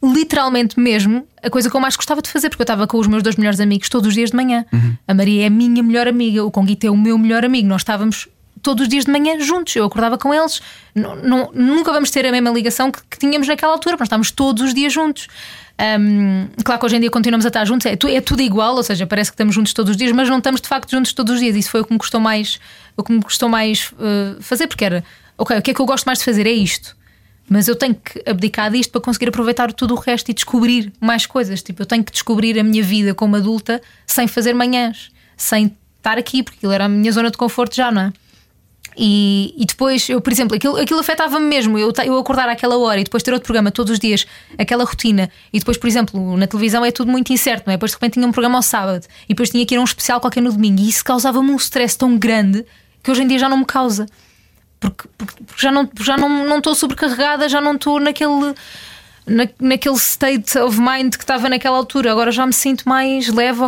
literalmente 0.03 0.79
mesmo 0.79 1.27
a 1.43 1.49
coisa 1.49 1.69
que 1.69 1.75
eu 1.75 1.79
mais 1.79 1.95
gostava 1.95 2.23
de 2.23 2.29
fazer, 2.29 2.49
porque 2.49 2.61
eu 2.61 2.65
estava 2.65 2.87
com 2.87 2.97
os 2.97 3.05
meus 3.05 3.21
dois 3.21 3.35
melhores 3.35 3.59
amigos 3.59 3.87
todos 3.87 4.07
os 4.07 4.15
dias 4.15 4.31
de 4.31 4.35
manhã. 4.35 4.65
A 5.07 5.13
Maria 5.13 5.43
é 5.43 5.47
a 5.47 5.49
minha 5.49 5.83
melhor 5.83 6.07
amiga, 6.07 6.43
o 6.43 6.49
Conguito 6.49 6.87
é 6.87 6.89
o 6.89 6.97
meu 6.97 7.19
melhor 7.19 7.45
amigo. 7.45 7.67
Nós 7.67 7.81
estávamos 7.81 8.27
todos 8.61 8.83
os 8.83 8.89
dias 8.89 9.05
de 9.05 9.11
manhã 9.11 9.39
juntos. 9.39 9.75
Eu 9.75 9.85
acordava 9.85 10.17
com 10.17 10.33
eles. 10.33 10.61
Nunca 11.53 11.91
vamos 11.91 12.11
ter 12.11 12.25
a 12.25 12.31
mesma 12.31 12.49
ligação 12.49 12.91
que, 12.91 13.01
que 13.09 13.17
tínhamos 13.17 13.47
naquela 13.47 13.73
altura, 13.73 13.95
nós 13.97 14.07
estávamos 14.07 14.31
todos 14.31 14.63
os 14.63 14.73
dias 14.73 14.91
juntos. 14.91 15.27
Hum, 15.99 16.47
claro 16.63 16.79
que 16.79 16.85
hoje 16.85 16.97
em 16.97 16.99
dia 16.99 17.09
continuamos 17.09 17.45
a 17.45 17.47
estar 17.47 17.65
juntos, 17.65 17.87
é, 17.87 17.93
é 17.93 18.21
tudo 18.21 18.41
igual, 18.41 18.75
ou 18.75 18.83
seja, 18.83 19.07
parece 19.07 19.31
que 19.31 19.33
estamos 19.33 19.55
juntos 19.55 19.73
todos 19.73 19.91
os 19.91 19.97
dias, 19.97 20.11
mas 20.11 20.29
não 20.29 20.37
estamos 20.37 20.61
de 20.61 20.67
facto 20.67 20.91
juntos 20.91 21.11
todos 21.11 21.35
os 21.35 21.39
dias. 21.39 21.55
Isso 21.55 21.71
foi 21.71 21.81
o 21.81 21.85
que 21.85 21.91
me 21.91 21.97
custou 21.97 22.19
mais, 22.19 22.59
o 22.95 23.03
que 23.03 23.11
me 23.11 23.21
custou 23.21 23.49
mais 23.49 23.91
eh, 23.99 24.35
fazer, 24.41 24.67
porque 24.67 24.85
era, 24.85 25.03
ok, 25.37 25.57
o 25.57 25.61
que 25.61 25.71
é 25.71 25.73
que 25.73 25.79
eu 25.79 25.85
gosto 25.85 26.05
mais 26.05 26.19
de 26.19 26.25
fazer 26.25 26.45
é 26.45 26.51
isto. 26.51 26.95
Mas 27.49 27.67
eu 27.67 27.75
tenho 27.75 27.95
que 27.95 28.21
abdicar 28.29 28.71
disto 28.71 28.91
para 28.91 29.01
conseguir 29.01 29.29
aproveitar 29.29 29.73
tudo 29.73 29.95
o 29.95 29.97
resto 29.97 30.29
e 30.29 30.33
descobrir 30.33 30.93
mais 31.01 31.25
coisas. 31.25 31.61
Tipo, 31.61 31.81
eu 31.81 31.85
tenho 31.85 32.03
que 32.03 32.11
descobrir 32.11 32.57
a 32.59 32.63
minha 32.63 32.83
vida 32.83 33.13
como 33.13 33.35
adulta 33.35 33.81
sem 34.05 34.27
fazer 34.27 34.53
manhãs, 34.53 35.11
sem 35.35 35.75
estar 35.97 36.17
aqui, 36.17 36.43
porque 36.43 36.59
aquilo 36.59 36.71
era 36.71 36.85
a 36.85 36.89
minha 36.89 37.11
zona 37.11 37.29
de 37.29 37.37
conforto 37.37 37.75
já, 37.75 37.91
não 37.91 38.03
é? 38.03 38.13
E, 38.97 39.53
e 39.57 39.65
depois, 39.65 40.09
eu, 40.09 40.19
por 40.19 40.31
exemplo, 40.33 40.55
aquilo, 40.55 40.75
aquilo 40.77 40.99
afetava-me 40.99 41.45
mesmo. 41.45 41.77
Eu, 41.79 41.93
eu 42.05 42.17
acordar 42.17 42.49
àquela 42.49 42.77
hora 42.77 42.99
e 42.99 43.03
depois 43.03 43.23
ter 43.23 43.31
outro 43.31 43.45
programa 43.45 43.71
todos 43.71 43.91
os 43.93 43.99
dias, 43.99 44.25
aquela 44.57 44.83
rotina. 44.83 45.29
E 45.53 45.59
depois, 45.59 45.77
por 45.77 45.87
exemplo, 45.87 46.35
na 46.37 46.45
televisão 46.47 46.83
é 46.83 46.91
tudo 46.91 47.09
muito 47.11 47.31
incerto, 47.31 47.63
não 47.67 47.73
é? 47.73 47.77
Depois 47.77 47.91
de 47.91 47.95
repente 47.95 48.13
tinha 48.13 48.27
um 48.27 48.31
programa 48.31 48.57
ao 48.57 48.61
sábado 48.61 49.05
e 49.25 49.29
depois 49.29 49.49
tinha 49.49 49.65
que 49.65 49.73
ir 49.73 49.77
a 49.77 49.81
um 49.81 49.85
especial 49.85 50.19
qualquer 50.19 50.41
no 50.41 50.51
domingo. 50.51 50.81
E 50.81 50.89
isso 50.89 51.03
causava-me 51.05 51.51
um 51.51 51.55
stress 51.55 51.97
tão 51.97 52.17
grande 52.17 52.65
que 53.01 53.09
hoje 53.09 53.23
em 53.23 53.27
dia 53.27 53.39
já 53.39 53.47
não 53.49 53.57
me 53.57 53.65
causa. 53.65 54.05
Porque, 54.79 55.07
porque- 55.17 55.43
porque 55.45 55.61
já 55.61 55.71
não 55.71 55.83
estou 55.83 56.05
já 56.05 56.17
não, 56.17 56.59
não 56.59 56.75
sobrecarregada, 56.75 57.47
já 57.47 57.61
não 57.61 57.75
estou 57.75 57.99
naquele. 57.99 58.53
Na, 59.25 59.47
naquele 59.59 59.95
state 59.97 60.57
of 60.57 60.79
mind 60.81 61.13
que 61.15 61.23
estava 61.23 61.47
naquela 61.47 61.77
altura, 61.77 62.11
agora 62.11 62.31
já 62.31 62.43
me 62.45 62.51
sinto 62.51 62.89
mais 62.89 63.27
leve, 63.29 63.61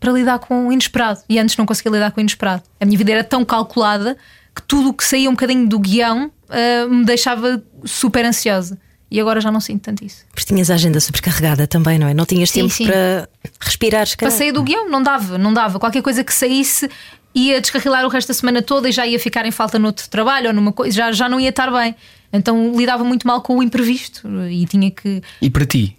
para 0.00 0.12
lidar 0.12 0.40
com 0.40 0.66
o 0.66 0.72
inesperado. 0.72 1.20
E 1.28 1.38
antes 1.38 1.56
não 1.56 1.64
conseguia 1.64 1.92
lidar 1.92 2.10
com 2.10 2.18
o 2.18 2.22
inesperado. 2.22 2.62
A 2.80 2.84
minha 2.84 2.98
vida 2.98 3.12
era 3.12 3.24
tão 3.24 3.44
calculada 3.44 4.16
que 4.56 4.62
tudo 4.62 4.88
o 4.88 4.94
que 4.94 5.04
saía 5.04 5.28
um 5.28 5.34
bocadinho 5.34 5.68
do 5.68 5.78
guião 5.78 6.32
ah, 6.48 6.88
me 6.88 7.04
deixava 7.04 7.62
super 7.84 8.24
ansiosa. 8.24 8.78
E 9.08 9.20
agora 9.20 9.40
já 9.40 9.52
não 9.52 9.60
sinto 9.60 9.82
tanto 9.82 10.04
isso. 10.04 10.24
Porque 10.34 10.46
tinhas 10.46 10.68
a 10.68 10.74
agenda 10.74 10.98
supercarregada 10.98 11.66
também, 11.66 11.96
não 11.96 12.08
é? 12.08 12.14
Não 12.14 12.26
tinhas 12.26 12.50
Sim, 12.50 12.62
tempo 12.62 12.74
sim. 12.74 12.86
para 12.86 13.28
respirar, 13.60 14.04
se 14.06 14.16
calhar. 14.16 14.32
Passei 14.32 14.50
do 14.50 14.64
guião, 14.64 14.90
não 14.90 15.00
dava, 15.00 15.38
não 15.38 15.54
dava. 15.54 15.78
Qualquer 15.78 16.02
coisa 16.02 16.24
que 16.24 16.34
saísse 16.34 16.90
ia 17.32 17.60
descarrilar 17.60 18.04
o 18.04 18.08
resto 18.08 18.28
da 18.28 18.34
semana 18.34 18.62
toda 18.62 18.88
e 18.88 18.92
já 18.92 19.06
ia 19.06 19.20
ficar 19.20 19.46
em 19.46 19.52
falta 19.52 19.78
noutro 19.78 20.08
trabalho 20.08 20.48
ou 20.48 20.52
numa 20.52 20.72
coisa, 20.72 20.96
já, 20.96 21.12
já 21.12 21.28
não 21.28 21.38
ia 21.38 21.50
estar 21.50 21.70
bem. 21.70 21.94
Então 22.32 22.76
lidava 22.76 23.04
muito 23.04 23.26
mal 23.26 23.42
com 23.42 23.58
o 23.58 23.62
imprevisto 23.62 24.28
e 24.50 24.66
tinha 24.66 24.90
que. 24.90 25.22
E 25.40 25.50
para 25.50 25.64
ti? 25.64 25.96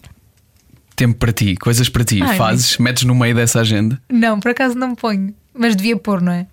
Tempo 0.96 1.18
para 1.18 1.32
ti, 1.32 1.56
coisas 1.56 1.88
para 1.88 2.04
ti, 2.04 2.22
Ai, 2.22 2.36
fazes, 2.36 2.78
metes 2.78 3.04
no 3.04 3.16
meio 3.16 3.36
dessa 3.36 3.62
agenda. 3.62 4.02
Não, 4.10 4.40
por 4.40 4.50
acaso 4.50 4.76
não 4.76 4.90
me 4.90 4.96
ponho, 4.96 5.34
mas 5.54 5.76
devia 5.76 5.96
pôr, 5.96 6.22
não 6.22 6.32
é? 6.32 6.48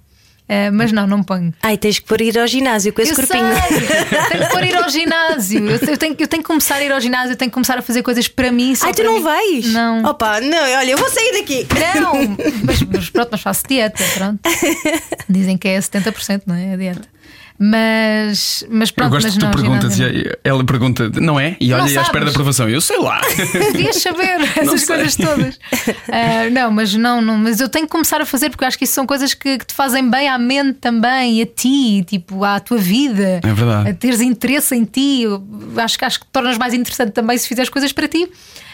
Eh, 0.46 0.70
mas 0.70 0.92
não, 0.92 1.06
não 1.06 1.22
ponho. 1.22 1.54
Ai, 1.62 1.78
tens 1.78 1.98
que 1.98 2.06
pôr 2.06 2.20
ir 2.20 2.38
ao 2.38 2.46
ginásio 2.46 2.92
com 2.92 3.00
esse 3.00 3.12
eu 3.12 3.16
corpinho. 3.16 3.44
sei, 3.56 3.80
tenho 4.30 4.44
que 4.46 4.50
pôr 4.52 4.64
ir 4.64 4.76
ao 4.76 4.88
ginásio. 4.90 5.70
Eu, 5.70 5.78
eu 5.88 5.96
tenho, 5.96 6.16
eu 6.18 6.28
tenho 6.28 6.42
que 6.42 6.46
começar 6.46 6.74
a 6.76 6.84
ir 6.84 6.92
ao 6.92 7.00
ginásio, 7.00 7.32
eu 7.32 7.36
tenho 7.36 7.50
que 7.50 7.54
começar 7.54 7.78
a 7.78 7.82
fazer 7.82 8.02
coisas 8.02 8.28
para 8.28 8.52
mim. 8.52 8.74
Ai, 8.82 8.92
tu 8.92 9.02
não 9.02 9.14
mim. 9.14 9.22
vais? 9.22 9.72
Não. 9.72 10.04
Opa, 10.04 10.40
não, 10.42 10.58
olha, 10.58 10.90
eu 10.90 10.98
vou 10.98 11.08
sair 11.08 11.32
daqui. 11.32 11.66
Não, 11.98 12.36
mas, 12.62 12.82
mas 12.82 13.10
pronto, 13.10 13.28
mas 13.32 13.40
faço 13.40 13.62
dieta, 13.66 14.04
pronto. 14.14 14.40
Dizem 15.28 15.56
que 15.56 15.66
é 15.68 15.78
70%, 15.78 16.42
não 16.46 16.54
é? 16.54 16.74
A 16.74 16.76
dieta. 16.76 17.13
Mas, 17.56 18.64
mas 18.68 18.88
Eu 18.88 18.94
pronto, 18.96 19.10
gosto 19.10 19.26
mas 19.26 19.34
que 19.34 19.38
tu 19.38 19.44
não, 19.44 19.52
perguntas 19.52 19.98
e 19.98 20.38
ela 20.42 20.64
pergunta, 20.64 21.08
não 21.20 21.38
é? 21.38 21.56
E 21.60 21.72
olha, 21.72 21.88
e 21.88 21.96
à 21.96 22.02
espera 22.02 22.24
da 22.24 22.32
aprovação. 22.32 22.68
Eu 22.68 22.80
sei 22.80 22.98
lá. 22.98 23.20
Devias 23.72 23.96
saber 23.96 24.40
essas 24.56 24.80
sei. 24.82 24.96
coisas 24.96 25.16
todas. 25.16 25.58
Ah, 26.10 26.48
não, 26.50 26.70
mas 26.70 26.94
não, 26.94 27.20
não, 27.20 27.36
mas 27.36 27.60
eu 27.60 27.68
tenho 27.68 27.86
que 27.86 27.90
começar 27.92 28.20
a 28.20 28.26
fazer 28.26 28.48
porque 28.50 28.62
eu 28.62 28.68
acho 28.68 28.78
que 28.78 28.84
isso 28.84 28.92
são 28.92 29.06
coisas 29.06 29.34
que, 29.34 29.58
que 29.58 29.66
te 29.66 29.74
fazem 29.74 30.08
bem 30.08 30.28
à 30.28 30.38
mente 30.38 30.74
também, 30.74 31.38
e 31.38 31.42
a 31.42 31.46
ti, 31.46 32.04
tipo, 32.04 32.44
à 32.44 32.60
tua 32.60 32.78
vida. 32.78 33.40
É 33.42 33.52
verdade. 33.52 33.90
A 33.90 33.94
teres 33.94 34.20
interesse 34.20 34.74
em 34.74 34.84
ti. 34.84 35.22
Eu 35.22 35.42
acho 35.76 35.98
que 35.98 36.04
acho 36.04 36.20
que 36.20 36.26
te 36.26 36.30
tornas 36.30 36.56
mais 36.58 36.74
interessante 36.74 37.12
também 37.12 37.36
se 37.38 37.48
fizeres 37.48 37.68
coisas 37.68 37.92
para 37.92 38.06
ti. 38.08 38.28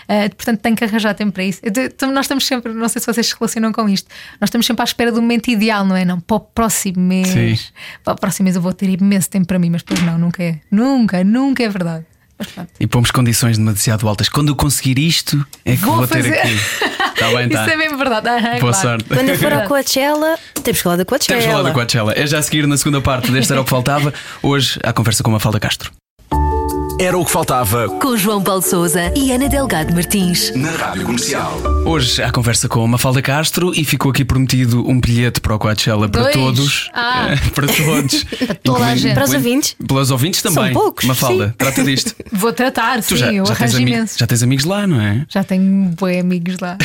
Ah, 0.09 0.29
portanto, 0.35 0.61
tenho 0.61 0.77
que 0.77 0.85
arranjar 0.85 1.15
tempo 1.15 1.33
para 1.33 1.45
isso. 1.45 1.61
Eu 1.63 2.11
nós 2.13 2.25
estamos 2.25 2.47
sempre, 2.47 2.73
não 2.73 2.89
sei 2.89 3.01
se 3.01 3.07
vocês 3.07 3.27
se 3.29 3.35
relacionam 3.39 3.73
com 3.73 3.89
isto, 3.89 4.09
nós 4.41 4.49
estamos 4.49 4.67
sempre 4.67 4.83
à 4.83 4.85
espera 4.85 5.13
do 5.13 5.21
momento 5.21 5.49
ideal, 5.49 5.85
não 5.85 5.97
é? 5.97 6.05
Não, 6.05 6.21
para 6.21 6.37
o 6.37 6.41
próximo 6.41 7.01
mês. 7.01 7.29
Sim. 7.29 7.59
Para 8.05 8.15
o 8.15 8.17
próximo 8.17 8.45
mês 8.45 8.57
eu 8.57 8.63
vou 8.63 8.73
ter 8.73 8.89
imenso 8.89 9.31
tempo 9.31 9.47
para 9.47 9.59
mim, 9.59 9.71
mas 9.71 9.83
depois 9.83 10.03
não, 10.03 10.19
nunca 10.19 10.43
é. 10.43 10.61
Nunca, 10.71 11.23
nunca 11.25 11.63
é 11.63 11.69
verdade. 11.69 12.05
E 12.79 12.87
pomos 12.87 13.11
condições 13.11 13.59
demasiado 13.59 14.09
altas. 14.09 14.29
Quando 14.29 14.49
eu 14.49 14.57
conseguir 14.57 14.99
isto, 14.99 15.47
é 15.65 15.77
que 15.77 15.83
Vou 15.83 15.97
vou, 15.97 16.07
ter 16.07 16.23
fazer. 16.23 16.39
aqui. 16.39 16.55
Está 16.55 17.29
bem, 17.37 17.47
está. 17.47 17.63
Isso 17.67 17.71
é 17.71 17.77
mesmo 17.77 17.99
verdade. 17.99 18.29
Aham, 18.29 18.59
Boa 18.59 18.59
claro. 18.59 18.75
sorte. 18.77 19.05
Quando 19.05 19.29
eu 19.29 19.39
for 19.39 19.53
ao. 19.53 19.65
Coachella, 19.69 20.39
temos 20.63 20.79
que 20.79 20.83
falar 20.83 20.97
da 20.97 21.05
Coachella. 21.05 21.39
Temos 21.39 21.53
falado 21.53 21.67
da 21.67 21.73
Coachella. 21.73 22.13
É 22.17 22.27
já 22.27 22.39
a 22.39 22.43
seguir 22.43 22.67
na 22.67 22.77
segunda 22.77 23.01
parte 23.01 23.31
deste 23.31 23.53
Era 23.53 23.61
o 23.61 23.65
que 23.65 23.71
Faltava. 23.71 24.15
Hoje, 24.43 24.81
a 24.83 24.93
conversa 24.93 25.23
com 25.23 25.35
a 25.35 25.41
Falda 25.41 25.61
Castro. 25.61 25.93
Era 27.01 27.17
o 27.17 27.25
que 27.25 27.31
faltava 27.31 27.89
Com 27.99 28.15
João 28.15 28.43
Paulo 28.43 28.61
Souza 28.61 29.11
e 29.17 29.33
Ana 29.33 29.49
Delgado 29.49 29.95
Martins. 29.95 30.55
na 30.55 30.71
Rádio 30.71 31.05
Comercial. 31.05 31.59
Hoje, 31.87 32.23
a 32.23 32.31
conversa 32.31 32.69
com 32.69 32.85
a 32.85 32.87
Mafalda 32.87 33.23
Castro 33.23 33.73
e 33.75 33.85
ficou 33.85 34.11
aqui 34.11 34.23
prometido 34.23 34.87
um 34.87 35.01
bilhete 35.01 35.41
para 35.41 35.55
o 35.55 35.59
Coachella 35.59 36.11
para 36.11 36.25
Dois? 36.25 36.35
todos. 36.35 36.91
Ah. 36.93 37.29
Para 37.55 37.67
todos. 37.69 38.25
Para 38.47 38.55
toda 38.57 38.85
a 38.87 38.97
gente. 38.97 39.15
Para 39.15 39.25
os 39.25 39.33
ouvintes? 39.33 39.77
Pelos 39.89 40.11
ouvintes 40.11 40.43
também. 40.43 40.73
São 40.73 40.73
poucos, 40.75 41.05
Mafalda, 41.07 41.49
sim. 41.49 41.55
trata 41.57 41.83
disto. 41.83 42.15
Vou 42.31 42.53
tratar, 42.53 42.99
Tu 43.03 43.15
sim, 43.15 43.17
já, 43.17 43.33
eu 43.33 43.47
já, 43.47 43.55
tens 43.55 43.75
arranjo 43.75 43.81
imenso. 43.89 44.19
já 44.19 44.27
tens 44.27 44.43
amigos 44.43 44.65
lá, 44.67 44.87
não 44.87 45.01
é? 45.01 45.25
Já 45.29 45.43
tenho 45.43 45.89
boi 45.97 46.19
amigos 46.19 46.59
lá. 46.61 46.77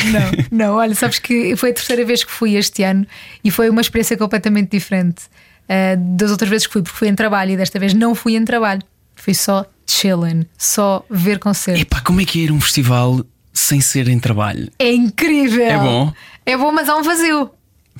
Não, 0.50 0.66
não, 0.66 0.74
olha, 0.76 0.94
sabes 0.94 1.18
que 1.18 1.54
foi 1.56 1.70
a 1.70 1.74
terceira 1.74 2.04
vez 2.06 2.24
que 2.24 2.32
fui 2.32 2.56
este 2.56 2.82
ano 2.82 3.06
e 3.44 3.50
foi 3.50 3.68
uma 3.68 3.82
experiência 3.82 4.16
completamente 4.16 4.70
diferente 4.70 5.24
uh, 5.68 6.16
das 6.16 6.30
outras 6.30 6.48
vezes 6.48 6.66
que 6.66 6.72
fui, 6.72 6.82
porque 6.82 6.96
fui 6.98 7.08
em 7.08 7.14
trabalho 7.14 7.52
e 7.52 7.56
desta 7.56 7.78
vez 7.78 7.92
não 7.92 8.14
fui 8.14 8.34
em 8.34 8.44
trabalho. 8.44 8.82
Fui 9.16 9.34
só 9.34 9.66
chilling, 9.86 10.46
só 10.56 11.04
ver 11.10 11.38
concertos. 11.38 11.82
Epá, 11.82 12.00
como 12.00 12.20
é 12.20 12.24
que 12.24 12.40
é 12.40 12.44
ir 12.44 12.50
a 12.50 12.52
um 12.52 12.60
festival 12.60 13.24
sem 13.52 13.80
ser 13.80 14.08
em 14.08 14.18
trabalho? 14.20 14.70
É 14.78 14.92
incrível! 14.92 15.64
É 15.64 15.78
bom? 15.78 16.12
É 16.44 16.56
bom, 16.56 16.70
mas 16.70 16.88
há 16.88 16.96
um 16.96 17.02
vazio. 17.02 17.50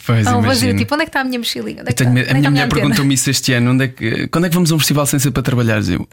Pois, 0.06 0.26
Há 0.26 0.36
um 0.36 0.42
vazio. 0.42 0.76
Tipo, 0.76 0.94
onde 0.94 1.04
é 1.04 1.06
que 1.06 1.08
está 1.08 1.22
a 1.22 1.24
minha 1.24 1.38
mochilinha? 1.38 1.80
Onde 1.80 1.88
é 1.90 1.92
que 1.92 1.94
tenho 1.94 2.10
está- 2.18 2.20
onde 2.20 2.28
a 2.30 2.36
é 2.36 2.38
minha 2.38 2.50
mulher 2.50 2.68
perguntou-me 2.68 3.14
isso 3.14 3.30
este 3.30 3.54
ano: 3.54 3.70
onde 3.70 3.84
é 3.84 3.88
que, 3.88 4.26
quando 4.28 4.44
é 4.44 4.48
que 4.50 4.54
vamos 4.54 4.70
a 4.70 4.74
um 4.74 4.78
festival 4.78 5.06
sem 5.06 5.18
ser 5.18 5.30
para 5.30 5.42
trabalhar? 5.42 5.80
Eu 5.88 6.06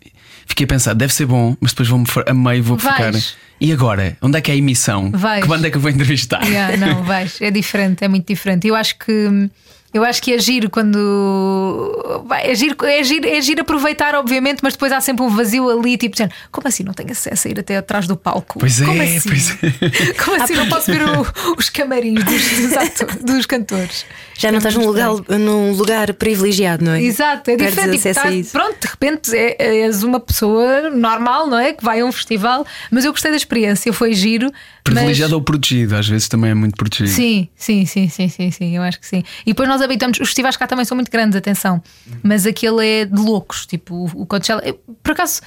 fiquei 0.47 0.63
a 0.63 0.67
pensar, 0.67 0.93
deve 0.93 1.13
ser 1.13 1.25
bom, 1.25 1.57
mas 1.59 1.71
depois 1.73 1.89
vou-me 1.89 2.05
a 2.25 2.33
meio 2.33 2.63
vou 2.63 2.79
ficar. 2.79 3.11
E 3.59 3.71
agora? 3.73 4.17
Onde 4.21 4.37
é 4.37 4.41
que 4.41 4.51
é 4.51 4.53
a 4.53 4.57
emissão? 4.57 5.11
Vais. 5.11 5.41
Que 5.43 5.49
banda 5.49 5.67
é 5.67 5.69
que 5.69 5.75
eu 5.77 5.81
vou 5.81 5.91
entrevistar? 5.91 6.43
Yeah, 6.45 6.77
não, 6.77 7.03
vais, 7.03 7.41
é 7.41 7.51
diferente, 7.51 8.03
é 8.05 8.07
muito 8.07 8.25
diferente. 8.25 8.67
Eu 8.67 8.75
acho 8.75 8.97
que 8.97 9.49
eu 9.93 10.03
acho 10.03 10.21
que 10.21 10.33
é 10.33 10.39
giro 10.39 10.69
quando 10.69 12.25
é, 12.41 12.55
giro, 12.55 12.75
é, 12.85 13.03
giro, 13.03 13.27
é 13.27 13.41
giro 13.41 13.61
aproveitar, 13.61 14.15
obviamente, 14.15 14.59
mas 14.63 14.73
depois 14.73 14.91
há 14.91 14.99
sempre 15.01 15.23
um 15.23 15.29
vazio 15.29 15.69
ali, 15.69 15.97
tipo, 15.97 16.13
dizendo, 16.15 16.33
como 16.51 16.67
assim 16.67 16.83
não 16.83 16.93
tenho 16.93 17.11
acesso 17.11 17.47
a 17.47 17.51
ir 17.51 17.59
até 17.59 17.77
atrás 17.77 18.07
do 18.07 18.15
palco? 18.17 18.59
Pois 18.59 18.81
é, 18.81 18.85
como 18.85 19.01
assim? 19.01 19.19
pois 19.29 19.49
é. 19.51 20.13
Como 20.23 20.41
assim 20.41 20.55
não 20.55 20.67
posso 20.69 20.91
ver 20.91 21.01
o- 21.03 21.55
os 21.57 21.69
camarins 21.69 22.23
dos, 22.23 22.41
dos, 22.41 23.15
dos 23.23 23.45
cantores? 23.45 24.05
Já 24.37 24.51
não 24.51 24.57
estás 24.57 24.75
num 24.75 24.85
lugar, 24.85 25.09
num 25.39 25.71
lugar 25.73 26.13
privilegiado, 26.13 26.83
não 26.83 26.93
é? 26.93 27.01
Exato, 27.03 27.51
é 27.51 27.57
Perdes 27.57 27.91
diferente. 27.91 28.43
Tipo, 28.43 28.51
tá- 28.51 28.59
pronto, 28.59 28.79
de 28.81 28.87
repente 28.87 29.35
é- 29.37 29.55
és 29.83 30.03
uma 30.03 30.19
pessoa 30.19 30.89
normal, 30.89 31.47
não 31.47 31.57
é? 31.59 31.73
Que 31.73 31.83
vai 31.83 31.99
a 32.01 32.05
um 32.05 32.11
festival, 32.11 32.65
mas 32.91 33.05
eu 33.05 33.11
gostei 33.11 33.31
da 33.31 33.37
experiência, 33.37 33.91
foi 33.93 34.13
giro. 34.13 34.47
mas- 34.51 34.83
Privilegiado 34.83 35.35
ou 35.35 35.41
protegido? 35.41 35.95
Às 35.95 36.07
vezes 36.07 36.27
também 36.27 36.51
é 36.51 36.53
muito 36.53 36.75
protegido. 36.75 37.09
Sim, 37.15 37.47
sim, 37.55 37.85
sim, 37.85 38.09
sim, 38.09 38.27
sim, 38.29 38.51
sim, 38.51 38.75
eu 38.75 38.81
acho 38.83 38.99
que 38.99 39.07
sim. 39.07 39.23
E 39.45 39.51
depois 39.51 39.67
nós 39.69 39.81
habitamos, 39.83 40.19
os 40.19 40.27
festivais 40.29 40.57
cá 40.57 40.65
também 40.65 40.85
são 40.85 40.95
muito 40.95 41.11
grandes, 41.11 41.35
atenção, 41.35 41.81
mas 42.23 42.45
aquele 42.45 42.85
é 43.01 43.05
de 43.05 43.19
loucos, 43.19 43.65
tipo 43.65 44.09
o 44.15 44.25
Coachella. 44.25 44.61
é- 44.65 44.73
Por 45.03 45.11
acaso, 45.11 45.41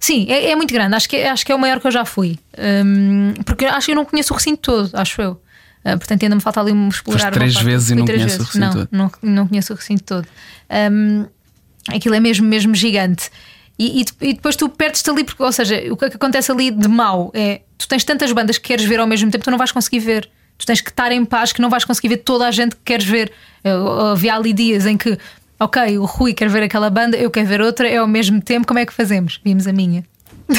sim, 0.00 0.26
é, 0.28 0.50
é 0.50 0.56
muito 0.56 0.72
grande, 0.74 0.94
acho 0.96 1.08
que, 1.08 1.16
é- 1.16 1.28
acho 1.30 1.44
que 1.46 1.52
é 1.52 1.54
o 1.54 1.58
maior 1.58 1.78
que 1.80 1.86
eu 1.86 1.90
já 1.92 2.04
fui, 2.04 2.38
Hum, 2.58 3.34
porque 3.44 3.64
acho 3.66 3.86
que 3.86 3.92
eu 3.92 3.96
não 3.96 4.04
conheço 4.04 4.32
o 4.32 4.36
recinto 4.36 4.60
todo, 4.62 4.90
acho 4.94 5.20
eu. 5.22 5.40
Ah, 5.84 5.98
portanto, 5.98 6.22
ainda 6.22 6.34
me 6.34 6.40
falta 6.40 6.60
ali 6.60 6.72
me 6.72 6.88
explorar. 6.88 7.24
Foste 7.24 7.34
três 7.34 7.54
vezes 7.60 7.90
e 7.90 7.94
não 7.94 8.06
conheces 8.06 8.38
o 8.40 8.42
recinto 8.44 8.58
não, 8.58 8.72
todo. 8.72 8.88
Não, 8.90 9.12
não 9.22 9.46
conheço 9.46 9.72
o 9.74 9.76
recinto 9.76 10.02
todo. 10.02 10.26
Ahm, 10.70 11.26
aquilo 11.88 12.14
é 12.14 12.20
mesmo, 12.20 12.46
mesmo 12.48 12.74
gigante. 12.74 13.30
E, 13.78 14.00
e 14.00 14.04
e 14.30 14.32
depois 14.32 14.56
tu 14.56 14.68
perdes-te 14.70 15.10
ali, 15.10 15.24
porque, 15.24 15.42
ou 15.42 15.52
seja, 15.52 15.76
o 15.92 15.96
que 15.96 16.06
é 16.06 16.10
que 16.10 16.16
acontece 16.16 16.50
ali 16.50 16.70
de 16.70 16.88
mau 16.88 17.30
é 17.34 17.60
tu 17.76 17.86
tens 17.86 18.02
tantas 18.02 18.32
bandas 18.32 18.56
que 18.56 18.68
queres 18.68 18.86
ver 18.86 18.98
ao 18.98 19.06
mesmo 19.06 19.30
tempo, 19.30 19.44
tu 19.44 19.50
não 19.50 19.58
vais 19.58 19.72
conseguir 19.72 19.98
ver. 19.98 20.30
Tu 20.58 20.66
tens 20.66 20.80
que 20.80 20.90
estar 20.90 21.10
em 21.12 21.24
paz, 21.24 21.52
que 21.52 21.60
não 21.60 21.68
vais 21.70 21.84
conseguir 21.84 22.08
ver 22.08 22.18
toda 22.18 22.46
a 22.46 22.50
gente 22.50 22.76
que 22.76 22.82
queres 22.84 23.04
ver. 23.04 23.32
Havia 24.12 24.34
ali 24.36 24.52
dias 24.52 24.86
em 24.86 24.96
que, 24.96 25.18
ok, 25.58 25.98
o 25.98 26.04
Rui 26.04 26.32
quer 26.34 26.48
ver 26.48 26.62
aquela 26.62 26.88
banda, 26.90 27.16
eu 27.16 27.30
quero 27.30 27.46
ver 27.46 27.60
outra, 27.60 27.88
é 27.88 27.96
ao 27.96 28.06
mesmo 28.06 28.40
tempo, 28.40 28.66
como 28.66 28.78
é 28.78 28.86
que 28.86 28.92
fazemos? 28.92 29.40
Vimos 29.44 29.66
a 29.66 29.72
minha. 29.72 30.04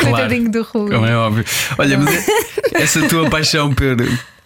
Coitadinho 0.00 0.50
do 0.50 0.62
Rui. 0.62 0.90
Como 0.90 1.06
é 1.06 1.16
óbvio. 1.16 1.44
Olha, 1.78 1.98
mas 1.98 2.14
é- 2.28 2.82
essa 2.82 3.06
tua 3.08 3.28
paixão 3.30 3.72
por. 3.74 3.96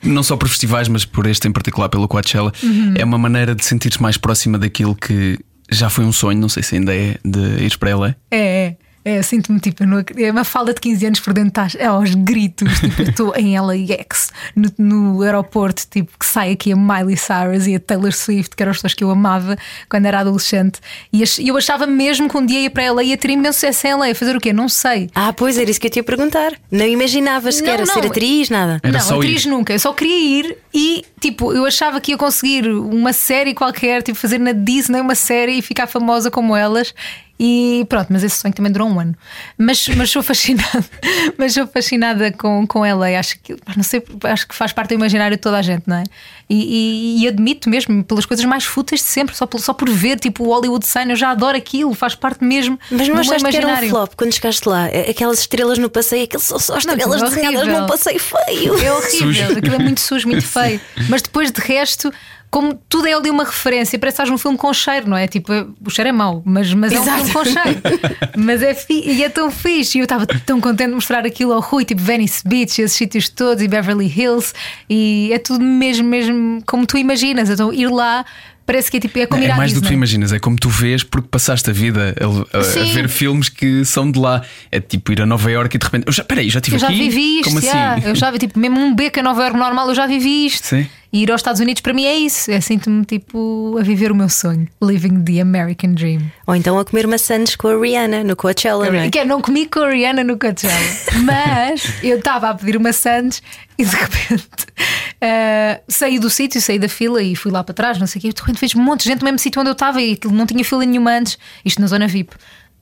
Não 0.02 0.22
só 0.24 0.36
por 0.36 0.48
festivais, 0.48 0.88
mas 0.88 1.04
por 1.04 1.26
este 1.26 1.46
em 1.46 1.52
particular, 1.52 1.88
pelo 1.88 2.08
Coachella, 2.08 2.52
Uhum. 2.62 2.94
é 2.96 3.04
uma 3.04 3.18
maneira 3.18 3.54
de 3.54 3.64
sentir-te 3.64 4.02
mais 4.02 4.16
próxima 4.16 4.58
daquilo 4.58 4.96
que 4.96 5.38
já 5.70 5.88
foi 5.88 6.04
um 6.04 6.10
sonho, 6.12 6.40
não 6.40 6.48
sei 6.48 6.62
se 6.64 6.74
ainda 6.74 6.92
é, 6.94 7.18
de 7.24 7.64
ir 7.64 7.78
para 7.78 7.90
ela. 7.90 8.16
É, 8.28 8.66
é. 8.66 8.76
É, 9.04 9.20
sinto-me 9.22 9.58
tipo, 9.58 9.84
no, 9.84 10.04
é 10.16 10.30
uma 10.30 10.44
falda 10.44 10.72
de 10.72 10.80
15 10.80 11.06
anos 11.06 11.20
por 11.20 11.32
dentro, 11.32 11.48
estás 11.48 11.74
é 11.74 11.86
aos 11.86 12.14
gritos. 12.14 12.72
Tipo, 12.78 13.02
eu 13.02 13.08
estou 13.10 13.34
em 13.36 13.58
LAX, 13.58 14.30
no, 14.54 14.70
no 14.78 15.22
aeroporto, 15.22 15.82
tipo, 15.90 16.12
que 16.18 16.24
sai 16.24 16.52
aqui 16.52 16.72
a 16.72 16.76
Miley 16.76 17.16
Cyrus 17.16 17.66
e 17.66 17.74
a 17.74 17.80
Taylor 17.80 18.12
Swift, 18.12 18.54
que 18.54 18.62
eram 18.62 18.70
as 18.70 18.76
pessoas 18.76 18.94
que 18.94 19.02
eu 19.02 19.10
amava 19.10 19.56
quando 19.88 20.06
era 20.06 20.20
adolescente. 20.20 20.78
E 21.12 21.22
ach- 21.22 21.38
e 21.40 21.48
eu 21.48 21.56
achava 21.56 21.86
mesmo 21.86 22.28
que 22.28 22.36
um 22.36 22.46
dia 22.46 22.60
ia 22.60 22.70
para 22.70 22.84
LA 22.92 23.02
ia 23.04 23.16
ter 23.16 23.30
imenso 23.30 23.54
sucesso 23.58 23.86
em 23.88 23.94
LA. 23.94 24.14
Fazer 24.14 24.36
o 24.36 24.40
quê? 24.40 24.52
Não 24.52 24.68
sei. 24.68 25.10
Ah, 25.14 25.32
pois 25.32 25.58
era 25.58 25.68
isso 25.70 25.80
que 25.80 25.86
eu 25.88 25.90
te 25.90 25.96
ia 25.96 26.04
perguntar. 26.04 26.52
Não 26.70 26.86
imaginavas 26.86 27.56
sequer 27.56 27.80
Não, 27.80 27.86
ser 27.86 28.02
não. 28.02 28.08
atriz, 28.10 28.50
nada. 28.50 28.80
Era 28.82 28.92
não, 28.92 29.00
só 29.00 29.16
atriz 29.16 29.44
ir. 29.44 29.48
nunca. 29.48 29.72
Eu 29.72 29.78
só 29.80 29.92
queria 29.92 30.40
ir 30.40 30.58
e, 30.72 31.04
tipo, 31.20 31.52
eu 31.52 31.64
achava 31.66 32.00
que 32.00 32.12
ia 32.12 32.16
conseguir 32.16 32.68
uma 32.68 33.12
série 33.12 33.52
qualquer, 33.52 34.02
tipo, 34.02 34.16
fazer 34.18 34.38
na 34.38 34.52
Disney 34.52 35.00
uma 35.00 35.14
série 35.16 35.58
e 35.58 35.62
ficar 35.62 35.86
famosa 35.88 36.30
como 36.30 36.54
elas. 36.54 36.94
E 37.44 37.84
pronto, 37.88 38.06
mas 38.10 38.22
esse 38.22 38.36
sonho 38.38 38.54
também 38.54 38.70
durou 38.70 38.88
um 38.88 39.00
ano. 39.00 39.16
Mas, 39.58 39.88
mas 39.88 40.10
sou 40.10 40.22
fascinada, 40.22 40.84
mas 41.36 41.54
sou 41.54 41.66
fascinada 41.66 42.30
com, 42.30 42.64
com 42.68 42.84
ela. 42.86 43.10
E 43.10 43.16
acho 43.16 43.36
que, 43.40 43.56
não 43.76 43.82
sei, 43.82 44.00
acho 44.24 44.46
que 44.46 44.54
faz 44.54 44.72
parte 44.72 44.90
do 44.90 44.94
imaginário 44.94 45.36
de 45.36 45.40
toda 45.42 45.58
a 45.58 45.62
gente, 45.62 45.82
não 45.88 45.96
é? 45.96 46.04
E, 46.48 47.18
e- 47.18 47.22
e 47.24 47.28
admito 47.28 47.68
mesmo, 47.68 48.04
pelas 48.04 48.26
coisas 48.26 48.44
mais 48.46 48.62
fúteis 48.64 49.00
de 49.00 49.08
sempre, 49.08 49.34
só 49.34 49.44
por, 49.44 49.58
só 49.60 49.72
por 49.74 49.90
ver, 49.90 50.20
tipo, 50.20 50.44
o 50.44 50.48
Hollywood 50.54 50.86
Sign, 50.86 51.10
eu 51.10 51.16
já 51.16 51.30
adoro 51.30 51.56
aquilo, 51.56 51.92
faz 51.94 52.14
parte 52.14 52.44
mesmo. 52.44 52.78
Mas 52.88 53.08
do 53.08 53.12
não 53.14 53.20
achaste 53.20 53.42
que 53.48 53.56
era 53.56 53.66
um 53.66 53.70
imaginário. 53.70 53.90
flop 53.90 54.12
quando 54.14 54.32
chegaste 54.32 54.68
lá? 54.68 54.84
Aquelas 55.10 55.40
estrelas 55.40 55.78
no 55.78 55.90
passeio, 55.90 56.22
aquilo 56.22 56.40
são 56.42 56.60
só 56.60 56.78
estrelas 56.78 57.22
é 57.22 57.24
desenhadas 57.24 57.66
num 57.66 57.86
passeio 57.86 58.20
feio. 58.20 58.78
É 58.80 58.92
horrível, 58.92 59.02
Sujo. 59.10 59.58
aquilo 59.58 59.74
é 59.74 59.78
muito 59.80 60.00
sujo, 60.00 60.28
muito 60.28 60.46
feio. 60.46 60.80
Mas 61.08 61.22
depois 61.22 61.50
de 61.50 61.60
resto, 61.60 62.12
como 62.52 62.74
tudo 62.88 63.08
é 63.08 63.14
ali 63.14 63.30
uma 63.30 63.44
referência, 63.44 63.98
parece 63.98 64.16
que 64.16 64.22
estás 64.22 64.28
num 64.30 64.36
filme 64.36 64.58
com 64.58 64.70
cheiro, 64.74 65.08
não 65.08 65.16
é? 65.16 65.26
Tipo, 65.26 65.52
é- 65.54 65.66
o 65.84 65.88
cheiro 65.88 66.10
é 66.10 66.12
mau, 66.12 66.42
mas, 66.44 66.72
mas 66.74 66.92
é 66.92 67.00
um 67.00 67.04
filme 67.04 67.30
com 67.32 67.44
cheiro. 67.46 67.80
mas 68.36 68.62
é 68.62 68.74
fi- 68.74 69.02
e 69.06 69.24
é 69.24 69.28
tão 69.30 69.50
fixe. 69.50 69.96
E 69.96 70.00
eu 70.00 70.04
estava 70.04 70.26
tão 70.26 70.60
contente 70.60 70.90
de 70.90 70.94
mostrar 70.94 71.24
aquilo 71.24 71.54
ao 71.54 71.60
Rui, 71.60 71.84
tipo 71.86 72.02
Venice 72.02 72.46
Beach, 72.46 72.82
esses 72.82 72.92
sítios 72.96 73.28
todos, 73.30 73.62
e 73.62 73.68
Beverly 73.68 74.06
Hills, 74.06 74.52
e 74.88 75.30
é 75.32 75.38
tudo 75.38 75.64
mesmo, 75.64 76.06
mesmo 76.06 76.62
como 76.66 76.86
tu 76.86 76.98
imaginas. 76.98 77.48
Então 77.48 77.72
ir 77.72 77.88
lá. 77.88 78.24
Parece 78.64 78.92
que 78.92 78.98
é 78.98 79.00
tipo 79.00 79.18
é 79.18 79.26
como 79.26 79.42
ir 79.42 79.48
É 79.50 79.54
mais 79.56 79.72
do 79.72 79.76
que 79.76 79.80
tu 79.80 79.82
Disney. 79.88 79.96
imaginas, 79.96 80.32
é 80.32 80.38
como 80.38 80.56
tu 80.56 80.68
vês 80.68 81.02
porque 81.02 81.26
passaste 81.28 81.68
a 81.68 81.72
vida 81.72 82.14
a, 82.20 82.56
a- 82.58 82.60
a 82.60 82.92
ver 82.94 83.08
filmes 83.08 83.48
que 83.48 83.84
são 83.84 84.08
de 84.08 84.20
lá. 84.20 84.40
É 84.70 84.78
tipo 84.78 85.10
ir 85.10 85.20
a 85.20 85.26
Nova 85.26 85.50
Iorque 85.50 85.76
e 85.76 85.78
de 85.80 85.84
repente. 85.84 86.06
Eu 86.06 86.12
já, 86.12 86.22
peraí, 86.22 86.48
já 86.48 86.60
estive 86.60 86.76
Eu 86.76 86.80
já 86.80 86.86
aqui. 86.86 86.96
vivi 86.96 87.40
isto, 87.40 87.48
Como 87.48 87.60
já. 87.60 87.94
assim? 87.94 88.08
eu 88.08 88.14
já 88.14 88.30
vi 88.30 88.38
tipo 88.38 88.56
mesmo 88.60 88.78
um 88.78 88.94
beco 88.94 89.18
em 89.18 89.22
Nova 89.22 89.42
Iorque 89.42 89.58
normal, 89.58 89.88
eu 89.88 89.94
já 89.96 90.06
vivi 90.06 90.46
isto. 90.46 90.64
Sim. 90.66 90.86
E 91.12 91.22
ir 91.24 91.30
aos 91.30 91.40
Estados 91.40 91.60
Unidos 91.60 91.82
para 91.82 91.92
mim 91.92 92.04
é 92.06 92.14
isso. 92.16 92.50
É 92.50 92.58
sinto-me 92.60 93.04
tipo 93.04 93.76
a 93.78 93.82
viver 93.82 94.10
o 94.10 94.14
meu 94.14 94.30
sonho, 94.30 94.66
living 94.82 95.22
the 95.24 95.40
American 95.42 95.92
dream. 95.92 96.22
Ou 96.46 96.54
então 96.56 96.78
a 96.78 96.84
comer 96.86 97.06
maçãs 97.06 97.54
com 97.54 97.68
a 97.68 97.78
Rihanna 97.78 98.24
no 98.24 98.34
Coachella, 98.34 98.90
não 98.90 98.98
é? 98.98 99.10
Que 99.10 99.18
eu 99.18 99.26
não 99.26 99.42
comi 99.42 99.66
com 99.66 99.80
a 99.80 99.90
Rihanna 99.90 100.24
no 100.24 100.38
Coachella, 100.38 100.74
mas 101.24 101.82
eu 102.02 102.16
estava 102.18 102.48
a 102.48 102.54
pedir 102.54 102.78
uma 102.78 102.94
Sands 102.94 103.42
e 103.76 103.84
de 103.84 103.94
repente 103.94 104.46
eh, 105.20 105.82
saí 105.86 106.18
do 106.18 106.30
sítio, 106.30 106.60
saí 106.62 106.78
da 106.78 106.88
fila 106.88 107.22
e 107.22 107.36
fui 107.36 107.50
lá 107.52 107.62
para 107.62 107.74
trás, 107.74 107.98
não 107.98 108.06
sei 108.06 108.18
o 108.18 108.22
quê. 108.22 108.32
De 108.32 108.40
repente 108.40 108.58
vejo 108.60 108.78
um 108.78 108.82
monte 108.82 109.02
de 109.02 109.10
gente 109.10 109.20
no 109.20 109.24
mesmo 109.26 109.38
sítio 109.38 109.60
onde 109.60 109.68
eu 109.68 109.74
estava 109.74 110.00
e 110.00 110.18
não 110.30 110.46
tinha 110.46 110.64
fila 110.64 110.84
nenhuma 110.86 111.10
antes, 111.12 111.36
isto 111.64 111.78
na 111.80 111.88
zona 111.88 112.08
VIP. 112.08 112.34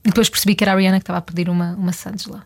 E 0.05 0.07
depois 0.09 0.29
percebi 0.29 0.55
que 0.55 0.63
era 0.63 0.71
a 0.71 0.75
Rihanna 0.77 0.99
que 0.99 1.03
estava 1.03 1.19
a 1.19 1.21
pedir 1.21 1.49
uma, 1.49 1.73
uma 1.73 1.91
Sands 1.91 2.25
lá. 2.27 2.43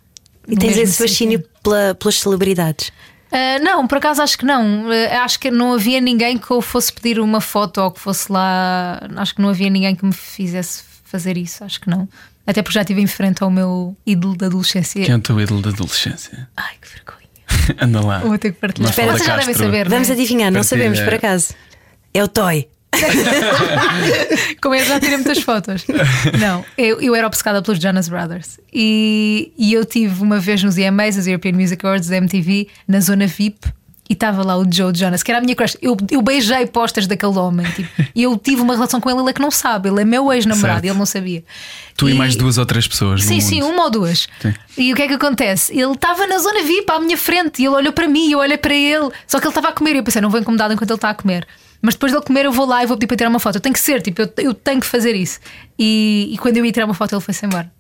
E 0.48 0.56
tens 0.56 0.78
esse 0.78 0.98
fascínio 0.98 1.40
sítio. 1.40 1.52
pela- 1.64 1.96
pelas 1.96 2.20
celebridades. 2.20 2.92
Ah, 3.32 3.60
não, 3.60 3.88
por 3.88 3.98
acaso 3.98 4.22
acho 4.22 4.38
que 4.38 4.46
não. 4.46 4.86
Ah, 5.12 5.24
acho 5.24 5.40
que 5.40 5.50
não 5.52 5.74
havia 5.74 6.00
ninguém 6.00 6.38
que 6.38 6.50
eu 6.52 6.62
fosse 6.62 6.92
pedir 6.94 7.20
uma 7.20 7.42
foto 7.42 7.82
ou 7.82 7.92
que 7.92 8.00
fosse 8.00 8.32
lá. 8.32 9.00
Acho 9.18 9.36
que 9.36 9.42
não 9.42 9.50
havia 9.50 9.70
ninguém 9.70 9.96
que 9.96 10.06
me 10.06 10.14
fizesse 10.14 10.84
fazer 11.04 11.38
isso. 11.38 11.64
Acho 11.64 11.80
que 11.82 11.90
não. 11.90 12.08
Até 12.48 12.62
porque 12.62 12.76
já 12.76 12.82
estive 12.82 13.02
em 13.02 13.08
frente 13.08 13.44
ao 13.44 13.50
meu 13.50 13.96
ídolo 14.06 14.36
da 14.36 14.46
adolescência. 14.46 15.04
Quem 15.04 15.14
é 15.14 15.18
o 15.18 15.22
teu 15.22 15.40
ídolo 15.42 15.62
da 15.62 15.70
adolescência? 15.72 16.48
Ai, 16.56 16.76
que 16.80 16.88
vergonha. 16.88 17.26
Anda 17.82 18.02
lá. 18.06 18.20
Vou 18.20 18.38
ter 18.38 18.52
que 18.54 18.60
partilhar. 18.60 18.90
Mafalda 18.90 19.14
Vocês 19.14 19.26
já 19.26 19.38
devem 19.38 19.56
saber. 19.56 19.90
Vamos 19.90 20.08
não 20.08 20.16
é? 20.16 20.18
adivinhar, 20.18 20.52
não 20.52 20.60
Partilha. 20.62 20.78
sabemos 20.78 21.00
por 21.00 21.14
acaso. 21.14 21.54
É 22.14 22.24
o 22.24 22.28
Toy. 22.28 22.68
Como 24.62 24.76
eu 24.76 24.86
já 24.86 25.00
tirei 25.00 25.18
muitas 25.18 25.40
fotos. 25.40 25.86
Não, 26.40 26.66
eu, 26.78 27.02
eu 27.02 27.16
era 27.16 27.28
obcecada 27.28 27.62
pelos 27.62 27.80
Jonas 27.80 28.10
Brothers. 28.10 28.60
E, 28.74 29.52
e 29.58 29.74
eu 29.74 29.86
tive 29.86 30.22
uma 30.22 30.40
vez 30.40 30.64
nos 30.64 30.78
EMAs, 30.78 31.18
as 31.18 31.28
European 31.28 31.54
Music 31.54 31.86
Awards 31.86 32.10
da 32.10 32.18
MTV, 32.18 32.68
na 32.88 33.00
zona 33.00 33.28
VIP. 33.28 33.68
E 34.08 34.14
estava 34.14 34.44
lá 34.44 34.56
o 34.56 34.72
Joe 34.72 34.94
Jonas, 34.96 35.24
que 35.24 35.32
era 35.32 35.40
a 35.40 35.42
minha 35.42 35.56
crush. 35.56 35.78
Eu, 35.82 35.98
eu 36.12 36.22
beijei 36.22 36.68
postas 36.68 37.08
daquele 37.08 37.40
homem. 37.40 37.66
Tipo, 37.72 37.90
e 38.14 38.22
eu 38.22 38.38
tive 38.38 38.62
uma 38.62 38.76
relação 38.76 39.02
com 39.02 39.10
ele, 39.10 39.20
ele 39.20 39.30
é 39.32 39.34
que 39.34 39.42
não 39.42 39.50
sabe. 39.50 39.90
Ele 39.90 40.02
é 40.02 40.06
meu 40.06 40.32
ex-namorado 40.32 40.86
e 40.86 40.90
ele 40.90 40.98
não 40.98 41.08
sabia. 41.08 41.44
Tu 41.98 42.10
e, 42.10 42.14
mais 42.14 42.36
duas 42.36 42.60
ou 42.60 42.66
três 42.68 42.88
pessoas. 42.88 43.24
Sim, 43.24 43.42
sim, 43.42 43.62
mundo. 43.62 43.74
uma 43.74 43.84
ou 43.86 43.90
duas. 43.90 44.28
Sim. 44.40 44.54
E 44.78 44.94
o 44.94 44.96
que 44.96 45.02
é 45.02 45.08
que 45.08 45.16
acontece? 45.16 45.74
Ele 45.74 45.92
estava 45.92 46.28
na 46.28 46.38
zona 46.38 46.62
VIP 46.62 46.92
à 46.92 47.00
minha 47.00 47.18
frente 47.18 47.64
e 47.64 47.66
ele 47.66 47.76
olhou 47.76 47.92
para 47.92 48.08
mim 48.08 48.28
e 48.28 48.34
eu 48.34 48.40
olhei 48.40 48.58
para 48.58 48.76
ele. 48.76 49.10
Só 49.26 49.40
que 49.40 49.46
ele 49.48 49.52
estava 49.52 49.70
a 49.70 49.72
comer 49.72 49.96
e 49.96 49.98
eu 49.98 50.04
pensei, 50.04 50.22
não 50.22 50.30
vou 50.30 50.40
incomodar 50.40 50.72
enquanto 50.72 50.92
ele 50.92 50.98
está 50.98 51.10
a 51.10 51.16
comer. 51.16 51.48
Mas 51.86 51.94
depois 51.96 52.12
dele 52.12 52.24
comer, 52.26 52.46
eu 52.46 52.52
vou 52.52 52.66
lá 52.66 52.84
e 52.84 52.86
vou 52.88 52.98
pedir 52.98 53.08
para 53.08 53.18
tirar 53.18 53.30
uma 53.30 53.40
foto. 53.40 53.56
Eu 53.56 53.62
tenho 53.62 53.74
que 53.74 53.80
ser, 53.80 54.02
tipo, 54.02 54.22
eu, 54.22 54.30
eu 54.40 54.54
tenho 54.54 54.80
que 54.82 54.88
fazer 54.88 55.16
isso. 55.16 55.40
E, 55.78 56.30
e 56.34 56.38
quando 56.38 56.58
eu 56.58 56.66
ia 56.66 56.72
tirar 56.72 56.86
uma 56.86 56.94
foto, 56.96 57.14
ele 57.14 57.22
foi-se 57.22 57.46
embora. 57.46 57.72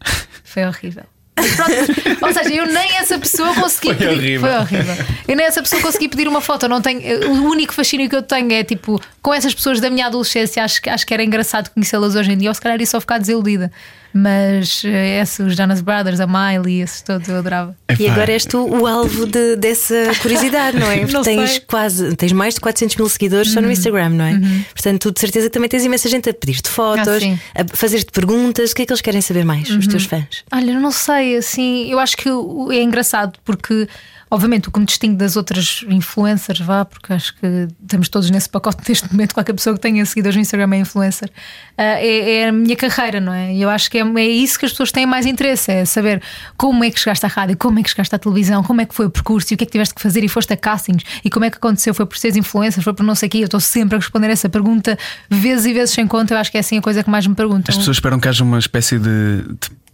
Foi 0.44 0.64
horrível. 0.64 1.04
Pronto, 1.34 2.20
ou 2.26 2.32
seja, 2.34 2.50
eu 2.54 2.66
nem 2.66 2.96
essa 2.96 3.18
pessoa 3.18 3.54
consegui 3.54 3.88
Foi 3.88 3.96
pedir. 3.96 4.08
horrível. 4.10 4.40
Foi 4.66 4.78
horrível. 4.78 5.06
Eu 5.28 5.36
nem 5.36 5.46
essa 5.46 5.62
pessoa 5.62 5.80
consegui 5.80 6.08
pedir 6.08 6.28
uma 6.28 6.40
foto. 6.40 6.68
Não 6.68 6.80
tenho, 6.82 7.00
o 7.30 7.44
único 7.48 7.72
fascínio 7.72 8.08
que 8.10 8.16
eu 8.16 8.22
tenho 8.22 8.52
é 8.52 8.62
tipo, 8.64 9.00
com 9.22 9.32
essas 9.32 9.54
pessoas 9.54 9.80
da 9.80 9.88
minha 9.90 10.06
adolescência, 10.06 10.62
acho, 10.62 10.82
que- 10.82 10.90
acho 10.90 11.06
que 11.06 11.14
era 11.14 11.22
engraçado 11.24 11.70
conhecê-las 11.70 12.14
hoje 12.14 12.32
em 12.32 12.36
dia, 12.36 12.50
ou 12.50 12.54
se 12.54 12.60
calhar 12.60 12.78
ia 12.78 12.86
só 12.86 13.00
ficar 13.00 13.18
desiludida. 13.18 13.70
Mas 14.12 14.82
eh, 14.84 15.20
esses, 15.20 15.38
os 15.38 15.56
Jonas 15.56 15.80
Brothers, 15.80 16.18
a 16.20 16.26
Miley, 16.26 16.80
esses 16.80 17.00
todos 17.02 17.28
eu 17.28 17.36
adorava. 17.38 17.76
E 17.98 18.04
Epá, 18.04 18.12
agora 18.12 18.32
és 18.32 18.44
tu 18.44 18.58
o 18.68 18.86
alvo 18.86 19.26
de- 19.26 19.56
dessa 19.56 19.94
curiosidade, 20.20 20.78
não 20.78 20.90
é? 20.90 20.98
Porque 21.00 21.12
Não 21.12 21.22
tens 21.22 21.50
sei. 21.50 21.58
Uhum. 21.60 21.64
quase, 21.68 22.16
tens 22.16 22.32
mais 22.32 22.54
de 22.54 22.60
400 22.60 22.96
mil 22.96 23.08
seguidores 23.08 23.52
só 23.52 23.60
no 23.60 23.70
Instagram, 23.70 24.10
não 24.10 24.24
é? 24.24 24.40
Portanto, 24.74 25.00
tu 25.02 25.12
de 25.12 25.20
certeza 25.20 25.46
que 25.48 25.52
também 25.52 25.68
tens 25.68 25.84
imensa 25.84 26.08
gente 26.08 26.28
a 26.28 26.34
pedir-te 26.34 26.68
fotos, 26.68 27.22
Ah. 27.22 27.26
Uhum. 27.26 27.38
a 27.54 27.76
fazer-te 27.76 28.10
perguntas. 28.12 28.72
O 28.72 28.74
que 28.74 28.82
é 28.82 28.86
que 28.86 28.92
eles 28.92 29.00
querem 29.00 29.20
saber 29.20 29.44
mais, 29.44 29.70
os 29.70 29.86
teus 29.86 30.04
fãs? 30.04 30.44
Olha, 30.52 30.78
não 30.80 30.90
sei, 30.90 31.36
assim, 31.36 31.90
eu 31.90 31.98
acho 31.98 32.16
que 32.16 32.28
é 32.28 32.82
engraçado 32.82 33.38
porque, 33.44 33.86
obviamente, 34.30 34.68
o 34.68 34.70
que 34.72 34.78
me 34.78 34.86
distingue 34.86 35.16
das 35.16 35.36
outras 35.36 35.84
influencers, 35.88 36.60
vá, 36.60 36.84
porque 36.84 37.12
acho 37.12 37.34
que 37.36 37.68
estamos 37.82 38.08
todos 38.08 38.30
nesse 38.30 38.48
pacote 38.48 38.78
neste 38.88 39.10
momento, 39.12 39.34
qualquer 39.34 39.52
pessoa 39.52 39.74
que 39.74 39.80
tenha 39.80 40.04
seguidores 40.06 40.36
no 40.36 40.42
Instagram 40.42 40.72
é 40.74 40.78
influencer, 40.78 41.30
ah, 41.76 41.82
é, 41.82 42.36
é 42.36 42.48
a 42.48 42.52
minha 42.52 42.76
carreira, 42.76 43.20
não 43.20 43.32
é? 43.32 43.52
E 43.52 43.60
eu 43.60 43.68
acho 43.68 43.90
que 43.90 43.98
é, 43.98 44.02
é 44.02 44.28
isso 44.28 44.58
que 44.58 44.64
as 44.64 44.70
pessoas 44.70 44.92
têm 44.92 45.04
mais 45.04 45.26
interesse, 45.26 45.72
é 45.72 45.84
saber 45.84 46.22
como 46.56 46.84
é 46.84 46.90
que 46.90 47.00
chegaste 47.00 47.26
à 47.26 47.28
rádio, 47.28 47.56
como 47.56 47.80
é 47.80 47.82
que 47.82 47.90
chegaste 47.90 48.14
à 48.14 48.18
televisão, 48.18 48.62
como 48.62 48.80
é 48.80 48.86
que 48.86 48.94
foi 48.94 49.06
o 49.06 49.10
percurso 49.10 49.52
e 49.52 49.54
o 49.54 49.58
que 49.58 49.64
é 49.64 49.66
que 49.66 49.72
tiveste 49.72 49.94
que 49.94 50.00
fazer 50.00 50.22
e 50.22 50.28
foste 50.28 50.52
a 50.52 50.56
castings 50.56 51.02
e 51.24 51.30
como 51.30 51.44
é 51.44 51.50
que 51.50 51.56
aconteceu, 51.56 51.92
foi 51.92 52.06
por 52.06 52.16
seres 52.16 52.36
influencer, 52.36 52.82
foi 52.84 52.94
por 52.94 53.02
não 53.02 53.16
sei 53.16 53.26
o 53.26 53.30
quê, 53.30 53.38
eu 53.38 53.44
estou 53.46 53.60
sempre 53.60 53.96
a 53.96 53.98
responder 53.98 54.30
essa 54.30 54.48
pergunta 54.48 54.96
vezes 55.28 55.66
e 55.66 55.72
vezes 55.72 55.94
sem 55.94 56.06
conta, 56.06 56.34
eu 56.34 56.38
acho 56.38 56.50
que 56.50 56.56
é 56.56 56.60
assim 56.60 56.78
a 56.78 56.82
coisa 56.82 57.02
que 57.02 57.10
mais 57.10 57.26
me 57.26 57.34
perguntam. 57.34 57.64
As 57.68 57.76
pessoas 57.76 57.96
esperam 57.96 58.20
que 58.20 58.28
haja 58.28 58.44
uma 58.44 58.58
espécie 58.58 58.98
de, 58.98 59.42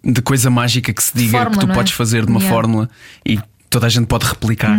de, 0.05 0.13
de 0.13 0.23
coisa 0.23 0.51
mágica 0.51 0.93
que 0.93 1.03
se 1.03 1.17
diga 1.17 1.39
Fórmula, 1.39 1.61
que 1.61 1.67
tu 1.67 1.73
é? 1.73 1.75
podes 1.75 1.93
fazer 1.93 2.25
de 2.27 2.31
uma 2.31 2.37
Yeah. 2.37 2.55
fórmula 2.55 2.91
e 3.25 3.41
toda 3.77 3.87
a 3.87 3.91
gente 3.91 4.07
pode 4.07 4.25
replicar. 4.25 4.79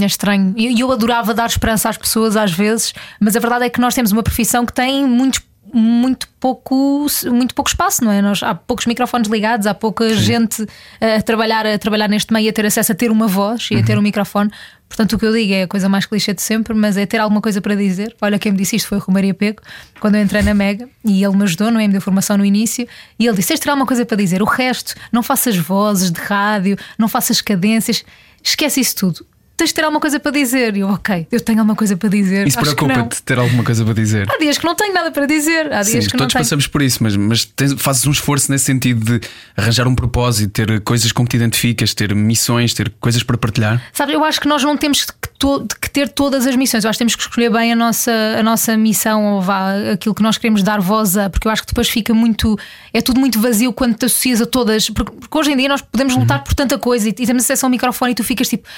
É 0.00 0.06
estranho. 0.06 0.54
E 0.56 0.78
e 0.78 0.80
eu 0.80 0.90
adorava 0.90 1.34
dar 1.34 1.46
esperança 1.46 1.88
às 1.88 1.96
pessoas 1.96 2.36
às 2.36 2.52
vezes, 2.52 2.94
mas 3.20 3.36
a 3.36 3.40
verdade 3.40 3.64
é 3.64 3.68
que 3.68 3.80
nós 3.80 3.94
temos 3.94 4.12
uma 4.12 4.22
profissão 4.22 4.64
que 4.64 4.72
tem 4.72 5.06
muitos 5.06 5.42
muito 5.72 6.28
pouco 6.40 7.06
muito 7.30 7.54
pouco 7.54 7.68
espaço 7.68 8.02
não 8.02 8.10
é? 8.10 8.22
Nós 8.22 8.42
há 8.42 8.54
poucos 8.54 8.86
microfones 8.86 9.28
ligados 9.28 9.66
há 9.66 9.74
pouca 9.74 10.14
gente 10.14 10.66
a 11.00 11.20
trabalhar 11.20 11.66
a 11.66 11.78
trabalhar 11.78 12.08
neste 12.08 12.32
meio 12.32 12.46
e 12.46 12.48
a 12.48 12.52
ter 12.52 12.64
acesso 12.64 12.92
a 12.92 12.94
ter 12.94 13.10
uma 13.10 13.26
voz 13.26 13.68
e 13.70 13.76
a 13.76 13.82
ter 13.82 13.98
um 13.98 14.02
microfone. 14.02 14.50
Portanto 14.88 15.12
o 15.12 15.18
que 15.18 15.26
eu 15.26 15.32
digo 15.32 15.52
é 15.52 15.64
a 15.64 15.68
coisa 15.68 15.88
mais 15.88 16.06
clichê 16.06 16.32
de 16.32 16.40
sempre 16.40 16.74
mas 16.74 16.96
é 16.96 17.04
ter 17.04 17.18
alguma 17.18 17.42
coisa 17.42 17.60
para 17.60 17.74
dizer. 17.74 18.16
Olha 18.22 18.38
quem 18.38 18.52
me 18.52 18.58
disse 18.58 18.76
isto 18.76 18.88
foi 18.88 18.98
o 18.98 19.00
Romaria 19.00 19.34
Pego 19.34 19.60
quando 20.00 20.14
eu 20.14 20.22
entrei 20.22 20.42
na 20.42 20.54
Mega 20.54 20.88
e 21.04 21.22
ele 21.22 21.36
me 21.36 21.42
ajudou 21.42 21.70
não 21.70 21.80
é? 21.80 21.86
Me 21.86 21.92
deu 21.92 22.00
formação 22.00 22.38
no 22.38 22.44
início 22.44 22.88
e 23.18 23.26
ele 23.26 23.36
disse 23.36 23.48
tens 23.48 23.60
de 23.60 23.64
ter 23.64 23.70
alguma 23.70 23.86
coisa 23.86 24.06
para 24.06 24.16
dizer. 24.16 24.40
O 24.40 24.46
resto 24.46 24.94
não 25.12 25.22
faças 25.22 25.56
vozes 25.56 26.10
de 26.10 26.20
rádio 26.20 26.78
não 26.96 27.08
faças 27.08 27.40
cadências 27.42 28.04
esquece 28.42 28.80
isso 28.80 28.96
tudo 28.96 29.26
tens 29.58 29.68
de 29.68 29.74
ter 29.74 29.82
alguma 29.84 30.00
coisa 30.00 30.18
para 30.18 30.30
dizer. 30.30 30.74
E 30.76 30.80
eu, 30.80 30.88
ok, 30.88 31.26
eu 31.30 31.40
tenho 31.40 31.58
alguma 31.58 31.76
coisa 31.76 31.96
para 31.96 32.08
dizer. 32.08 32.46
Isso 32.46 32.56
não. 32.56 32.62
preocupa-te 32.62 33.22
ter 33.22 33.38
alguma 33.38 33.62
coisa 33.64 33.84
para 33.84 33.92
dizer. 33.92 34.26
Há 34.32 34.38
dias 34.38 34.56
que 34.56 34.64
não 34.64 34.74
tenho 34.74 34.94
nada 34.94 35.10
para 35.10 35.26
dizer. 35.26 35.66
Há 35.72 35.82
dias 35.82 36.04
Sim, 36.04 36.10
que 36.10 36.14
não 36.14 36.20
todos 36.20 36.32
tenho. 36.32 36.44
passamos 36.44 36.66
por 36.66 36.80
isso, 36.80 37.02
mas, 37.02 37.16
mas 37.16 37.44
tens- 37.44 37.74
fazes 37.76 38.06
um 38.06 38.10
esforço 38.12 38.50
nesse 38.50 38.64
sentido 38.64 39.04
de 39.18 39.28
arranjar 39.56 39.86
um 39.86 39.94
propósito, 39.94 40.50
ter 40.52 40.80
coisas 40.80 41.12
com 41.12 41.24
que 41.24 41.30
te 41.30 41.36
identificas, 41.36 41.92
ter 41.92 42.14
missões, 42.14 42.72
ter 42.72 42.90
coisas 43.00 43.22
para 43.22 43.36
partilhar. 43.36 43.82
Sabe, 43.92 44.12
eu 44.14 44.24
acho 44.24 44.40
que 44.40 44.48
nós 44.48 44.62
não 44.62 44.76
temos 44.76 45.04
que, 45.04 45.12
to- 45.38 45.66
que 45.80 45.90
ter 45.90 46.08
todas 46.08 46.46
as 46.46 46.56
missões. 46.56 46.84
Eu 46.84 46.90
acho 46.90 46.96
que 46.96 47.00
temos 47.00 47.16
que 47.16 47.22
escolher 47.22 47.50
bem 47.50 47.72
a 47.72 47.76
nossa, 47.76 48.12
a 48.38 48.42
nossa 48.42 48.76
missão 48.76 49.24
ou 49.34 49.42
vá, 49.42 49.72
aquilo 49.92 50.14
que 50.14 50.22
nós 50.22 50.38
queremos 50.38 50.62
dar 50.62 50.80
voz 50.80 51.16
a, 51.16 51.28
porque 51.28 51.48
eu 51.48 51.52
acho 51.52 51.62
que 51.62 51.68
depois 51.68 51.88
fica 51.88 52.14
muito. 52.14 52.56
É 52.94 53.02
tudo 53.02 53.18
muito 53.20 53.40
vazio 53.40 53.72
quando 53.72 53.96
te 53.96 54.06
associas 54.06 54.40
a 54.40 54.46
todas. 54.46 54.88
Porque, 54.88 55.12
porque 55.12 55.36
hoje 55.38 55.50
em 55.52 55.56
dia 55.56 55.68
nós 55.68 55.82
podemos 55.82 56.14
lutar 56.16 56.44
por 56.44 56.54
tanta 56.54 56.78
coisa 56.78 57.08
e, 57.08 57.10
e 57.10 57.26
temos 57.26 57.42
acesso 57.42 57.66
ao 57.66 57.70
microfone 57.70 58.12
e 58.12 58.14
tu 58.14 58.22
ficas 58.22 58.48
tipo. 58.48 58.68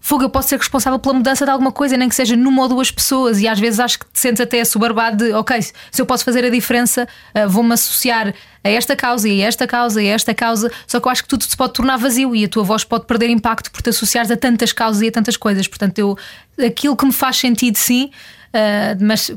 Fogo, 0.00 0.22
eu 0.22 0.30
posso 0.30 0.48
ser 0.48 0.58
responsável 0.58 0.98
pela 0.98 1.14
mudança 1.14 1.44
de 1.44 1.50
alguma 1.50 1.72
coisa, 1.72 1.96
nem 1.96 2.08
que 2.08 2.14
seja 2.14 2.36
numa 2.36 2.62
ou 2.62 2.68
duas 2.68 2.90
pessoas, 2.90 3.40
e 3.40 3.48
às 3.48 3.58
vezes 3.58 3.80
acho 3.80 3.98
que 3.98 4.06
te 4.06 4.18
sentes 4.18 4.40
até 4.40 4.60
assoberbado 4.60 5.24
de, 5.24 5.32
ok, 5.32 5.60
se 5.60 5.72
eu 6.00 6.06
posso 6.06 6.24
fazer 6.24 6.44
a 6.44 6.50
diferença, 6.50 7.06
ah, 7.34 7.46
vou-me 7.46 7.72
associar 7.74 8.32
a 8.62 8.68
esta 8.68 8.94
causa 8.96 9.28
e 9.28 9.42
a 9.42 9.46
esta 9.46 9.66
causa 9.66 10.02
e 10.02 10.10
a 10.10 10.14
esta 10.14 10.34
causa. 10.34 10.70
Só 10.86 11.00
que 11.00 11.06
eu 11.06 11.12
acho 11.12 11.22
que 11.22 11.28
tudo 11.28 11.44
se 11.44 11.56
pode 11.56 11.72
tornar 11.72 11.96
vazio 11.96 12.34
e 12.34 12.44
a 12.44 12.48
tua 12.48 12.62
voz 12.62 12.84
pode 12.84 13.06
perder 13.06 13.30
impacto 13.30 13.70
por 13.70 13.82
te 13.82 13.90
associares 13.90 14.30
a 14.30 14.36
tantas 14.36 14.72
causas 14.72 15.02
e 15.02 15.08
a 15.08 15.12
tantas 15.12 15.36
coisas. 15.36 15.66
Portanto, 15.66 15.98
eu, 15.98 16.16
aquilo 16.64 16.96
que 16.96 17.04
me 17.04 17.12
faz 17.12 17.36
sentido, 17.36 17.76
sim, 17.76 18.10
ah, 18.52 18.96
mas 19.00 19.30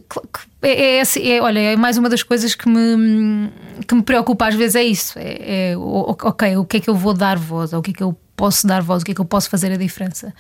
é, 0.62 1.00
é, 1.00 1.02
é- 1.02 1.42
olha, 1.42 1.60
é 1.60 1.76
mais 1.76 1.98
uma 1.98 2.10
das 2.10 2.24
coisas 2.24 2.56
que 2.56 2.70
me, 2.70 3.50
que 3.88 3.96
me 3.96 4.02
preocupa 4.02 4.48
às 4.48 4.56
vezes 4.56 4.76
é 4.76 4.84
isso. 4.84 5.18
É, 5.18 5.72
é, 5.72 5.78
ok, 5.78 6.58
o 6.58 6.66
que 6.66 6.78
é 6.78 6.80
que 6.80 6.90
eu 6.90 6.96
vou 6.96 7.14
dar 7.14 7.38
voz? 7.38 7.74
Ou 7.74 7.80
o 7.80 7.82
que 7.82 7.92
é 7.92 7.94
que 7.94 8.04
eu 8.04 8.18
posso 8.36 8.66
dar 8.66 8.82
voz? 8.82 9.02
O 9.02 9.06
que 9.06 9.12
é 9.12 9.16
que 9.16 9.22
eu 9.22 9.26
posso 9.26 9.50
fazer 9.50 9.72
a 9.72 9.78
diferença? 9.78 10.34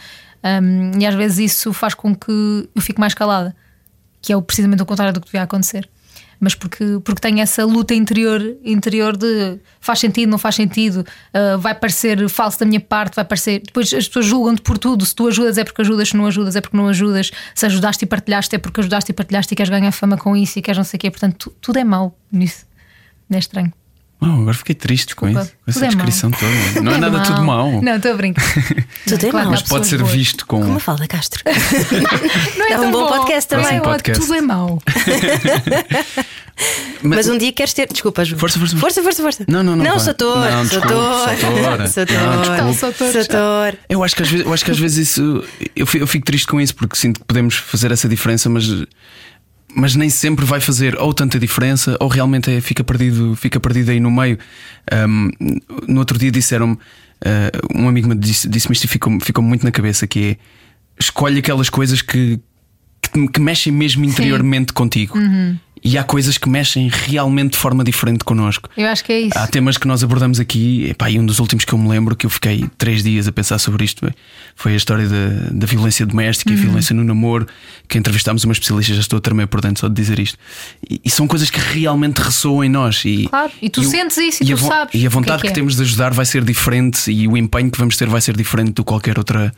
Um, 0.43 0.99
e 0.99 1.05
às 1.05 1.13
vezes 1.15 1.51
isso 1.51 1.73
faz 1.73 1.93
com 1.93 2.15
que 2.15 2.67
eu 2.73 2.81
fique 2.81 2.99
mais 2.99 3.13
calada, 3.13 3.55
que 4.21 4.33
é 4.33 4.41
precisamente 4.41 4.81
o 4.81 4.85
contrário 4.85 5.13
do 5.13 5.19
que 5.21 5.27
devia 5.27 5.43
acontecer. 5.43 5.87
Mas 6.43 6.55
porque, 6.55 6.83
porque 7.05 7.21
tenho 7.21 7.39
essa 7.39 7.63
luta 7.63 7.93
interior, 7.93 8.41
interior 8.65 9.15
de 9.15 9.59
faz 9.79 9.99
sentido, 9.99 10.27
não 10.27 10.39
faz 10.39 10.55
sentido, 10.55 11.05
ah, 11.31 11.55
vai 11.57 11.75
parecer 11.75 12.27
falso 12.29 12.59
da 12.59 12.65
minha 12.65 12.79
parte, 12.79 13.15
vai 13.15 13.23
parecer. 13.23 13.61
Depois 13.63 13.93
as 13.93 14.07
pessoas 14.07 14.25
julgam-te 14.25 14.61
por 14.63 14.79
tudo. 14.79 15.05
Se 15.05 15.13
tu 15.13 15.27
ajudas 15.27 15.59
é 15.59 15.63
porque 15.63 15.83
ajudas, 15.83 16.09
se 16.09 16.17
não 16.17 16.25
ajudas 16.25 16.55
é 16.55 16.61
porque 16.61 16.75
não 16.75 16.87
ajudas. 16.87 17.29
Se 17.53 17.67
ajudaste 17.67 18.05
e 18.05 18.07
partilhaste 18.07 18.55
é 18.55 18.57
porque 18.57 18.79
ajudaste 18.81 19.11
e 19.11 19.13
partilhaste 19.13 19.53
e 19.53 19.55
queres 19.55 19.69
ganhar 19.69 19.91
fama 19.91 20.17
com 20.17 20.35
isso 20.35 20.57
e 20.57 20.63
queres 20.63 20.79
não 20.79 20.83
sei 20.85 20.97
o 20.97 20.99
quê. 21.01 21.11
Portanto, 21.11 21.35
tu- 21.51 21.55
tudo 21.61 21.77
é 21.77 21.83
mau 21.83 22.17
nisso. 22.31 22.65
Não 23.29 23.35
é 23.37 23.39
estranho. 23.39 23.71
Oh, 24.23 24.41
agora 24.41 24.53
fiquei 24.53 24.75
triste 24.75 25.15
com 25.15 25.25
Desculpa, 25.25 25.49
isso, 25.49 25.55
com 25.65 25.71
essa 25.71 25.85
é 25.85 25.87
descrição 25.89 26.29
toda. 26.29 26.45
Não 26.81 26.91
é 26.91 26.95
Tudo 26.95 27.09
nada 27.09 27.23
tudo 27.23 27.41
mau. 27.43 27.81
Não, 27.81 27.95
estou 27.95 28.11
a 28.11 28.15
brincar. 28.15 28.43
Tudo 29.07 29.25
é 29.25 29.29
Claro, 29.31 29.45
mau. 29.47 29.51
Mas 29.51 29.63
pode 29.63 29.87
ser 29.87 29.97
boas. 29.97 30.11
visto 30.11 30.45
com. 30.45 30.61
Como 30.61 30.79
fala 30.79 31.07
Castro? 31.07 31.41
Não 32.55 32.67
É 32.67 32.77
um 32.77 32.81
tão 32.83 32.91
bom 32.91 33.07
podcast 33.07 33.49
também. 33.49 33.65
É, 33.71 33.75
É 33.77 33.79
um 33.79 33.83
podcast. 33.83 34.21
Tudo 34.21 34.35
é 34.35 34.41
mau. 34.41 34.79
Mas 37.01 37.27
um 37.27 37.37
dia 37.37 37.51
queres 37.51 37.73
ter. 37.73 37.87
Desculpa, 37.91 38.23
Ju. 38.23 38.37
Força, 38.37 38.59
força, 38.59 38.77
força. 38.77 39.01
Força, 39.01 39.21
força, 39.23 39.45
Não, 39.47 39.63
não, 39.63 39.75
não 39.75 39.83
Não, 39.83 39.91
vai. 39.95 39.99
sou 39.99 40.11
ator. 40.11 40.37
Não, 40.37 40.65
Sou 40.65 40.79
desculpe, 40.81 40.93
ator. 40.93 41.37
sou 41.39 41.49
atora. 41.49 41.87
Sou 41.87 42.05
Não, 42.05 42.31
ator. 42.31 42.41
desculpe. 42.41 42.73
Sou 42.77 42.89
ator. 42.89 43.11
Sou 43.11 43.21
ator. 43.21 43.77
Eu 43.89 44.03
acho 44.03 44.15
que 44.15 44.21
às 44.21 44.29
vezes, 44.29 44.45
eu 44.45 44.53
acho 44.53 44.65
que 44.65 44.71
às 44.71 44.79
vezes 44.79 45.09
isso. 45.09 45.43
Eu 45.75 45.87
fico, 45.87 46.03
eu 46.03 46.07
fico 46.07 46.25
triste 46.25 46.45
com 46.47 46.61
isso 46.61 46.75
porque 46.75 46.95
sinto 46.95 47.19
que 47.19 47.25
podemos 47.25 47.55
fazer 47.55 47.91
essa 47.91 48.07
diferença, 48.07 48.49
mas. 48.49 48.65
Mas 49.75 49.95
nem 49.95 50.09
sempre 50.09 50.43
vai 50.45 50.59
fazer 50.59 50.97
ou 50.99 51.13
tanta 51.13 51.39
diferença 51.39 51.95
ou 51.99 52.07
realmente 52.07 52.51
é- 52.51 52.59
fica, 52.61 52.83
perdido, 52.83 53.35
fica 53.35 53.59
perdido 53.59 53.89
aí 53.91 53.99
no 53.99 54.11
meio. 54.11 54.37
Um, 55.07 55.29
no 55.87 55.99
outro 55.99 56.17
dia 56.17 56.31
disseram-me, 56.31 56.73
uh, 56.73 56.79
um 57.79 57.87
amigo 57.87 58.07
me 58.09 58.15
disse- 58.15 58.47
disse-me 58.49 58.73
isto 58.73 58.83
e 58.83 58.87
ficou, 58.87 59.17
ficou 59.21 59.43
muito 59.43 59.63
na 59.63 59.71
cabeça: 59.71 60.05
que 60.07 60.19
é 60.31 60.37
escolhe 60.99 61.39
aquelas 61.39 61.69
coisas 61.69 62.01
que, 62.01 62.39
que, 63.01 63.27
que 63.27 63.39
mexem 63.39 63.71
mesmo 63.71 64.03
interiormente 64.05 64.73
contigo. 64.73 65.17
E 65.83 65.97
há 65.97 66.03
coisas 66.03 66.37
que 66.37 66.47
mexem 66.47 66.89
realmente 66.91 67.53
de 67.53 67.57
forma 67.57 67.83
diferente 67.83 68.23
connosco. 68.23 68.69
Eu 68.77 68.87
acho 68.87 69.03
que 69.03 69.11
é 69.11 69.19
isso. 69.21 69.37
Há 69.37 69.47
temas 69.47 69.77
que 69.77 69.87
nós 69.87 70.03
abordamos 70.03 70.39
aqui, 70.39 70.85
epá, 70.89 71.09
e 71.09 71.17
um 71.17 71.25
dos 71.25 71.39
últimos 71.39 71.65
que 71.65 71.73
eu 71.73 71.77
me 71.79 71.89
lembro 71.89 72.15
que 72.15 72.25
eu 72.25 72.29
fiquei 72.29 72.65
três 72.77 73.03
dias 73.03 73.27
a 73.27 73.31
pensar 73.31 73.57
sobre 73.57 73.83
isto 73.83 74.07
foi 74.55 74.73
a 74.73 74.75
história 74.75 75.07
da, 75.07 75.49
da 75.51 75.65
violência 75.65 76.05
doméstica 76.05 76.51
e 76.51 76.53
Uhum. 76.55 76.59
a 76.61 76.65
violência 76.65 76.95
no 76.95 77.03
namoro, 77.03 77.47
que 77.87 77.97
entrevistámos 77.97 78.43
uma 78.43 78.53
especialista, 78.53 78.93
já 78.93 78.99
estou 78.99 79.17
a 79.17 79.21
tremer 79.21 79.47
por 79.47 79.59
dentro 79.59 79.81
só 79.81 79.87
de 79.87 79.95
dizer 79.95 80.19
isto. 80.19 80.37
E, 80.87 81.01
e 81.03 81.09
são 81.09 81.27
coisas 81.27 81.49
que 81.49 81.59
realmente 81.59 82.19
ressoam 82.19 82.63
em 82.63 82.69
nós. 82.69 83.01
E, 83.03 83.27
Claro, 83.27 83.51
e 83.59 83.67
tu 83.69 83.81
o- 83.81 83.83
sentes 83.83 84.17
isso 84.17 84.43
e 84.43 84.53
a 84.53 84.55
tu 84.55 84.63
sabes 84.63 84.93
E 84.93 84.97
o 84.97 84.99
que 84.99 85.05
a 85.05 85.07
é 85.07 85.09
vontade 85.09 85.41
que 85.41 85.47
que, 85.47 85.51
é. 85.51 85.55
temos 85.55 85.75
de 85.75 85.81
ajudar 85.81 86.13
vai 86.13 86.25
ser 86.27 86.43
diferente 86.43 87.11
e 87.11 87.27
o 87.27 87.35
empenho 87.35 87.71
que 87.71 87.79
vamos 87.79 87.97
ter 87.97 88.07
vai 88.07 88.21
ser 88.21 88.37
diferente 88.37 88.73
de 88.73 88.83
qualquer 88.83 89.17
outra. 89.17 89.51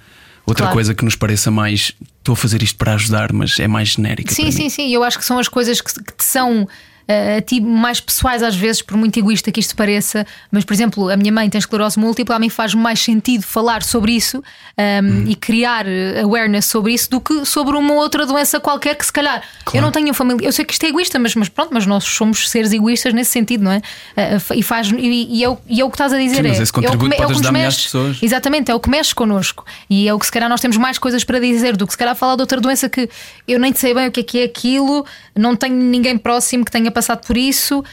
Outra 0.46 0.64
Claro. 0.66 0.74
coisa 0.74 0.94
que 0.94 1.06
nos 1.06 1.16
pareça 1.16 1.50
mais 1.50 1.94
estou 2.20 2.34
a 2.34 2.36
fazer 2.36 2.62
isto 2.62 2.78
para 2.78 2.94
ajudar, 2.96 3.32
mas 3.32 3.58
é 3.60 3.68
mais 3.68 3.90
genérica. 3.90 4.34
Sim, 4.34 4.52
sim, 4.52 4.70
sim. 4.70 4.90
Eu 4.94 5.04
acho 5.04 5.18
que 5.18 5.26
são 5.26 5.40
as 5.40 5.48
coisas 5.48 5.80
que, 5.82 5.94
que 5.94 6.14
te 6.18 6.24
são. 6.24 6.68
Eh, 7.08 7.38
a 7.38 7.42
ti 7.42 7.60
mais 7.62 8.00
pessoais 8.00 8.42
às 8.44 8.56
vezes, 8.56 8.82
por 8.82 8.96
muito 8.98 9.18
egoísta 9.18 9.52
que 9.52 9.60
isto 9.60 9.76
pareça, 9.76 10.26
mas 10.52 10.64
por 10.64 10.74
exemplo, 10.74 11.10
a 11.10 11.18
minha 11.18 11.32
mãe 11.32 11.50
tem 11.50 11.60
esclerose 11.60 12.00
múltipla, 12.00 12.36
a 12.36 12.40
mim 12.40 12.50
faz 12.50 12.74
mais 12.74 13.00
sentido 13.00 13.44
falar 13.44 13.84
sobre 13.84 14.14
isso 14.14 14.38
um, 14.78 15.04
Uhum. 15.04 15.26
e 15.28 15.36
criar 15.36 15.86
eh, 15.88 16.22
awareness 16.22 16.66
sobre 16.66 16.94
isso 16.94 17.10
do 17.10 17.20
que 17.20 17.46
sobre 17.46 17.76
uma 17.78 17.94
outra 17.94 18.26
doença 18.26 18.60
qualquer 18.60 18.96
que 18.96 19.06
se 19.06 19.12
calhar 19.14 19.44
eu 19.74 19.82
não 19.82 19.92
tenho 19.92 20.14
família. 20.14 20.46
Eu 20.46 20.52
sei 20.52 20.64
que 20.66 20.74
isto 20.74 20.84
é 20.86 20.90
egoísta, 20.90 21.18
mas, 21.20 21.36
mas 21.36 21.50
pronto, 21.50 21.70
mas 21.74 21.86
nós 21.86 22.04
somos 22.04 22.50
seres 22.50 22.72
egoístas 22.72 23.14
nesse 23.14 23.32
sentido, 23.32 23.64
não 23.64 23.72
é? 23.72 23.82
Eh, 24.16 24.38
e 24.56 24.64
faz 24.64 24.90
e, 24.92 25.38
e 25.38 25.44
é, 25.44 25.50
o, 25.50 25.58
e 25.68 25.82
é 25.82 25.86
o 25.86 25.90
que 25.90 25.96
estás 25.96 26.14
a 26.14 26.18
dizer. 26.18 26.44
Sim, 26.44 26.48
é, 26.48 26.52
esse 26.52 26.62
é 26.62 26.64
o 26.64 26.66
que 26.66 26.72
contributo 26.74 27.22
é 27.22 27.26
o 27.28 27.42
que 27.42 27.52
mexe. 27.52 27.84
pessoas. 27.84 28.18
Exatamente, 28.22 28.72
é 28.72 28.76
o 28.76 28.80
que 28.80 28.90
mexe 28.90 29.14
connosco. 29.14 29.66
E 29.90 30.08
é 30.08 30.14
o 30.14 30.20
que 30.20 30.26
se 30.26 30.32
calhar 30.32 30.50
nós 30.50 30.62
temos 30.62 30.78
mais 30.78 30.98
coisas 30.98 31.24
para 31.24 31.40
dizer 31.40 31.76
do 31.76 31.86
que 31.86 31.94
se 31.94 31.98
calhar 31.98 32.16
falar 32.16 32.36
de 32.36 32.42
outra 32.42 32.60
doença 32.62 32.88
que 32.90 33.10
eu 33.48 33.60
nem 33.60 33.74
sei 33.74 33.94
bem 33.94 34.08
o 34.08 34.12
que 34.12 34.20
é 34.20 34.24
que 34.24 34.40
é 34.40 34.44
aquilo, 34.46 35.06
não 35.36 35.56
tenho 35.56 35.76
ninguém 35.76 36.18
próximo 36.18 36.64
que 36.64 36.72
tenha 36.72 36.92
passado 36.94 37.26
por 37.26 37.38
isso. 37.38 37.84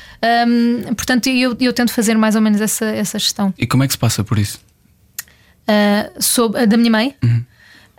Hum, 0.47 0.95
portanto, 0.95 1.29
eu, 1.29 1.57
eu 1.61 1.73
tento 1.73 1.93
fazer 1.93 2.17
mais 2.17 2.37
ou 2.37 2.43
menos 2.43 2.61
essa, 2.61 2.87
essa 2.87 3.19
gestão. 3.19 3.53
E 3.59 3.67
como 3.67 3.83
é 3.83 3.87
que 3.87 3.93
se 3.93 3.99
passa 3.99 4.23
por 4.23 4.39
isso? 4.39 4.61
Uh, 5.69 6.23
sobre, 6.23 6.67
da 6.67 6.77
minha 6.77 6.91
mãe. 6.91 7.17
Uhum. 7.23 7.45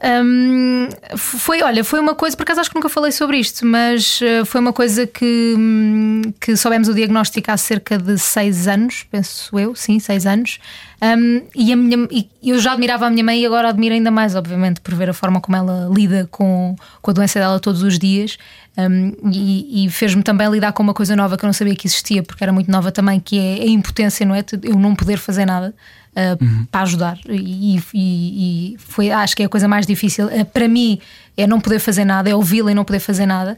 Um, 0.04 0.90
foi, 1.16 1.62
olha, 1.62 1.84
foi 1.84 2.00
uma 2.00 2.16
coisa, 2.16 2.36
por 2.36 2.42
acaso 2.42 2.60
acho 2.60 2.70
que 2.72 2.76
nunca 2.76 2.90
falei 2.90 3.12
sobre 3.12 3.38
isto, 3.38 3.64
mas 3.64 4.20
uh, 4.22 4.44
foi 4.48 4.60
uma 4.60 4.74
coisa 4.74 5.06
que, 5.06 5.54
hum, 5.56 6.22
que 6.40 6.56
soubemos 6.58 6.88
o 6.88 6.94
diagnóstico 6.94 7.52
há 7.52 7.58
cerca 7.58 8.00
de 8.00 8.18
seis 8.18 8.68
anos, 8.68 9.06
penso 9.12 9.60
eu, 9.60 9.76
sim, 9.76 10.00
seis 10.00 10.26
anos. 10.26 10.58
Um, 11.04 11.44
e, 11.56 11.72
a 11.72 11.76
minha, 11.76 12.08
e 12.12 12.30
eu 12.44 12.60
já 12.60 12.74
admirava 12.74 13.06
a 13.06 13.10
minha 13.12 13.24
mãe 13.24 13.42
e 13.42 13.46
agora 13.46 13.70
admiro 13.70 13.94
ainda 13.94 14.10
mais, 14.10 14.36
obviamente, 14.36 14.82
por 14.82 14.96
ver 14.96 15.10
a 15.10 15.14
forma 15.14 15.40
como 15.40 15.56
ela 15.56 15.88
lida 15.94 16.28
com, 16.32 16.76
com 17.00 17.12
a 17.12 17.14
doença 17.14 17.40
dela 17.40 17.60
todos 17.60 17.84
os 17.84 18.00
dias. 18.00 18.40
Um, 18.78 19.14
e, 19.32 19.86
e 19.86 19.90
fez-me 19.90 20.24
também 20.24 20.50
lidar 20.50 20.72
com 20.74 20.82
uma 20.82 20.94
coisa 20.94 21.16
nova 21.16 21.38
que 21.38 21.44
eu 21.44 21.48
não 21.48 21.54
sabia 21.54 21.76
que 21.76 21.86
existia, 21.88 22.24
porque 22.24 22.44
era 22.44 22.54
muito 22.54 22.72
nova 22.72 22.92
também, 22.92 23.20
que 23.20 23.38
é 23.38 23.64
a 23.64 23.68
impotência, 23.68 24.26
não 24.26 24.34
é? 24.34 24.44
Eu 24.64 24.76
não 24.76 24.96
poder 24.96 25.18
fazer 25.18 25.46
nada. 25.46 25.76
Uh, 26.12 26.66
para 26.70 26.82
ajudar. 26.82 27.18
E, 27.30 27.78
e- 27.94 28.74
e 28.74 28.78
foi 28.80 29.12
acho 29.12 29.34
que 29.34 29.44
é 29.44 29.46
a 29.46 29.50
coisa 29.50 29.66
mais 29.68 29.88
difícil. 29.88 30.26
Uh, 30.28 30.44
para 30.44 30.68
mim 30.68 31.00
é 31.38 31.48
não 31.48 31.60
poder 31.62 31.80
fazer 31.80 32.04
nada 32.04 32.30
é 32.30 32.36
ouvi-la 32.36 32.70
e 32.72 32.76
não 32.76 32.84
poder 32.84 33.00
fazer 33.00 33.26
nada. 33.26 33.58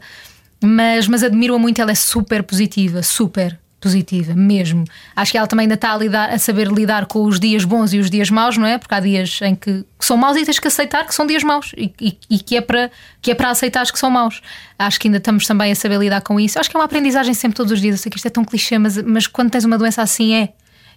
Mas, 0.62 1.08
mas 1.08 1.22
admiro-a 1.24 1.58
muito, 1.58 1.80
ela 1.80 1.90
é 1.90 1.94
super 1.96 2.42
positiva 2.44 3.02
super 3.02 3.58
positiva, 3.80 4.32
mesmo. 4.34 4.84
Acho 5.14 5.32
que 5.32 5.36
ela 5.36 5.46
também 5.46 5.64
ainda 5.64 5.74
está 5.74 5.92
a, 5.92 5.98
lidar, 5.98 6.30
a 6.30 6.38
saber 6.38 6.68
lidar 6.68 7.04
com 7.04 7.24
os 7.24 7.38
dias 7.38 7.66
bons 7.66 7.92
e 7.92 7.98
os 7.98 8.08
dias 8.08 8.30
maus, 8.30 8.56
não 8.56 8.66
é? 8.66 8.78
Porque 8.78 8.94
há 8.94 9.00
dias 9.00 9.40
em 9.42 9.54
que 9.54 9.84
são 10.00 10.16
maus 10.16 10.38
e 10.38 10.44
tens 10.44 10.58
que 10.58 10.66
aceitar 10.68 11.04
que 11.06 11.14
são 11.14 11.26
dias 11.26 11.42
maus. 11.42 11.72
E, 11.76 11.92
e- 12.00 12.16
e 12.30 12.38
que 12.38 12.56
é 12.56 12.62
para 12.62 12.90
que 13.20 13.30
é 13.30 13.34
para 13.34 13.50
aceitar 13.50 13.84
que 13.92 13.98
são 13.98 14.08
maus. 14.10 14.40
Acho 14.78 14.98
que 14.98 15.08
ainda 15.08 15.18
estamos 15.18 15.44
também 15.46 15.70
a 15.70 15.74
saber 15.76 15.98
lidar 15.98 16.22
com 16.22 16.40
isso. 16.40 16.58
Acho 16.58 16.70
que 16.70 16.76
é 16.76 16.78
uma 16.78 16.86
aprendizagem 16.86 17.34
sempre 17.34 17.56
todos 17.56 17.72
os 17.72 17.80
dias. 17.80 17.96
Eu 17.96 17.98
sei 18.02 18.10
que 18.10 18.16
isto 18.16 18.26
é 18.26 18.30
tão 18.30 18.42
clichê, 18.44 18.78
mas, 18.78 18.96
mas 19.02 19.26
quando 19.26 19.50
tens 19.50 19.64
uma 19.66 19.76
doença 19.76 20.00
assim 20.00 20.32
é 20.34 20.48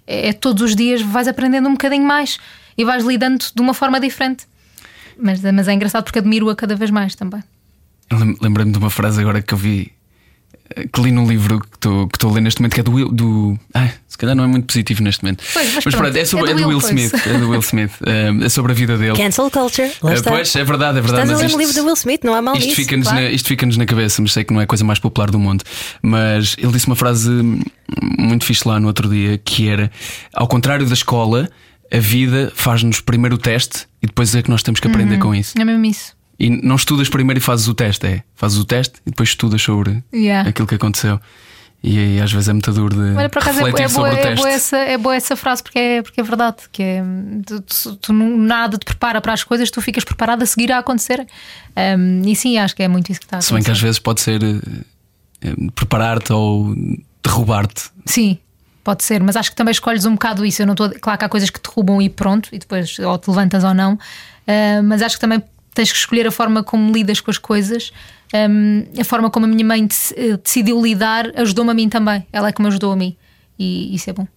é 0.08 0.34
todos 0.34 0.64
os 0.64 0.76
dias 0.76 1.02
vais 1.02 1.28
aprendendo 1.28 1.68
um 1.68 1.74
bocadinho 1.74 2.06
mais 2.06 2.38
e 2.78 2.84
vais 2.86 3.04
lidando 3.04 3.44
de 3.54 3.62
uma 3.62 3.74
forma 3.74 4.00
diferente. 4.00 4.46
Mas, 5.20 5.42
mas 5.42 5.68
é 5.68 5.74
engraçado 5.74 6.04
porque 6.04 6.20
admiro-a 6.20 6.56
cada 6.56 6.76
vez 6.76 6.90
mais 6.92 7.14
também. 7.16 7.44
Lem- 8.12 8.38
Lembrei-me 8.42 8.72
de 8.72 8.78
uma 8.78 8.90
frase 8.90 9.20
agora 9.20 9.42
que 9.42 9.54
eu 9.54 9.58
vi 9.58 9.92
que 10.94 11.02
li 11.02 11.12
num 11.12 11.28
livro 11.28 11.60
que 11.60 11.68
estou 11.76 12.08
que 12.08 12.26
a 12.26 12.30
ler 12.30 12.42
neste 12.42 12.62
momento, 12.62 12.74
que 12.74 12.80
é 12.80 12.84
do 12.84 12.92
Will. 12.92 13.10
Do... 13.10 13.60
Ai, 13.74 13.94
se 14.08 14.18
calhar 14.18 14.36
não 14.36 14.44
é 14.44 14.48
muito 14.48 14.66
positivo 14.68 15.04
neste 15.04 15.24
momento. 15.24 15.44
Pois, 15.54 15.74
mas 15.76 15.84
pronto, 15.84 15.98
pronto, 15.98 16.16
é, 16.18 16.26
sobre, 16.26 16.50
é 16.50 16.52
é, 16.52 16.56
do 16.56 16.62
do 16.64 16.68
Will 16.70 16.78
Will 16.78 16.88
Smith. 16.88 17.14
É 17.28 17.38
do 17.38 17.50
Will 17.50 17.60
Smith. 17.60 17.92
eh, 18.06 18.46
é 18.46 18.50
sobre 18.50 18.72
a 18.72 18.76
vida 18.76 18.98
dele. 18.98 19.16
Cancel 19.18 19.50
culture. 19.52 19.92
Lá 20.02 20.12
Eh, 20.12 20.16
está. 20.16 20.32
pois, 20.32 20.56
é 20.56 20.64
verdade, 20.64 20.98
é 20.98 21.02
verdade. 21.02 21.24
Estás 21.24 21.30
a 21.30 21.34
mas 21.34 21.40
ler 21.42 21.46
isto- 21.48 21.56
um 21.56 21.60
livro 21.60 21.74
do 21.76 21.84
Will 21.86 21.94
Smith, 21.96 22.22
não 22.24 22.34
há 22.34 22.42
mal 22.42 22.56
Isto 22.56 22.66
nisso. 22.66 22.76
fica-nos 22.76 23.08
claro. 23.08 23.24
na, 23.24 23.30
isto 23.32 23.48
fica-nos 23.48 23.78
na 23.78 23.86
cabeça, 23.86 24.22
mas 24.22 24.32
sei 24.34 24.44
que 24.44 24.54
não 24.54 24.60
é 24.62 24.64
a 24.64 24.68
coisa 24.68 24.84
mais 24.84 25.00
popular 25.00 25.30
do 25.32 25.40
mundo. 25.40 25.64
Mas 26.02 26.56
ele 26.58 26.72
disse 26.72 26.88
uma 26.88 26.96
frase 26.96 27.30
muito 28.20 28.44
fixe 28.46 28.68
lá 28.68 28.80
no 28.80 28.88
outro 28.88 29.10
dia 29.10 29.38
que 29.38 29.68
era: 29.70 29.92
ao 30.34 30.48
contrário 30.48 30.86
da 30.86 30.94
escola, 30.94 31.50
a 31.92 32.00
vida 32.00 32.52
faz-nos 32.56 33.00
primeiro 33.00 33.36
o 33.36 33.38
teste 33.38 33.86
e 34.02 34.08
depois 34.08 34.34
é 34.36 34.42
que 34.42 34.50
nós 34.50 34.62
temos 34.64 34.80
que 34.80 34.88
aprender 34.88 35.18
com 35.20 35.34
isso. 35.34 35.54
É 35.58 35.64
mesmo 35.64 35.86
isso. 35.86 36.17
E 36.40 36.50
não 36.50 36.76
estudas 36.76 37.10
primeiro 37.10 37.40
e 37.40 37.42
fazes 37.42 37.68
o 37.68 37.74
teste, 37.74 38.06
é. 38.06 38.24
Fazes 38.36 38.58
o 38.60 38.66
teste 38.66 39.00
e 39.06 39.10
depois 39.10 39.30
estudas 39.30 39.62
sobre 39.62 40.04
Yeah. 40.14 40.50
aquilo 40.50 40.68
que 40.68 40.76
aconteceu. 40.76 41.20
E 41.84 41.98
aí 42.00 42.22
às 42.22 42.32
vezes 42.32 42.50
é 42.50 42.54
muito 42.54 42.72
duro 42.74 42.96
de 42.96 43.16
Olha, 43.16 43.30
por 43.30 43.40
acaso 43.40 43.60
é, 43.60 43.64
refletir 43.64 43.84
é, 43.84 43.88
sobre 43.88 44.10
boa, 44.10 44.16
o 44.16 44.20
é, 44.20 44.30
texto. 44.30 44.44
boa 44.44 44.50
essa, 44.54 44.78
é 44.78 44.98
boa 44.98 45.16
essa 45.16 45.36
frase 45.36 45.62
porque 45.64 45.78
é, 45.80 46.02
porque 46.02 46.20
é 46.20 46.24
verdade. 46.24 46.58
Que 46.72 46.82
é, 46.84 47.04
tu, 47.46 47.62
tu- 47.62 47.96
tu 47.98 48.14
nada 48.14 48.78
te 48.78 48.86
prepara 48.86 49.22
para 49.22 49.34
as 49.34 49.44
coisas, 49.44 49.70
tu 49.72 49.82
ficas 49.82 50.04
preparado 50.04 50.42
a 50.42 50.46
seguir 50.46 50.72
a 50.72 50.80
acontecer. 50.80 51.26
Um, 51.98 52.22
e 52.26 52.36
sim, 52.36 52.58
acho 52.58 52.76
que 52.76 52.82
é 52.84 52.88
muito 52.88 53.12
isso 53.12 53.20
que 53.20 53.26
está 53.28 53.38
a 53.38 53.42
Se 53.42 53.54
bem 53.54 53.62
que 53.62 53.70
às 53.72 53.78
acontecer. 53.78 53.86
vezes 53.86 54.00
pode 54.00 54.22
ser 54.22 54.44
eh, 54.44 54.60
eh, 55.44 55.54
preparar-te 55.76 56.34
ou 56.34 56.76
derrubar-te. 57.24 57.84
Sim, 58.06 58.38
pode 58.84 59.04
ser, 59.04 59.22
mas 59.24 59.36
acho 59.36 59.52
que 59.52 59.56
também 59.56 59.72
escolhes 59.72 60.06
um 60.06 60.14
bocado 60.14 60.44
isso. 60.46 60.62
Eu 60.62 60.66
não 60.66 60.74
estou. 60.74 60.90
Claro 61.00 61.20
que 61.20 61.26
há 61.26 61.30
coisas 61.30 61.50
que 61.52 61.60
te 61.60 61.70
roubam 61.70 62.02
e 62.02 62.10
pronto, 62.10 62.50
e 62.52 62.58
depois 62.58 62.98
ou 63.00 63.18
te 63.20 63.30
levantas 63.30 63.64
ou 63.64 63.74
não, 63.74 63.98
Ah, 64.48 64.82
mas 64.84 65.02
acho 65.04 65.16
que 65.16 65.22
também 65.22 65.44
tens 65.78 65.92
que 65.92 65.98
escolher 65.98 66.26
a 66.26 66.32
forma 66.32 66.64
como 66.64 66.92
lidas 66.92 67.22
com 67.22 67.30
as 67.30 67.38
coisas. 67.38 67.92
Um, 68.34 68.84
a 69.00 69.04
forma 69.04 69.30
como 69.30 69.46
a 69.46 69.50
minha 69.50 69.64
mãe 69.64 69.88
eh, 70.16 70.38
decidiu 70.44 70.82
lidar 70.82 71.32
ajudou-me 71.36 71.72
a 71.72 71.74
mim 71.74 71.88
também. 71.88 72.26
Ela 72.34 72.50
é 72.50 72.52
que 72.52 72.62
me 72.62 72.68
ajudou 72.68 72.92
a 72.92 72.96
mim, 72.96 73.16
e 73.58 73.96
isso 73.96 74.10
é 74.10 74.14
bom. 74.14 74.28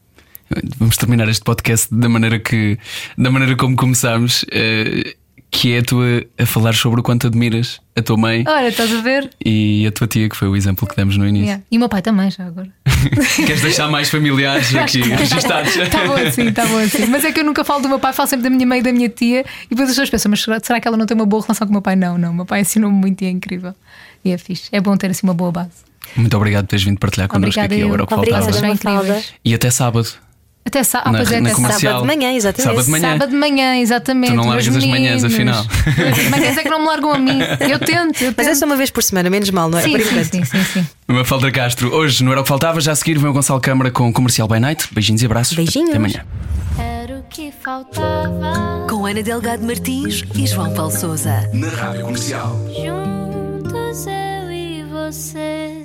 Vamos 0.79 0.97
terminar 0.97 1.29
este 1.29 1.43
podcast 1.43 1.93
da 1.93 2.09
maneira 2.09 2.39
que 2.39 2.79
da 3.17 3.31
maneira 3.31 3.57
como 3.57 3.75
começámos, 3.75 4.45
eh, 4.53 5.17
que 5.51 5.75
é 5.75 5.79
a 5.79 5.83
tua 5.83 6.25
a 6.39 6.47
falar 6.47 6.75
sobre 6.75 7.01
o 7.01 7.03
quanto 7.03 7.27
admiras 7.27 7.81
a 7.97 8.03
tua 8.03 8.17
mãe 8.17 8.45
Olha, 8.47 8.69
estás 8.69 8.93
a 8.95 9.01
ver? 9.01 9.29
e 9.45 9.85
a 9.87 9.91
tua 9.91 10.07
tia, 10.07 10.29
que 10.29 10.37
foi 10.37 10.49
o 10.49 10.55
exemplo 10.57 10.87
que 10.87 10.95
demos 10.95 11.17
no 11.17 11.27
início. 11.27 11.47
Yeah. 11.47 11.65
E 11.71 11.77
o 11.77 11.81
meu 11.81 11.89
pai 11.89 12.01
também, 12.03 12.31
já 12.31 12.47
agora. 12.47 12.69
Queres 13.37 13.61
deixar 13.61 13.89
mais 13.89 14.09
familiares 14.09 14.75
aqui 14.75 15.03
registados? 15.11 15.75
Está 15.77 16.07
bom 16.07 16.15
assim, 16.15 16.49
está 16.49 16.67
bom 16.67 16.79
assim. 16.79 17.07
Mas 17.07 17.25
é 17.25 17.33
que 17.33 17.41
eu 17.41 17.45
nunca 17.45 17.65
falo 17.65 17.83
do 17.83 17.89
meu 17.89 17.99
pai, 17.99 18.13
falo 18.13 18.29
sempre 18.29 18.45
da 18.45 18.51
minha 18.51 18.67
mãe 18.67 18.79
e 18.79 18.83
da 18.83 18.93
minha 18.93 19.09
tia. 19.09 19.45
E 19.67 19.69
depois 19.71 19.89
as 19.89 19.95
pessoas 19.95 20.11
pensam, 20.11 20.31
mas 20.31 20.41
será, 20.41 20.61
será 20.63 20.81
que 20.81 20.87
ela 20.87 20.97
não 20.97 21.05
tem 21.07 21.17
uma 21.17 21.27
boa 21.27 21.43
relação 21.43 21.67
com 21.67 21.73
o 21.73 21.75
meu 21.75 21.83
pai? 21.83 21.97
Não, 21.97 22.17
não. 22.17 22.31
O 22.31 22.35
meu 22.35 22.47
pai 22.47 22.61
ensinou-me 22.61 22.97
muito 22.97 23.23
e 23.23 23.27
é 23.27 23.31
incrível. 23.31 23.75
E 24.25 24.31
é 24.31 24.39
fixe. 24.39 24.69
É 24.71 24.81
bom 24.81 24.97
ter 24.97 25.11
assim 25.11 25.27
uma 25.27 25.35
boa 25.35 25.51
base. 25.51 25.71
Muito 26.17 26.37
obrigado 26.37 26.65
por 26.65 26.71
teres 26.71 26.85
vindo 26.85 26.99
partilhar 26.99 27.29
connosco 27.29 27.61
Obrigada 27.61 27.75
aqui. 27.75 27.83
eu. 27.83 27.87
Agora 27.89 28.05
o 28.05 28.07
que 28.07 28.15
Obrigada, 28.15 28.53
faltava. 28.53 29.23
E 29.45 29.55
até 29.55 29.71
sábado. 29.71 30.09
Até 30.65 30.85
sá- 30.85 31.03
ah, 31.05 31.11
Na- 31.11 31.19
pois 31.19 31.33
é, 31.33 31.39
até 31.39 31.51
comercial. 31.53 31.81
sábado. 31.81 32.01
De 32.03 32.07
manhã, 32.17 32.33
exatamente. 32.35 32.69
Sábado 32.69 32.85
de 32.85 32.91
manhã. 32.91 33.11
Sábado 33.13 33.31
de 33.31 33.37
manhã, 33.37 33.77
exatamente. 33.79 34.31
Tu 34.31 34.37
não 34.37 34.47
largas 34.47 34.77
as 34.77 34.85
manhãs, 34.85 35.25
afinal. 35.25 35.65
As 35.67 36.29
manhãs 36.31 36.57
é 36.59 36.63
que 36.63 36.69
não 36.69 36.81
me 36.81 36.87
largam 36.87 37.11
a 37.13 37.19
mim. 37.19 37.39
Eu 37.61 37.79
tento, 37.79 38.23
eu 38.23 38.35
Mas 38.37 38.47
é 38.47 38.51
tento. 38.51 38.59
só 38.59 38.67
uma 38.67 38.77
vez 38.77 38.91
por 38.91 39.03
semana, 39.03 39.31
menos 39.31 39.51
mal, 39.51 39.69
não 39.71 39.79
é? 39.79 39.83
Sim, 39.83 39.93
por 39.93 40.03
sim, 40.03 40.25
sim, 40.25 40.45
sim, 40.45 40.65
sim. 40.65 40.87
Mafalda 41.09 41.51
Castro, 41.51 41.93
hoje 41.95 42.23
não 42.23 42.31
era 42.33 42.41
o 42.41 42.45
que 42.45 42.49
faltava, 42.49 42.81
já 42.81 42.93
a 42.93 42.95
seguir 42.95 43.19
vem 43.19 43.29
o 43.31 43.33
Gonçalo 43.33 43.61
Câmara 43.61 43.91
com 43.91 44.13
Comercial 44.13 44.47
by 44.47 44.61
Night. 44.61 44.87
Beijinhos 44.93 45.23
e 45.23 45.27
abraços. 45.27 45.57
Beijinhos. 45.57 45.89
Até 45.89 45.97
amanhã. 45.99 46.25
Era 46.79 47.19
o 47.19 47.23
que 47.25 47.51
faltava. 47.65 48.87
Com 48.89 49.07
Ana 49.07 49.23
Delgado 49.23 49.65
Martins 49.65 50.23
e 50.35 50.47
João 50.47 50.73
Paulo 50.75 50.93
Souza. 50.93 51.49
Na 51.55 51.69
Rádio 51.69 52.03
Comercial. 52.03 52.57
Juntos 52.69 54.07
eu 54.07 54.51
e 54.53 54.85
você. 54.85 55.80